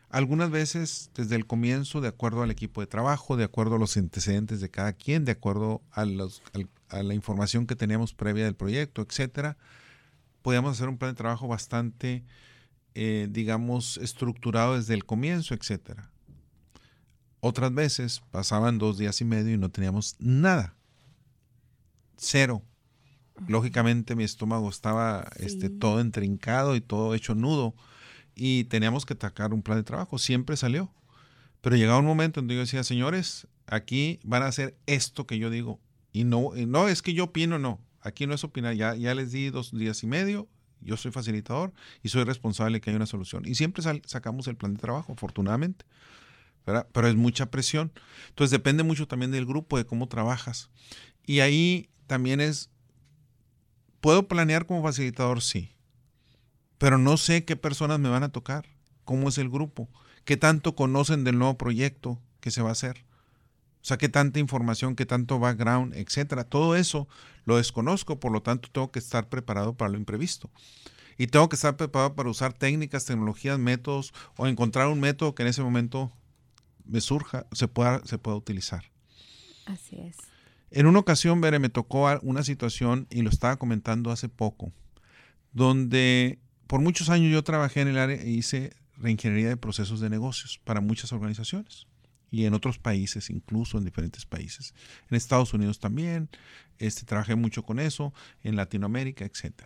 Algunas 0.09 0.51
veces 0.51 1.13
desde 1.15 1.37
el 1.37 1.47
comienzo, 1.47 2.01
de 2.01 2.09
acuerdo 2.09 2.43
al 2.43 2.51
equipo 2.51 2.81
de 2.81 2.89
trabajo, 2.89 3.37
de 3.37 3.45
acuerdo 3.45 3.77
a 3.77 3.79
los 3.79 3.97
antecedentes 3.97 4.61
de 4.61 4.71
cada 4.71 4.93
quien, 4.93 5.25
de 5.25 5.31
acuerdo 5.31 5.83
a, 5.93 6.05
la 6.93 7.15
información 7.15 7.67
que 7.67 7.77
teníamos 7.77 8.15
previa 8.15 8.45
del 8.45 8.55
proyecto, 8.55 9.03
etcétera, 9.03 9.57
podíamos 10.43 10.73
hacer 10.73 10.89
un 10.89 10.99
plan 10.99 11.13
de 11.13 11.17
trabajo 11.17 11.49
bastante, 11.49 12.25
eh, 12.95 13.29
digamos, 13.31 13.99
estructurado 13.99 14.77
desde 14.77 14.95
el 14.95 15.05
comienzo, 15.05 15.55
etcétera. 15.55 16.11
Otras 17.41 17.73
veces 17.73 18.23
pasaban 18.31 18.79
dos 18.79 18.99
días 18.99 19.21
y 19.21 19.25
medio 19.25 19.55
y 19.55 19.59
no 19.59 19.71
teníamos 19.71 20.17
nada. 20.19 20.75
Cero. 22.17 22.63
Lógicamente 23.49 24.15
mi 24.15 24.25
estómago 24.25 24.69
estaba 24.69 25.27
este, 25.37 25.71
todo 25.71 26.01
entrincado 26.01 26.77
y 26.77 26.83
todo 26.83 27.15
hecho 27.15 27.35
nudo 27.35 27.75
y 28.35 28.65
teníamos 28.65 29.07
que 29.07 29.15
atacar 29.15 29.55
un 29.55 29.63
plan 29.63 29.79
de 29.79 29.85
trabajo. 29.85 30.19
Siempre 30.19 30.59
salió. 30.59 30.93
Pero 31.63 31.77
llegaba 31.77 31.99
un 31.99 32.07
momento 32.07 32.41
en 32.41 32.45
donde 32.45 32.55
yo 32.55 32.61
decía, 32.61 32.85
señores, 32.85 33.47
aquí 33.67 34.21
van 34.25 34.43
a 34.43 34.47
hacer 34.47 34.77
esto 34.87 35.27
que 35.27 35.39
yo 35.39 35.51
digo. 35.51 35.81
Y 36.13 36.25
no, 36.25 36.53
no 36.55 36.89
es 36.89 37.03
que 37.03 37.15
yo 37.15 37.25
opino, 37.25 37.59
no. 37.59 37.81
Aquí 38.01 38.27
no 38.27 38.35
es 38.35 38.45
opinar. 38.45 38.75
Ya, 38.75 38.95
ya 38.95 39.15
les 39.15 39.33
di 39.33 39.51
dos 39.51 39.77
días 39.77 40.03
y 40.03 40.07
medio. 40.07 40.49
Yo 40.81 40.97
soy 40.97 41.13
facilitador 41.13 41.73
y 42.03 42.09
soy 42.09 42.25
responsable 42.25 42.79
de 42.79 42.81
que 42.81 42.91
haya 42.91 42.97
una 42.97 43.07
solución. 43.07 43.45
Y 43.47 43.55
siempre 43.55 43.83
sacamos 44.07 44.47
el 44.49 44.57
plan 44.57 44.75
de 44.75 44.81
trabajo, 44.81 45.13
afortunadamente 45.13 45.85
pero 46.93 47.09
es 47.09 47.17
mucha 47.17 47.51
presión. 47.51 47.93
Entonces 48.29 48.51
depende 48.51 48.83
mucho 48.83 49.07
también 49.07 49.31
del 49.31 49.47
grupo, 49.47 49.77
de 49.77 49.87
cómo 49.87 50.09
trabajas. 50.09 50.71
Y 51.27 51.41
ahí 51.41 51.91
también 52.07 52.41
es, 52.41 52.71
puedo 54.01 54.29
planear 54.29 54.67
como 54.67 54.83
facilitador, 54.83 55.43
sí, 55.43 55.73
pero 56.79 56.99
no 56.99 57.17
sé 57.17 57.45
qué 57.45 57.57
personas 57.57 57.99
me 57.99 58.09
van 58.09 58.23
a 58.23 58.31
tocar, 58.31 58.67
cómo 59.05 59.29
es 59.29 59.39
el 59.39 59.49
grupo, 59.49 59.89
qué 60.25 60.37
tanto 60.37 60.75
conocen 60.75 61.25
del 61.25 61.39
nuevo 61.39 61.57
proyecto 61.57 62.21
que 62.41 62.51
se 62.51 62.63
va 62.63 62.71
a 62.71 62.73
hacer. 62.73 63.05
O 63.83 63.85
sea, 63.85 63.97
qué 63.97 64.09
tanta 64.09 64.39
información, 64.39 64.95
qué 64.95 65.07
tanto 65.07 65.39
background, 65.39 65.95
etcétera. 65.95 66.45
Todo 66.45 66.77
eso 66.77 67.09
lo 67.45 67.57
desconozco, 67.57 68.21
por 68.21 68.31
lo 68.31 68.43
tanto 68.43 68.69
tengo 68.71 68.91
que 68.91 68.99
estar 68.99 69.29
preparado 69.29 69.75
para 69.75 69.91
lo 69.91 69.99
imprevisto. 69.99 70.51
Y 71.17 71.29
tengo 71.29 71.49
que 71.49 71.57
estar 71.57 71.77
preparado 71.77 72.15
para 72.15 72.29
usar 72.29 72.53
técnicas, 72.53 73.07
tecnologías, 73.07 73.59
métodos 73.59 74.13
o 74.37 74.47
encontrar 74.47 74.89
un 74.89 75.01
método 75.01 75.35
que 75.35 75.43
en 75.43 75.49
ese 75.49 75.63
momento 75.63 76.13
me 76.85 77.01
surja, 77.01 77.47
se 77.53 77.69
pueda, 77.69 78.05
se 78.05 78.19
pueda 78.19 78.37
utilizar. 78.37 78.85
Así 79.67 79.99
es. 79.99 80.17
En 80.71 80.87
una 80.87 80.99
ocasión, 80.99 81.41
Bere, 81.41 81.59
me 81.59 81.69
tocó 81.69 82.09
una 82.23 82.43
situación, 82.43 83.07
y 83.11 83.23
lo 83.23 83.31
estaba 83.31 83.57
comentando 83.57 84.11
hace 84.11 84.29
poco, 84.29 84.73
donde 85.53 86.39
por 86.67 86.81
muchos 86.81 87.09
años 87.11 87.33
yo 87.33 87.43
trabajé 87.43 87.81
en 87.81 87.89
el 87.89 87.99
área 87.99 88.17
e 88.17 88.31
hice 88.31 88.73
reingeniería 88.97 89.49
de 89.49 89.57
procesos 89.57 90.01
de 90.01 90.11
negocios 90.11 90.61
para 90.65 90.81
muchas 90.81 91.13
organizaciones 91.13 91.87
y 92.31 92.45
en 92.45 92.55
otros 92.55 92.79
países, 92.79 93.31
incluso 93.31 93.79
en 93.79 93.85
diferentes 93.85 94.25
países. 94.25 94.75
En 95.11 95.17
Estados 95.17 95.53
Unidos 95.53 95.81
también, 95.81 96.29
este, 96.79 97.05
trabajé 97.05 97.35
mucho 97.35 97.63
con 97.63 97.81
eso, 97.81 98.15
en 98.43 98.57
Latinoamérica, 98.57 99.25
etc. 99.25 99.65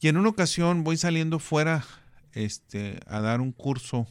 Y 0.00 0.08
en 0.08 0.16
una 0.16 0.28
ocasión 0.28 0.84
voy 0.84 0.96
saliendo 0.96 1.38
fuera 1.38 1.84
este, 2.32 3.00
a 3.06 3.20
dar 3.20 3.40
un 3.40 3.52
curso 3.52 4.06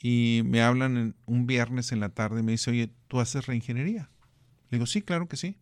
y 0.00 0.42
me 0.44 0.62
hablan 0.62 1.14
un 1.26 1.46
viernes 1.46 1.92
en 1.92 2.00
la 2.00 2.10
tarde 2.10 2.40
y 2.40 2.42
me 2.42 2.52
dice, 2.52 2.70
oye, 2.70 2.90
¿tú 3.08 3.20
haces 3.20 3.46
reingeniería? 3.46 4.10
Le 4.70 4.78
digo, 4.78 4.86
sí, 4.86 5.02
claro 5.02 5.28
que 5.28 5.36
sí. 5.36 5.56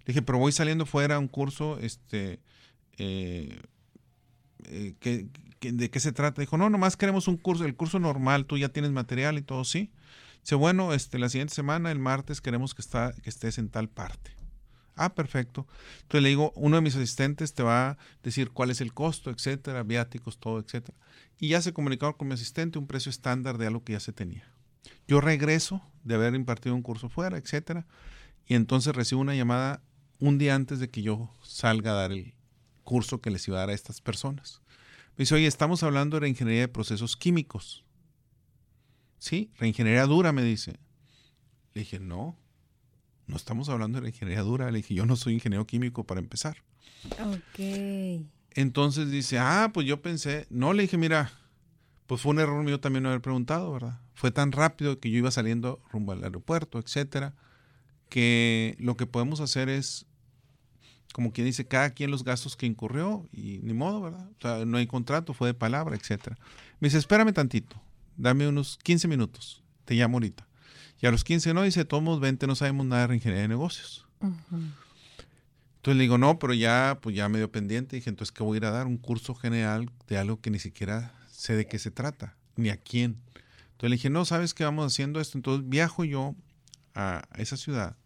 Le 0.00 0.06
dije, 0.08 0.22
pero 0.22 0.38
voy 0.38 0.52
saliendo 0.52 0.86
fuera 0.86 1.16
a 1.16 1.18
un 1.18 1.28
curso, 1.28 1.78
este, 1.78 2.40
eh, 2.98 3.60
eh, 4.64 4.94
de 5.70 5.90
qué 5.90 6.00
se 6.00 6.12
trata? 6.12 6.40
Dijo, 6.40 6.56
no, 6.56 6.70
nomás 6.70 6.96
queremos 6.96 7.28
un 7.28 7.36
curso, 7.36 7.64
el 7.64 7.76
curso 7.76 7.98
normal, 7.98 8.46
tú 8.46 8.58
ya 8.58 8.70
tienes 8.70 8.90
material 8.90 9.38
y 9.38 9.42
todo, 9.42 9.64
sí. 9.64 9.92
Dice, 10.42 10.56
bueno, 10.56 10.92
este, 10.92 11.18
la 11.18 11.28
siguiente 11.28 11.54
semana, 11.54 11.92
el 11.92 11.98
martes, 11.98 12.40
queremos 12.40 12.74
que, 12.74 12.82
está, 12.82 13.14
que 13.22 13.30
estés 13.30 13.58
en 13.58 13.68
tal 13.68 13.88
parte. 13.88 14.32
Ah, 14.96 15.14
perfecto. 15.14 15.66
Entonces 16.02 16.22
le 16.22 16.28
digo, 16.30 16.52
uno 16.54 16.76
de 16.76 16.82
mis 16.82 16.96
asistentes 16.96 17.54
te 17.54 17.62
va 17.62 17.90
a 17.90 17.98
decir 18.22 18.50
cuál 18.50 18.70
es 18.70 18.80
el 18.80 18.92
costo, 18.92 19.30
etcétera, 19.30 19.82
viáticos, 19.82 20.38
todo, 20.38 20.58
etcétera. 20.58 20.96
Y 21.38 21.48
ya 21.48 21.62
se 21.62 21.72
comunicó 21.72 22.16
con 22.16 22.28
mi 22.28 22.34
asistente 22.34 22.78
un 22.78 22.86
precio 22.86 23.10
estándar 23.10 23.56
de 23.58 23.66
algo 23.66 23.84
que 23.84 23.94
ya 23.94 24.00
se 24.00 24.12
tenía. 24.12 24.52
Yo 25.06 25.20
regreso 25.20 25.82
de 26.04 26.14
haber 26.14 26.34
impartido 26.34 26.74
un 26.74 26.82
curso 26.82 27.08
fuera, 27.08 27.36
etcétera, 27.36 27.86
y 28.46 28.54
entonces 28.54 28.94
recibo 28.94 29.20
una 29.20 29.34
llamada 29.34 29.82
un 30.18 30.38
día 30.38 30.54
antes 30.54 30.78
de 30.78 30.88
que 30.88 31.02
yo 31.02 31.30
salga 31.42 31.92
a 31.92 31.94
dar 31.94 32.12
el 32.12 32.34
curso 32.84 33.20
que 33.20 33.30
les 33.30 33.46
iba 33.48 33.58
a 33.58 33.60
dar 33.60 33.70
a 33.70 33.74
estas 33.74 34.00
personas. 34.00 34.61
Me 35.16 35.22
dice, 35.22 35.34
oye, 35.34 35.46
estamos 35.46 35.82
hablando 35.82 36.16
de 36.16 36.22
la 36.22 36.28
ingeniería 36.28 36.62
de 36.62 36.68
procesos 36.68 37.16
químicos. 37.16 37.84
Sí, 39.18 39.50
reingeniería 39.58 40.06
dura, 40.06 40.32
me 40.32 40.42
dice. 40.42 40.78
Le 41.74 41.80
dije, 41.80 42.00
no, 42.00 42.38
no 43.26 43.36
estamos 43.36 43.68
hablando 43.68 43.98
de 43.98 44.02
la 44.02 44.08
ingeniería 44.08 44.42
dura. 44.42 44.70
Le 44.70 44.78
dije, 44.78 44.94
yo 44.94 45.06
no 45.06 45.16
soy 45.16 45.34
ingeniero 45.34 45.66
químico 45.66 46.04
para 46.04 46.20
empezar. 46.20 46.56
Ok. 47.20 48.24
Entonces 48.54 49.10
dice, 49.10 49.38
ah, 49.38 49.70
pues 49.72 49.86
yo 49.86 50.02
pensé, 50.02 50.46
no, 50.50 50.72
le 50.72 50.82
dije, 50.82 50.98
mira, 50.98 51.32
pues 52.06 52.20
fue 52.20 52.30
un 52.30 52.40
error 52.40 52.62
mío 52.62 52.80
también 52.80 53.02
no 53.02 53.08
haber 53.08 53.22
preguntado, 53.22 53.72
¿verdad? 53.72 54.00
Fue 54.14 54.30
tan 54.30 54.52
rápido 54.52 55.00
que 55.00 55.10
yo 55.10 55.18
iba 55.18 55.30
saliendo 55.30 55.80
rumbo 55.90 56.12
al 56.12 56.22
aeropuerto, 56.24 56.78
etcétera, 56.78 57.34
que 58.08 58.76
lo 58.78 58.96
que 58.96 59.06
podemos 59.06 59.40
hacer 59.40 59.68
es 59.68 60.06
como 61.12 61.32
quien 61.32 61.46
dice, 61.46 61.66
cada 61.66 61.90
quien 61.90 62.10
los 62.10 62.24
gastos 62.24 62.56
que 62.56 62.66
incurrió 62.66 63.28
y 63.32 63.60
ni 63.62 63.74
modo, 63.74 64.00
¿verdad? 64.00 64.28
O 64.38 64.40
sea, 64.40 64.64
no 64.64 64.78
hay 64.78 64.86
contrato, 64.86 65.34
fue 65.34 65.48
de 65.48 65.54
palabra, 65.54 65.96
etcétera. 65.96 66.36
Me 66.80 66.88
dice, 66.88 66.98
espérame 66.98 67.32
tantito, 67.32 67.80
dame 68.16 68.48
unos 68.48 68.78
15 68.82 69.08
minutos, 69.08 69.62
te 69.84 69.94
llamo 69.94 70.16
ahorita. 70.16 70.46
Y 71.00 71.06
a 71.06 71.10
los 71.10 71.24
15 71.24 71.52
no, 71.54 71.62
dice, 71.62 71.84
todos 71.84 72.20
20 72.20 72.46
no 72.46 72.54
sabemos 72.54 72.86
nada 72.86 73.08
de 73.08 73.16
ingeniería 73.16 73.42
de 73.42 73.48
negocios. 73.48 74.06
Entonces 74.20 75.96
le 75.96 76.02
digo, 76.02 76.16
no, 76.16 76.38
pero 76.38 76.54
ya, 76.54 76.98
pues 77.02 77.16
ya 77.16 77.28
medio 77.28 77.50
pendiente. 77.50 77.96
Dije, 77.96 78.08
entonces, 78.08 78.32
¿qué 78.32 78.44
voy 78.44 78.56
a 78.56 78.58
ir 78.58 78.64
a 78.66 78.70
dar? 78.70 78.86
Un 78.86 78.98
curso 78.98 79.34
general 79.34 79.90
de 80.06 80.16
algo 80.16 80.40
que 80.40 80.50
ni 80.50 80.60
siquiera 80.60 81.12
sé 81.28 81.56
de 81.56 81.66
qué 81.66 81.80
se 81.80 81.90
trata, 81.90 82.36
ni 82.54 82.68
a 82.68 82.76
quién. 82.76 83.20
Entonces 83.72 83.90
le 83.90 83.96
dije, 83.96 84.10
no, 84.10 84.24
¿sabes 84.24 84.54
qué 84.54 84.62
vamos 84.62 84.92
haciendo 84.92 85.20
esto? 85.20 85.36
Entonces 85.36 85.68
viajo 85.68 86.04
yo 86.04 86.36
a 86.94 87.24
esa 87.36 87.56
ciudad 87.56 87.96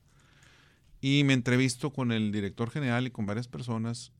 y 1.09 1.23
me 1.23 1.35
entrevisto 1.35 1.93
con 1.93 2.11
el 2.11 2.33
director 2.33 2.69
general 2.69 3.07
y 3.07 3.13
con 3.13 3.27
varias 3.27 3.47
personas 3.47 4.11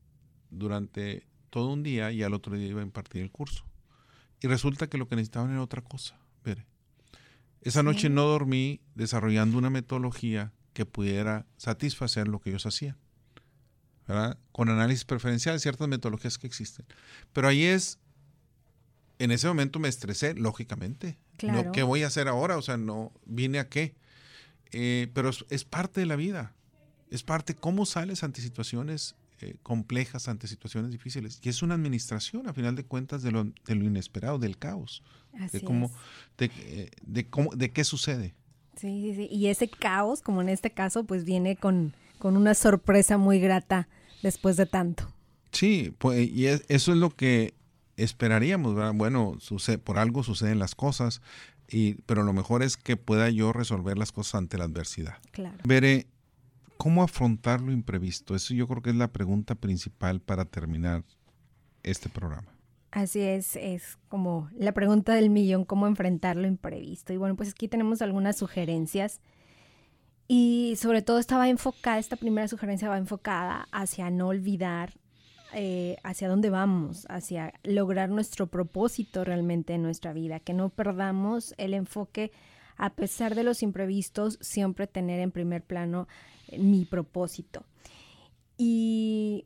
durante 0.51 1.27
todo 1.49 1.73
un 1.73 1.83
día 1.83 2.13
y 2.13 2.23
al 2.23 2.33
otro 2.33 2.55
día 2.55 2.65
iba 2.65 2.79
a 2.79 2.85
impartir 2.85 3.21
el 3.21 3.29
curso. 3.29 3.65
Y 4.39 4.47
resulta 4.47 4.87
que 4.87 4.97
lo 4.97 5.05
que 5.09 5.17
necesitaban 5.17 5.51
era 5.51 5.61
otra 5.61 5.81
cosa. 5.81 6.17
Esa 7.59 7.83
noche 7.83 8.07
no 8.07 8.23
dormí 8.23 8.79
desarrollando 8.95 9.57
una 9.57 9.69
metodología 9.69 10.53
que 10.71 10.85
pudiera 10.85 11.45
satisfacer 11.57 12.29
lo 12.29 12.39
que 12.39 12.51
ellos 12.51 12.65
hacían. 12.65 12.95
¿verdad? 14.07 14.37
Con 14.53 14.69
análisis 14.69 15.03
preferencial, 15.03 15.59
ciertas 15.59 15.89
metodologías 15.89 16.37
que 16.37 16.47
existen. 16.47 16.85
Pero 17.33 17.49
ahí 17.49 17.63
es, 17.63 17.99
en 19.19 19.31
ese 19.31 19.49
momento 19.49 19.79
me 19.79 19.89
estresé, 19.89 20.35
lógicamente. 20.35 21.17
Claro. 21.35 21.73
¿Qué 21.73 21.83
voy 21.83 22.03
a 22.03 22.07
hacer 22.07 22.29
ahora? 22.29 22.55
O 22.55 22.61
sea, 22.61 22.77
no, 22.77 23.11
vine 23.25 23.59
a 23.59 23.67
qué. 23.67 23.93
Eh, 24.71 25.11
pero 25.13 25.31
es, 25.49 25.65
parte 25.65 25.99
de 25.99 26.05
la 26.05 26.15
vida 26.15 26.53
es 27.09 27.23
parte 27.23 27.55
cómo 27.55 27.85
sales 27.85 28.23
ante 28.23 28.41
situaciones 28.41 29.15
eh, 29.39 29.55
complejas, 29.61 30.27
ante 30.27 30.47
situaciones 30.47 30.91
difíciles. 30.91 31.39
Y 31.43 31.49
es 31.49 31.61
una 31.61 31.75
administración, 31.75 32.47
a 32.47 32.53
final 32.53 32.75
de 32.75 32.83
cuentas, 32.83 33.21
de 33.21 33.31
lo, 33.31 33.43
de 33.43 33.75
lo 33.75 33.85
inesperado, 33.85 34.39
del 34.39 34.57
caos. 34.57 35.03
de 35.51 35.61
cómo, 35.61 35.91
de, 36.37 36.51
eh, 36.57 36.91
de, 37.05 37.29
cómo, 37.29 37.51
de 37.55 37.71
qué 37.71 37.83
sucede. 37.83 38.33
Sí, 38.75 39.01
sí, 39.01 39.15
sí. 39.15 39.27
Y 39.31 39.47
ese 39.47 39.67
caos, 39.67 40.21
como 40.21 40.41
en 40.41 40.49
este 40.49 40.71
caso, 40.71 41.03
pues 41.03 41.23
viene 41.23 41.55
con, 41.55 41.93
con 42.19 42.35
una 42.35 42.53
sorpresa 42.53 43.17
muy 43.17 43.39
grata 43.39 43.87
después 44.23 44.57
de 44.57 44.65
tanto. 44.65 45.11
Sí, 45.51 45.93
pues, 45.97 46.29
y 46.29 46.47
eso 46.47 46.91
es 46.91 46.97
lo 46.97 47.09
que 47.09 47.53
esperaríamos, 47.95 48.75
¿verdad? 48.75 48.93
Bueno, 48.93 49.37
sucede, 49.39 49.77
por 49.77 49.97
algo 49.97 50.23
suceden 50.23 50.59
las 50.59 50.75
cosas, 50.75 51.21
y, 51.67 51.95
pero 52.05 52.23
lo 52.23 52.33
mejor 52.33 52.63
es 52.63 52.77
que 52.77 52.97
pueda 52.97 53.29
yo 53.29 53.53
resolver 53.53 53.97
las 53.97 54.11
cosas 54.11 54.35
ante 54.35 54.57
la 54.57 54.65
adversidad. 54.65 55.17
Claro. 55.31 55.57
Veré, 55.63 56.07
¿Cómo 56.77 57.03
afrontar 57.03 57.61
lo 57.61 57.71
imprevisto? 57.71 58.35
Eso 58.35 58.53
yo 58.53 58.67
creo 58.67 58.81
que 58.81 58.91
es 58.91 58.95
la 58.95 59.11
pregunta 59.11 59.55
principal 59.55 60.21
para 60.21 60.45
terminar 60.45 61.03
este 61.83 62.09
programa. 62.09 62.53
Así 62.91 63.21
es, 63.21 63.55
es 63.55 63.97
como 64.07 64.49
la 64.57 64.71
pregunta 64.71 65.13
del 65.13 65.29
millón, 65.29 65.65
cómo 65.65 65.87
enfrentar 65.87 66.35
lo 66.35 66.47
imprevisto. 66.47 67.13
Y 67.13 67.17
bueno, 67.17 67.35
pues 67.35 67.51
aquí 67.51 67.67
tenemos 67.67 68.01
algunas 68.01 68.37
sugerencias. 68.37 69.21
Y 70.27 70.75
sobre 70.77 71.01
todo 71.01 71.19
estaba 71.19 71.49
enfocada, 71.49 71.99
esta 71.99 72.15
primera 72.15 72.47
sugerencia 72.47 72.89
va 72.89 72.97
enfocada 72.97 73.67
hacia 73.71 74.09
no 74.09 74.27
olvidar 74.27 74.93
eh, 75.53 75.95
hacia 76.03 76.27
dónde 76.27 76.49
vamos, 76.49 77.05
hacia 77.09 77.53
lograr 77.63 78.09
nuestro 78.09 78.47
propósito 78.47 79.23
realmente 79.23 79.73
en 79.73 79.81
nuestra 79.81 80.11
vida, 80.11 80.41
que 80.41 80.53
no 80.53 80.69
perdamos 80.69 81.55
el 81.57 81.73
enfoque 81.73 82.33
a 82.75 82.91
pesar 82.91 83.33
de 83.33 83.43
los 83.43 83.63
imprevistos, 83.63 84.37
siempre 84.41 84.87
tener 84.87 85.21
en 85.21 85.31
primer 85.31 85.63
plano 85.63 86.07
mi 86.57 86.85
propósito. 86.85 87.63
Y, 88.57 89.45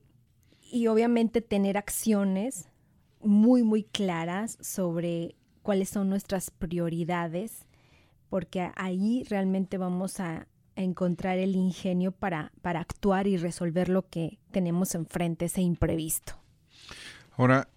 obviamente 0.89 1.41
tener 1.41 1.77
acciones 1.77 2.69
muy, 3.21 3.63
muy 3.63 3.83
claras 3.83 4.57
sobre 4.61 5.35
cuáles 5.61 5.89
son 5.89 6.09
nuestras 6.09 6.49
prioridades, 6.49 7.67
porque 8.29 8.71
ahí 8.75 9.23
realmente 9.29 9.77
vamos 9.77 10.19
a, 10.19 10.47
encontrar 10.73 11.37
el 11.37 11.55
ingenio 11.57 12.13
para, 12.13 12.53
para 12.61 12.79
actuar 12.79 13.27
y 13.27 13.35
resolver 13.35 13.89
lo 13.89 14.07
que 14.07 14.39
tenemos 14.51 14.95
enfrente, 14.95 15.45
ese 15.45 15.61
imprevisto. 15.61 16.33
Ahora, 17.35 17.67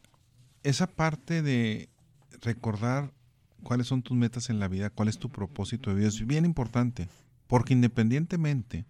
esa 0.62 0.86
parte 0.86 1.42
de 1.42 1.90
recordar 2.40 3.12
cuáles 3.64 3.88
son 3.88 4.02
tus 4.02 4.16
metas 4.16 4.48
en 4.48 4.60
la 4.60 4.68
vida, 4.68 4.90
cuál 4.90 5.08
es 5.08 5.18
tu 5.18 5.28
propósito 5.28 5.90
de 5.90 5.96
vida, 5.96 6.08
es 6.08 6.24
bien 6.24 6.44
importante, 6.44 7.08
porque 7.46 7.72
independientemente 7.72 8.84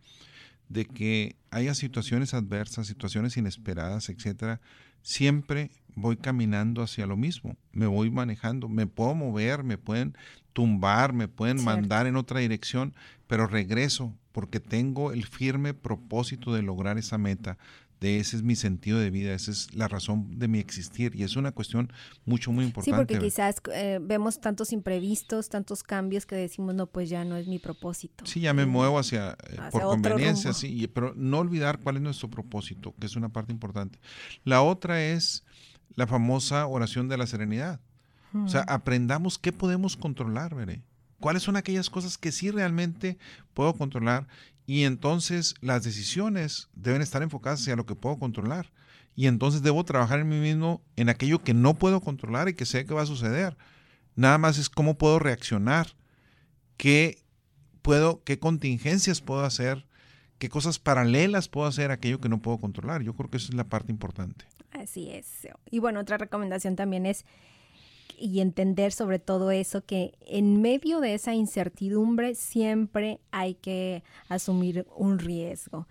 de 0.69 0.87
que 0.87 1.37
haya 1.51 1.75
situaciones 1.75 2.35
adversas, 2.35 2.87
situaciones 2.87 3.37
inesperadas, 3.37 4.09
etcétera, 4.09 4.61
siempre 5.03 5.71
voy 5.95 6.17
caminando 6.17 6.83
hacia 6.83 7.07
lo 7.07 7.17
mismo, 7.17 7.57
me 7.73 7.87
voy 7.87 8.11
manejando, 8.11 8.69
me 8.69 8.87
puedo 8.87 9.15
mover, 9.15 9.63
me 9.63 9.79
pueden 9.79 10.17
tumbar, 10.53 11.13
me 11.13 11.29
pueden 11.29 11.63
mandar 11.63 12.07
en 12.07 12.17
otra 12.17 12.41
dirección, 12.41 12.95
pero 13.27 13.47
regreso 13.47 14.15
porque 14.33 14.59
tengo 14.59 15.13
el 15.13 15.25
firme 15.27 15.75
propósito 15.75 16.53
de 16.53 16.63
lograr 16.63 16.99
esa 16.99 17.19
meta, 17.19 17.57
de 18.01 18.19
ese 18.19 18.37
es 18.37 18.43
mi 18.43 18.57
sentido 18.57 18.99
de 18.99 19.11
vida, 19.11 19.35
esa 19.35 19.51
es 19.51 19.75
la 19.75 19.89
razón 19.89 20.39
de 20.39 20.49
mi 20.49 20.59
existir 20.59 21.15
y 21.15 21.23
es 21.23 21.37
una 21.37 21.53
cuestión 21.53 21.93
mucho, 22.25 22.53
muy 22.53 22.65
importante. 22.65 22.91
Sí, 22.91 22.97
porque 22.97 23.19
quizás 23.19 23.57
eh, 23.73 23.99
vemos 24.03 24.41
tantos 24.41 24.73
imprevistos, 24.73 25.49
tantos 25.49 25.83
cambios 25.83 26.27
que 26.27 26.37
decimos, 26.37 26.75
no, 26.75 26.87
pues 26.87 27.09
ya 27.09 27.25
no 27.25 27.37
es 27.37 27.47
mi 27.47 27.59
propósito. 27.59 28.27
Sí, 28.27 28.41
ya 28.41 28.53
me 28.53 28.67
muevo 28.67 28.99
hacia, 28.99 29.37
eh, 29.49 29.57
por 29.71 29.83
conveniencia, 29.83 30.53
sí, 30.53 30.87
pero 30.89 31.15
no 31.17 31.39
olvidar 31.39 31.81
cuál 31.81 31.97
es 31.97 32.03
nuestro 32.03 32.29
propósito, 32.29 32.95
que 32.99 33.07
es 33.07 33.17
una 33.17 33.31
parte 33.31 33.53
importante. 33.53 33.99
La 34.45 34.63
otra 34.63 35.03
es 35.03 35.45
la 35.95 36.07
famosa 36.07 36.67
oración 36.67 37.09
de 37.09 37.17
la 37.17 37.27
serenidad. 37.27 37.81
O 38.35 38.49
sea, 38.49 38.63
aprendamos 38.63 39.39
qué 39.39 39.53
podemos 39.53 39.97
controlar, 39.97 40.57
veré. 40.57 40.83
¿Cuáles 41.21 41.45
son 41.45 41.57
aquellas 41.57 41.89
cosas 41.89 42.19
que 42.19 42.33
sí 42.33 42.51
realmente 42.51 43.17
puedo 43.55 43.73
controlar 43.75 44.27
y 44.67 44.85
entonces 44.85 45.55
las 45.61 45.85
decisiones 45.85 46.69
deben 46.75 47.03
estar 47.03 47.23
enfocadas 47.23 47.61
hacia 47.61 47.77
lo 47.77 47.87
que 47.87 47.95
puedo 47.95 48.19
controlar. 48.19 48.73
Y 49.15 49.27
entonces 49.27 49.63
debo 49.63 49.85
trabajar 49.85 50.21
en 50.21 50.29
mí 50.29 50.39
mismo 50.39 50.83
en 50.97 51.09
aquello 51.09 51.43
que 51.43 51.55
no 51.55 51.75
puedo 51.75 52.01
controlar 52.01 52.49
y 52.49 52.55
que 52.55 52.67
sé 52.67 52.85
que 52.85 52.95
va 52.95 53.03
a 53.03 53.07
suceder. 53.07 53.57
Nada 54.17 54.39
más 54.39 54.59
es 54.59 54.69
cómo 54.69 54.97
puedo 54.99 55.19
reaccionar 55.19 55.89
qué 56.77 57.23
puedo, 57.83 58.25
qué 58.25 58.39
contingencias 58.39 59.21
puedo 59.21 59.45
hacer, 59.45 59.87
qué 60.39 60.49
cosas 60.49 60.79
paralelas 60.79 61.49
puedo 61.49 61.67
hacer 61.67 61.91
aquello 61.91 62.21
que 62.21 62.29
no 62.29 62.41
puedo 62.41 62.59
controlar. 62.59 63.03
Yo 63.03 63.15
creo 63.15 63.31
que 63.31 63.37
esa 63.37 63.49
es 63.49 63.55
la 63.55 63.65
parte 63.65 63.93
importante. 63.93 64.47
Así 64.73 65.11
es. 65.11 65.47
Y 65.71 65.79
bueno, 65.79 66.01
otra 66.01 66.19
recomendación 66.19 66.75
también 66.75 67.07
es 67.07 67.25
y 68.19 68.41
entender 68.41 68.93
sobre 68.93 69.19
todo 69.19 69.51
eso, 69.51 69.85
que 69.85 70.15
en 70.21 70.61
medio 70.61 71.01
de 71.01 71.15
esa 71.15 71.35
incertidumbre 71.35 72.35
siempre 72.35 73.21
hay 73.31 73.55
que 73.55 74.03
asumir 74.29 74.87
un 74.97 75.19
riesgo 75.19 75.87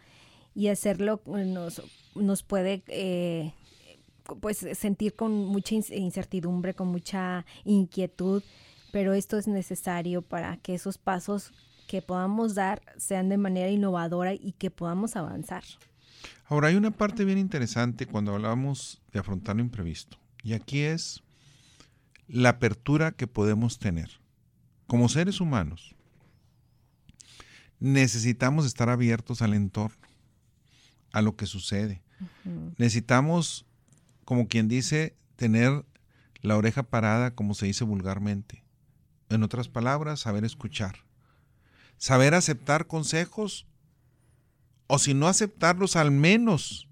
y 0.56 0.68
hacerlo 0.68 1.22
nos, 1.26 1.82
nos 2.16 2.44
puede 2.44 2.84
eh, 2.88 3.54
pues 4.40 4.66
sentir 4.74 5.16
con 5.16 5.32
mucha 5.46 5.76
incertidumbre, 5.76 6.74
con 6.74 6.88
mucha 6.88 7.46
inquietud, 7.66 8.44
pero 8.92 9.14
esto 9.14 9.38
es 9.38 9.48
necesario 9.48 10.22
para 10.22 10.58
que 10.58 10.76
esos 10.76 10.98
pasos 10.98 11.52
que 11.88 12.02
podamos 12.02 12.56
dar 12.56 12.82
sean 12.98 13.30
de 13.30 13.38
manera 13.38 13.70
innovadora 13.70 14.34
y 14.34 14.54
que 14.54 14.72
podamos 14.72 15.16
avanzar. 15.16 15.64
Ahora, 16.46 16.70
hay 16.70 16.76
una 16.76 16.92
parte 16.92 17.26
bien 17.26 17.38
interesante 17.38 18.06
cuando 18.06 18.34
hablamos 18.34 19.02
de 19.12 19.20
afrontar 19.20 19.56
lo 19.56 19.62
imprevisto, 19.62 20.18
y 20.44 20.54
aquí 20.54 20.82
es 20.82 21.22
la 22.28 22.50
apertura 22.50 23.12
que 23.12 23.28
podemos 23.28 23.80
tener. 23.80 24.10
Como 24.88 25.10
seres 25.10 25.42
humanos, 25.42 25.96
necesitamos 27.80 28.66
estar 28.66 28.90
abiertos 28.90 29.42
al 29.42 29.54
entorno, 29.54 30.08
a 31.12 31.22
lo 31.22 31.36
que 31.36 31.46
sucede. 31.46 32.02
Necesitamos, 32.78 33.66
como 34.26 34.48
quien 34.48 34.68
dice, 34.68 35.16
tener 35.36 35.86
la 36.42 36.58
oreja 36.58 36.84
parada, 36.84 37.36
como 37.36 37.54
se 37.54 37.66
dice 37.66 37.84
vulgarmente. 37.84 38.64
En 39.30 39.44
otras 39.44 39.68
palabras, 39.68 40.22
saber 40.22 40.44
escuchar. 40.46 40.98
Saber 41.98 42.34
aceptar 42.34 42.88
consejos 42.88 43.66
o 44.88 45.00
si 45.00 45.14
no 45.14 45.28
aceptarlos, 45.28 45.96
al 45.96 46.12
menos 46.12 46.88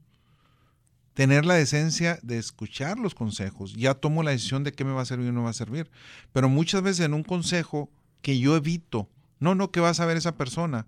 tener 1.14 1.46
la 1.46 1.56
decencia 1.56 2.20
de 2.22 2.38
escuchar 2.38 2.98
los 2.98 3.16
consejos. 3.16 3.74
Ya 3.74 3.94
tomo 3.94 4.24
la 4.24 4.32
decisión 4.32 4.64
de 4.64 4.72
qué 4.72 4.84
me 4.84 4.94
va 4.94 5.02
a 5.02 5.06
servir 5.06 5.30
o 5.30 5.34
no 5.34 5.44
va 5.44 5.50
a 5.50 5.54
servir. 5.54 5.90
Pero 6.32 6.50
muchas 6.50 6.82
veces 6.82 7.06
en 7.06 7.14
un 7.14 7.24
consejo 7.24 7.90
que 8.22 8.40
yo 8.40 8.56
evito, 8.56 9.10
no, 9.40 9.56
no, 9.56 9.72
¿qué 9.72 9.80
va 9.80 9.90
a 9.90 9.94
saber 9.94 10.18
esa 10.18 10.38
persona? 10.38 10.88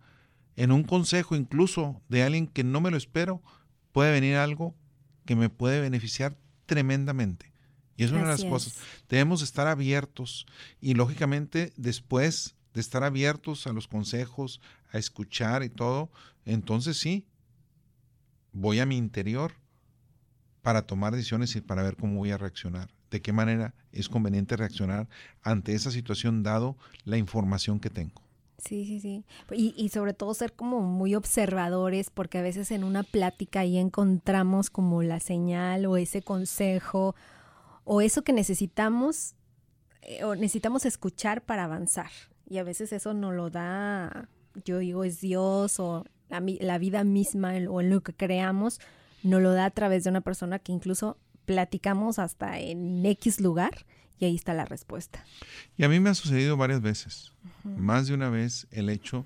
En 0.55 0.71
un 0.71 0.83
consejo 0.83 1.35
incluso 1.35 2.01
de 2.09 2.23
alguien 2.23 2.47
que 2.47 2.63
no 2.63 2.79
me 2.79 2.91
lo 2.91 2.97
espero, 2.97 3.41
puede 3.91 4.11
venir 4.11 4.35
algo 4.35 4.75
que 5.25 5.35
me 5.35 5.49
puede 5.49 5.81
beneficiar 5.81 6.37
tremendamente. 6.65 7.51
Y 7.95 8.03
es 8.03 8.11
una 8.11 8.21
de 8.21 8.27
las 8.27 8.43
cosas. 8.43 8.79
Debemos 9.09 9.41
estar 9.41 9.67
abiertos 9.67 10.45
y 10.81 10.93
lógicamente 10.95 11.73
después 11.75 12.55
de 12.73 12.81
estar 12.81 13.03
abiertos 13.03 13.67
a 13.67 13.73
los 13.73 13.87
consejos, 13.87 14.61
a 14.91 14.97
escuchar 14.97 15.63
y 15.63 15.69
todo, 15.69 16.11
entonces 16.45 16.97
sí, 16.97 17.27
voy 18.51 18.79
a 18.79 18.85
mi 18.85 18.97
interior 18.97 19.53
para 20.63 20.87
tomar 20.87 21.13
decisiones 21.13 21.55
y 21.55 21.61
para 21.61 21.83
ver 21.83 21.95
cómo 21.95 22.17
voy 22.17 22.31
a 22.31 22.37
reaccionar, 22.37 22.89
de 23.11 23.21
qué 23.21 23.33
manera 23.33 23.75
es 23.91 24.09
conveniente 24.09 24.55
reaccionar 24.55 25.07
ante 25.43 25.75
esa 25.75 25.91
situación 25.91 26.41
dado 26.41 26.75
la 27.05 27.17
información 27.17 27.79
que 27.79 27.91
tengo. 27.91 28.23
Sí, 28.57 28.85
sí, 28.85 29.01
sí. 29.01 29.25
Y, 29.51 29.89
sobre 29.89 30.13
todo 30.13 30.33
ser 30.33 30.53
como 30.53 30.79
muy 30.79 31.15
observadores, 31.15 32.09
porque 32.09 32.37
a 32.37 32.41
veces 32.41 32.71
en 32.71 32.85
una 32.85 33.03
plática 33.03 33.59
ahí 33.59 33.77
encontramos 33.77 34.69
como 34.69 35.03
la 35.03 35.19
señal 35.19 35.85
o 35.85 35.97
ese 35.97 36.21
consejo 36.21 37.13
o 37.83 37.99
eso 37.99 38.23
que 38.23 38.31
necesitamos 38.31 39.35
eh, 40.03 40.23
o 40.23 40.35
necesitamos 40.35 40.85
escuchar 40.85 41.41
para 41.41 41.65
avanzar. 41.65 42.09
Y 42.49 42.57
a 42.57 42.63
veces 42.63 42.93
eso 42.93 43.13
no 43.13 43.33
lo 43.33 43.49
da, 43.49 44.29
yo 44.63 44.77
digo, 44.77 45.03
es 45.03 45.19
Dios 45.19 45.79
o 45.81 46.05
la, 46.29 46.77
vida 46.77 47.03
misma 47.03 47.53
o 47.69 47.81
lo 47.81 48.01
que 48.01 48.13
creamos, 48.13 48.79
no 49.23 49.39
lo 49.39 49.51
da 49.53 49.65
a 49.65 49.71
través 49.71 50.03
de 50.03 50.09
una 50.09 50.21
persona 50.21 50.59
que 50.59 50.71
incluso 50.71 51.17
platicamos 51.45 52.19
hasta 52.19 52.59
en 52.59 53.05
X 53.05 53.41
lugar 53.41 53.85
y 54.19 54.25
ahí 54.25 54.35
está 54.35 54.53
la 54.53 54.65
respuesta. 54.65 55.25
Y 55.77 55.83
a 55.83 55.89
mí 55.89 55.99
me 55.99 56.09
ha 56.09 56.13
sucedido 56.13 56.55
varias 56.57 56.81
veces, 56.81 57.33
más 57.63 58.07
de 58.07 58.13
una 58.13 58.29
vez, 58.29 58.67
el 58.71 58.89
hecho 58.89 59.25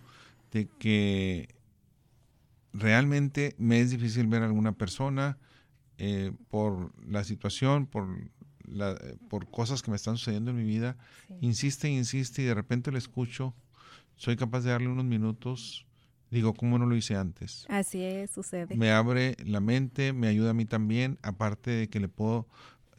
de 0.51 0.67
que 0.79 1.49
realmente 2.73 3.55
me 3.57 3.81
es 3.81 3.91
difícil 3.91 4.27
ver 4.27 4.43
a 4.43 4.45
alguna 4.45 4.71
persona 4.73 5.37
eh, 5.97 6.31
por 6.49 6.91
la 7.05 7.23
situación, 7.23 7.87
por, 7.87 8.07
la, 8.65 8.97
por 9.29 9.49
cosas 9.49 9.81
que 9.81 9.91
me 9.91 9.97
están 9.97 10.17
sucediendo 10.17 10.51
en 10.51 10.57
mi 10.57 10.63
vida, 10.63 10.97
insiste, 11.41 11.89
insiste 11.89 12.43
y 12.43 12.45
de 12.45 12.53
repente 12.53 12.91
le 12.91 12.97
escucho, 12.97 13.55
soy 14.15 14.35
capaz 14.35 14.61
de 14.61 14.71
darle 14.71 14.87
unos 14.87 15.05
minutos 15.05 15.85
Digo, 16.29 16.53
¿cómo 16.53 16.77
no 16.77 16.85
lo 16.85 16.95
hice 16.95 17.15
antes? 17.15 17.65
Así 17.69 18.03
es, 18.03 18.31
sucede. 18.31 18.75
Me 18.75 18.91
abre 18.91 19.37
la 19.45 19.59
mente, 19.59 20.11
me 20.11 20.27
ayuda 20.27 20.49
a 20.49 20.53
mí 20.53 20.65
también, 20.65 21.17
aparte 21.21 21.71
de 21.71 21.89
que 21.89 21.99
le 21.99 22.09
puedo, 22.09 22.47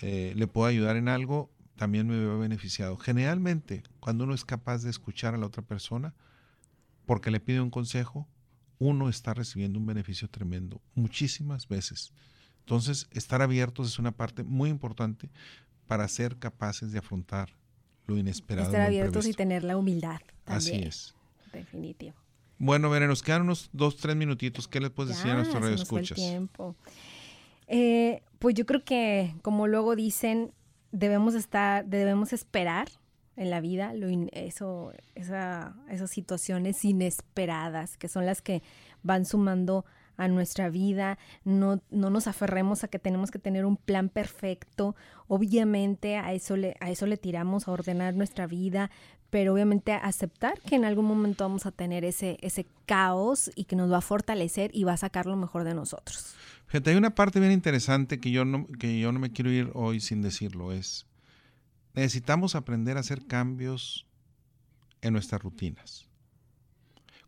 eh, 0.00 0.32
le 0.34 0.46
puedo 0.46 0.66
ayudar 0.66 0.96
en 0.96 1.08
algo, 1.08 1.50
también 1.76 2.06
me 2.08 2.18
veo 2.18 2.38
beneficiado. 2.38 2.96
Generalmente, 2.96 3.82
cuando 4.00 4.24
uno 4.24 4.34
es 4.34 4.44
capaz 4.44 4.82
de 4.82 4.90
escuchar 4.90 5.34
a 5.34 5.38
la 5.38 5.46
otra 5.46 5.62
persona, 5.62 6.14
porque 7.04 7.30
le 7.30 7.40
pide 7.40 7.60
un 7.60 7.70
consejo, 7.70 8.26
uno 8.78 9.08
está 9.08 9.34
recibiendo 9.34 9.78
un 9.78 9.86
beneficio 9.86 10.28
tremendo, 10.28 10.80
muchísimas 10.94 11.68
veces. 11.68 12.12
Entonces, 12.60 13.08
estar 13.12 13.42
abiertos 13.42 13.88
es 13.88 13.98
una 13.98 14.12
parte 14.12 14.42
muy 14.42 14.70
importante 14.70 15.30
para 15.86 16.06
ser 16.08 16.38
capaces 16.38 16.92
de 16.92 16.98
afrontar 16.98 17.50
lo 18.06 18.16
inesperado. 18.16 18.68
Estar 18.68 18.82
abiertos 18.82 19.26
y 19.26 19.34
tener 19.34 19.64
la 19.64 19.76
humildad. 19.76 20.20
Así 20.46 20.76
es. 20.76 21.14
Definitivo. 21.52 22.16
Bueno, 22.58 22.90
Verena, 22.90 23.08
nos 23.08 23.22
quedan 23.22 23.42
unos 23.42 23.70
dos, 23.72 23.96
tres 23.96 24.16
minutitos. 24.16 24.66
¿Qué 24.66 24.80
les 24.80 24.90
puedes 24.90 25.16
decir 25.16 25.30
a 25.30 25.36
nuestros 25.36 25.62
radioescuchas? 25.62 26.16
tiempo. 26.16 26.74
Eh, 27.68 28.22
pues 28.38 28.54
yo 28.54 28.66
creo 28.66 28.84
que, 28.84 29.34
como 29.42 29.66
luego 29.66 29.94
dicen, 29.94 30.52
debemos 30.90 31.34
estar, 31.34 31.84
debemos 31.86 32.32
esperar 32.32 32.88
en 33.36 33.50
la 33.50 33.60
vida 33.60 33.94
lo 33.94 34.08
eso, 34.32 34.92
esa, 35.14 35.76
esas 35.88 36.10
situaciones 36.10 36.84
inesperadas, 36.84 37.96
que 37.96 38.08
son 38.08 38.26
las 38.26 38.42
que 38.42 38.62
van 39.02 39.24
sumando 39.24 39.84
a 40.16 40.26
nuestra 40.26 40.68
vida, 40.68 41.16
no, 41.44 41.80
no 41.90 42.10
nos 42.10 42.26
aferremos 42.26 42.82
a 42.82 42.88
que 42.88 42.98
tenemos 42.98 43.30
que 43.30 43.38
tener 43.38 43.64
un 43.64 43.76
plan 43.76 44.08
perfecto, 44.08 44.96
obviamente 45.28 46.16
a 46.16 46.32
eso 46.32 46.56
le, 46.56 46.76
a 46.80 46.90
eso 46.90 47.06
le 47.06 47.16
tiramos, 47.16 47.68
a 47.68 47.70
ordenar 47.70 48.14
nuestra 48.14 48.48
vida, 48.48 48.90
pero 49.30 49.52
obviamente 49.52 49.92
aceptar 49.92 50.60
que 50.60 50.76
en 50.76 50.84
algún 50.84 51.04
momento 51.04 51.44
vamos 51.44 51.66
a 51.66 51.70
tener 51.70 52.04
ese, 52.04 52.38
ese 52.40 52.66
caos 52.86 53.50
y 53.54 53.64
que 53.64 53.76
nos 53.76 53.92
va 53.92 53.98
a 53.98 54.02
fortalecer 54.02 54.70
y 54.72 54.84
va 54.84 54.94
a 54.94 54.96
sacar 54.96 55.26
lo 55.26 55.36
mejor 55.36 55.64
de 55.64 55.74
nosotros. 55.74 56.34
Fíjate, 56.66 56.90
hay 56.90 56.96
una 56.96 57.14
parte 57.14 57.40
bien 57.40 57.52
interesante 57.52 58.20
que 58.20 58.30
yo 58.30 58.44
no, 58.44 58.66
que 58.78 58.98
yo 58.98 59.12
no 59.12 59.18
me 59.18 59.32
quiero 59.32 59.50
ir 59.50 59.70
hoy 59.74 60.00
sin 60.00 60.22
decirlo, 60.22 60.72
es 60.72 61.06
necesitamos 61.94 62.54
aprender 62.54 62.96
a 62.96 63.00
hacer 63.00 63.26
cambios 63.26 64.06
en 65.00 65.12
nuestras 65.12 65.42
rutinas. 65.42 66.06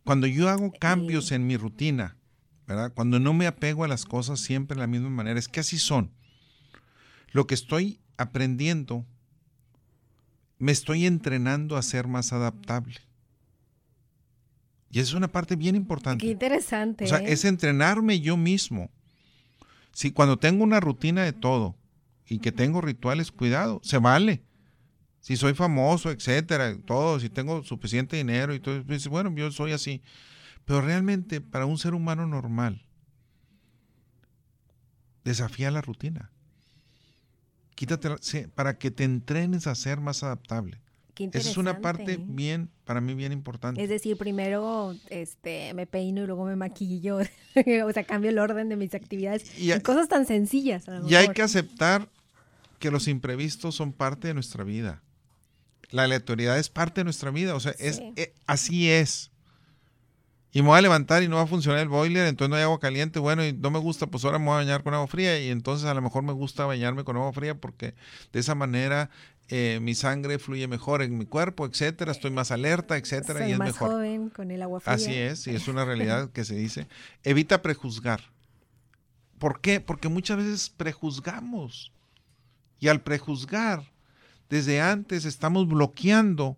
Cuando 0.03 0.27
yo 0.27 0.49
hago 0.49 0.71
cambios 0.71 1.31
en 1.31 1.45
mi 1.45 1.57
rutina, 1.57 2.17
¿verdad? 2.67 2.93
Cuando 2.93 3.19
no 3.19 3.33
me 3.33 3.47
apego 3.47 3.83
a 3.83 3.87
las 3.87 4.05
cosas 4.05 4.39
siempre 4.39 4.75
de 4.75 4.81
la 4.81 4.87
misma 4.87 5.09
manera, 5.09 5.39
es 5.39 5.47
que 5.47 5.59
así 5.59 5.77
son. 5.77 6.11
Lo 7.31 7.47
que 7.47 7.53
estoy 7.53 7.99
aprendiendo 8.17 9.05
me 10.61 10.71
estoy 10.71 11.07
entrenando 11.07 11.75
a 11.75 11.81
ser 11.81 12.07
más 12.07 12.33
adaptable. 12.33 12.95
Y 14.91 14.99
esa 14.99 15.09
es 15.09 15.13
una 15.15 15.31
parte 15.31 15.55
bien 15.55 15.75
importante. 15.75 16.23
Qué 16.23 16.31
interesante. 16.31 17.05
O 17.05 17.07
sea, 17.07 17.17
¿eh? 17.17 17.33
es 17.33 17.45
entrenarme 17.45 18.19
yo 18.19 18.37
mismo. 18.37 18.91
Si 19.91 20.11
cuando 20.11 20.37
tengo 20.37 20.63
una 20.63 20.79
rutina 20.79 21.23
de 21.23 21.33
todo 21.33 21.75
y 22.27 22.37
que 22.37 22.51
tengo 22.51 22.79
rituales, 22.79 23.31
cuidado, 23.31 23.81
se 23.83 23.97
vale. 23.97 24.43
Si 25.19 25.35
soy 25.35 25.55
famoso, 25.55 26.11
etcétera, 26.11 26.77
todo, 26.85 27.19
si 27.19 27.29
tengo 27.29 27.63
suficiente 27.63 28.17
dinero 28.17 28.53
y 28.53 28.59
todo, 28.59 28.83
pues, 28.85 29.07
bueno, 29.07 29.33
yo 29.35 29.51
soy 29.51 29.71
así. 29.71 30.03
Pero 30.65 30.81
realmente 30.81 31.41
para 31.41 31.65
un 31.65 31.79
ser 31.79 31.95
humano 31.95 32.27
normal, 32.27 32.85
desafía 35.23 35.71
la 35.71 35.81
rutina 35.81 36.30
quítate 37.75 38.09
para 38.55 38.77
que 38.77 38.91
te 38.91 39.03
entrenes 39.03 39.67
a 39.67 39.75
ser 39.75 39.99
más 39.99 40.23
adaptable. 40.23 40.79
Esa 41.33 41.51
es 41.51 41.57
una 41.57 41.81
parte 41.81 42.17
bien, 42.19 42.69
para 42.85 43.01
mí 43.01 43.13
bien 43.13 43.31
importante. 43.31 43.83
Es 43.83 43.89
decir, 43.89 44.17
primero 44.17 44.95
este, 45.09 45.73
me 45.73 45.85
peino 45.85 46.23
y 46.23 46.25
luego 46.25 46.45
me 46.45 46.55
maquillo, 46.55 47.17
o 47.85 47.91
sea, 47.91 48.03
cambio 48.03 48.31
el 48.31 48.39
orden 48.39 48.69
de 48.69 48.75
mis 48.75 48.93
actividades. 48.95 49.45
Y, 49.59 49.77
cosas 49.81 50.07
tan 50.07 50.25
sencillas. 50.25 50.85
y 51.07 51.15
hay 51.15 51.29
que 51.29 51.41
aceptar 51.41 52.09
que 52.79 52.91
los 52.91 53.07
imprevistos 53.07 53.75
son 53.75 53.93
parte 53.93 54.29
de 54.29 54.33
nuestra 54.33 54.63
vida. 54.63 55.03
La 55.91 56.03
aleatoriedad 56.03 56.57
es 56.57 56.69
parte 56.69 57.01
de 57.01 57.05
nuestra 57.05 57.31
vida, 57.31 57.53
o 57.53 57.59
sea, 57.59 57.73
es, 57.77 58.01
eh, 58.15 58.33
así 58.47 58.89
es 58.89 59.30
y 60.53 60.61
me 60.61 60.67
voy 60.67 60.77
a 60.77 60.81
levantar 60.81 61.23
y 61.23 61.27
no 61.27 61.37
va 61.37 61.43
a 61.43 61.47
funcionar 61.47 61.79
el 61.81 61.87
boiler, 61.87 62.27
entonces 62.27 62.49
no 62.49 62.55
hay 62.57 62.63
agua 62.63 62.79
caliente, 62.79 63.19
bueno, 63.19 63.45
y 63.45 63.53
no 63.53 63.71
me 63.71 63.79
gusta, 63.79 64.07
pues 64.07 64.25
ahora 64.25 64.37
me 64.37 64.45
voy 64.45 64.53
a 64.55 64.57
bañar 64.57 64.83
con 64.83 64.93
agua 64.93 65.07
fría 65.07 65.39
y 65.39 65.49
entonces 65.49 65.87
a 65.87 65.93
lo 65.93 66.01
mejor 66.01 66.23
me 66.23 66.33
gusta 66.33 66.65
bañarme 66.65 67.03
con 67.03 67.15
agua 67.15 67.31
fría 67.31 67.55
porque 67.55 67.95
de 68.33 68.39
esa 68.39 68.53
manera 68.53 69.09
eh, 69.47 69.79
mi 69.81 69.95
sangre 69.95 70.39
fluye 70.39 70.67
mejor 70.67 71.01
en 71.01 71.17
mi 71.17 71.25
cuerpo, 71.25 71.65
etcétera, 71.65 72.11
estoy 72.11 72.31
más 72.31 72.51
alerta, 72.51 72.97
etcétera, 72.97 73.39
Soy 73.39 73.49
y 73.49 73.51
es 73.53 73.57
más 73.59 73.67
mejor. 73.69 73.91
joven 73.91 74.29
con 74.29 74.51
el 74.51 74.61
agua 74.61 74.79
fría. 74.79 74.93
Así 74.93 75.13
es, 75.13 75.47
y 75.47 75.55
es 75.55 75.67
una 75.67 75.85
realidad 75.85 76.31
que 76.31 76.43
se 76.43 76.55
dice. 76.55 76.87
Evita 77.23 77.61
prejuzgar. 77.61 78.21
¿Por 79.39 79.59
qué? 79.59 79.79
Porque 79.79 80.07
muchas 80.07 80.37
veces 80.37 80.69
prejuzgamos. 80.69 81.91
Y 82.79 82.87
al 82.87 83.01
prejuzgar, 83.01 83.91
desde 84.49 84.81
antes 84.81 85.25
estamos 85.25 85.67
bloqueando 85.67 86.57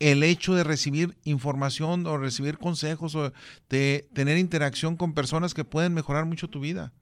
el 0.00 0.22
hecho 0.22 0.54
de 0.54 0.64
recibir 0.64 1.16
información 1.24 2.06
o 2.06 2.18
recibir 2.18 2.58
consejos 2.58 3.14
o 3.14 3.32
de 3.68 4.08
tener 4.12 4.38
interacción 4.38 4.96
con 4.96 5.12
personas 5.12 5.54
que 5.54 5.64
pueden 5.64 5.92
mejorar 5.94 6.24
mucho 6.24 6.48
tu 6.48 6.60
vida, 6.60 6.92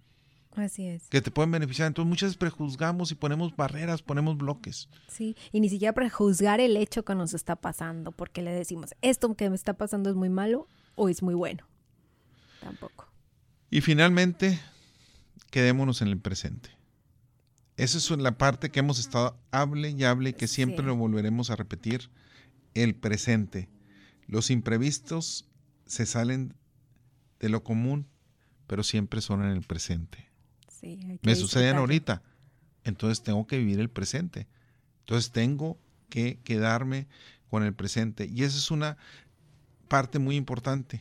Así 0.55 0.87
es. 0.87 1.03
que 1.11 1.21
te 1.21 1.31
pueden 1.31 1.51
beneficiar. 1.51 1.87
Entonces 1.89 2.09
muchas 2.09 2.29
veces 2.29 2.39
prejuzgamos 2.39 3.13
y 3.13 3.15
ponemos 3.15 3.55
barreras, 3.55 4.03
ponemos 4.03 4.39
bloques. 4.39 4.89
Sí, 5.09 5.37
y 5.53 5.61
ni 5.61 5.69
siquiera 5.69 5.93
prejuzgar 5.93 6.61
el 6.61 6.77
hecho 6.79 7.05
que 7.05 7.15
nos 7.15 7.35
está 7.35 7.57
pasando, 7.57 8.13
porque 8.13 8.41
le 8.43 8.53
decimos, 8.53 8.95
esto 9.03 9.35
que 9.35 9.51
me 9.51 9.57
está 9.57 9.75
pasando 9.75 10.09
es 10.09 10.17
muy 10.17 10.31
malo 10.31 10.67
o 10.95 11.09
es 11.11 11.23
muy 11.23 11.35
bueno. 11.35 11.65
Tampoco. 12.61 13.07
Y 13.71 13.81
finalmente, 13.83 14.59
quedémonos 15.51 16.01
en 16.01 16.09
el 16.09 16.19
presente. 16.19 16.71
Esa 17.77 17.99
es 17.99 18.11
la 18.11 18.39
parte 18.39 18.71
que 18.71 18.81
hemos 18.81 18.99
estado 18.99 19.37
hable 19.51 19.91
y 19.91 20.05
hable 20.05 20.33
que 20.33 20.49
siempre 20.49 20.79
Sí. 20.79 20.85
lo 20.87 20.97
volveremos 20.97 21.51
a 21.51 21.57
repetir. 21.57 22.09
El 22.77 22.95
presente. 22.95 23.71
Los 24.27 24.51
imprevistos 24.51 25.49
se 25.87 26.05
salen 26.05 26.55
de 27.41 27.49
lo 27.49 27.65
común, 27.65 28.07
pero 28.67 28.83
siempre 28.83 29.23
son 29.23 29.43
en 29.43 29.51
el 29.51 29.63
presente. 29.63 30.29
Sí, 30.69 31.19
Me 31.23 31.35
suceden 31.35 31.77
ahorita. 31.77 32.23
Entonces 32.85 33.23
tengo 33.23 33.47
que 33.47 33.57
vivir 33.57 33.81
el 33.81 33.89
presente. 33.89 34.47
Entonces 35.01 35.33
tengo 35.33 35.79
que 36.11 36.39
quedarme 36.45 37.09
con 37.49 37.63
el 37.63 37.73
presente. 37.73 38.27
Y 38.27 38.43
esa 38.43 38.59
es 38.59 38.71
una 38.71 38.99
parte 39.89 40.19
muy 40.19 40.37
importante. 40.37 41.01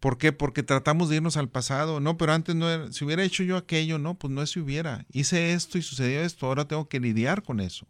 ¿Por 0.00 0.18
qué? 0.18 0.32
Porque 0.32 0.64
tratamos 0.64 1.08
de 1.08 1.16
irnos 1.16 1.36
al 1.36 1.50
pasado. 1.50 2.00
No, 2.00 2.16
pero 2.18 2.32
antes 2.32 2.56
no 2.56 2.68
era, 2.68 2.92
si 2.92 3.04
hubiera 3.04 3.22
hecho 3.22 3.44
yo 3.44 3.56
aquello, 3.56 4.00
no, 4.00 4.18
pues 4.18 4.32
no 4.32 4.42
es 4.42 4.50
si 4.50 4.58
hubiera. 4.58 5.06
Hice 5.12 5.52
esto 5.52 5.78
y 5.78 5.82
sucedió 5.82 6.20
esto. 6.22 6.46
Ahora 6.46 6.66
tengo 6.66 6.88
que 6.88 6.98
lidiar 6.98 7.44
con 7.44 7.60
eso. 7.60 7.86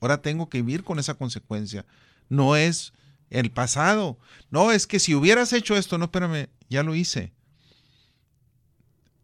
Ahora 0.00 0.22
tengo 0.22 0.48
que 0.48 0.62
vivir 0.62 0.84
con 0.84 0.98
esa 0.98 1.14
consecuencia. 1.14 1.84
No 2.28 2.56
es 2.56 2.92
el 3.30 3.50
pasado. 3.50 4.18
No, 4.50 4.72
es 4.72 4.86
que 4.86 4.98
si 4.98 5.14
hubieras 5.14 5.52
hecho 5.52 5.76
esto, 5.76 5.98
no, 5.98 6.06
espérame, 6.06 6.48
ya 6.68 6.82
lo 6.82 6.94
hice 6.94 7.32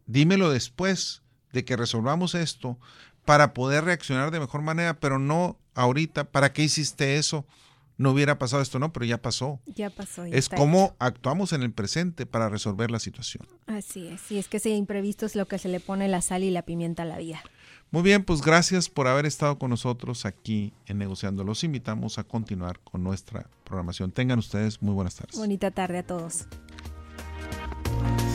dímelo 0.06 0.50
después 0.50 1.22
de 1.52 1.64
que 1.64 1.76
resolvamos 1.76 2.34
esto 2.34 2.78
para 3.24 3.54
poder 3.54 3.84
reaccionar 3.84 4.30
de 4.30 4.40
mejor 4.40 4.62
manera, 4.62 4.98
pero 4.98 5.18
no 5.18 5.58
ahorita, 5.74 6.30
¿para 6.30 6.52
qué 6.52 6.62
hiciste 6.62 7.16
eso? 7.16 7.44
No 7.98 8.10
hubiera 8.10 8.38
pasado 8.38 8.62
esto, 8.62 8.78
no, 8.78 8.92
pero 8.92 9.06
ya 9.06 9.22
pasó. 9.22 9.58
Ya 9.74 9.88
pasó. 9.88 10.26
ya 10.26 10.36
Es 10.36 10.50
hecho. 10.52 10.96
actuamos 10.98 11.54
en 11.54 11.62
el 11.62 11.72
presente 11.72 12.26
para 12.26 12.50
resolver 12.50 12.90
la 12.90 12.98
situación. 12.98 13.48
Así 13.66 14.06
es. 14.06 14.30
Y 14.30 14.38
es 14.38 14.48
que 14.48 14.58
ese 14.58 14.70
imprevisto 14.70 15.24
es 15.24 15.34
lo 15.34 15.48
que 15.48 15.58
se 15.58 15.68
le 15.68 15.80
pone 15.80 16.06
la 16.06 16.20
sal 16.20 16.44
y 16.44 16.50
la 16.50 16.62
pimienta 16.62 17.02
a 17.04 17.06
la 17.06 17.16
vida. 17.16 17.42
Muy 17.90 18.02
bien, 18.02 18.24
pues 18.24 18.42
gracias 18.42 18.88
por 18.88 19.06
haber 19.06 19.26
estado 19.26 19.58
con 19.58 19.70
nosotros 19.70 20.26
aquí 20.26 20.72
en 20.86 20.98
Negociando. 20.98 21.44
Los 21.44 21.64
invitamos 21.64 22.18
a 22.18 22.24
continuar 22.24 22.80
con 22.80 23.02
nuestra 23.04 23.48
programación. 23.64 24.10
Tengan 24.10 24.38
ustedes 24.38 24.82
muy 24.82 24.94
buenas 24.94 25.14
tardes. 25.14 25.36
Bonita 25.36 25.70
tarde 25.70 25.98
a 25.98 26.06
todos. 26.06 26.46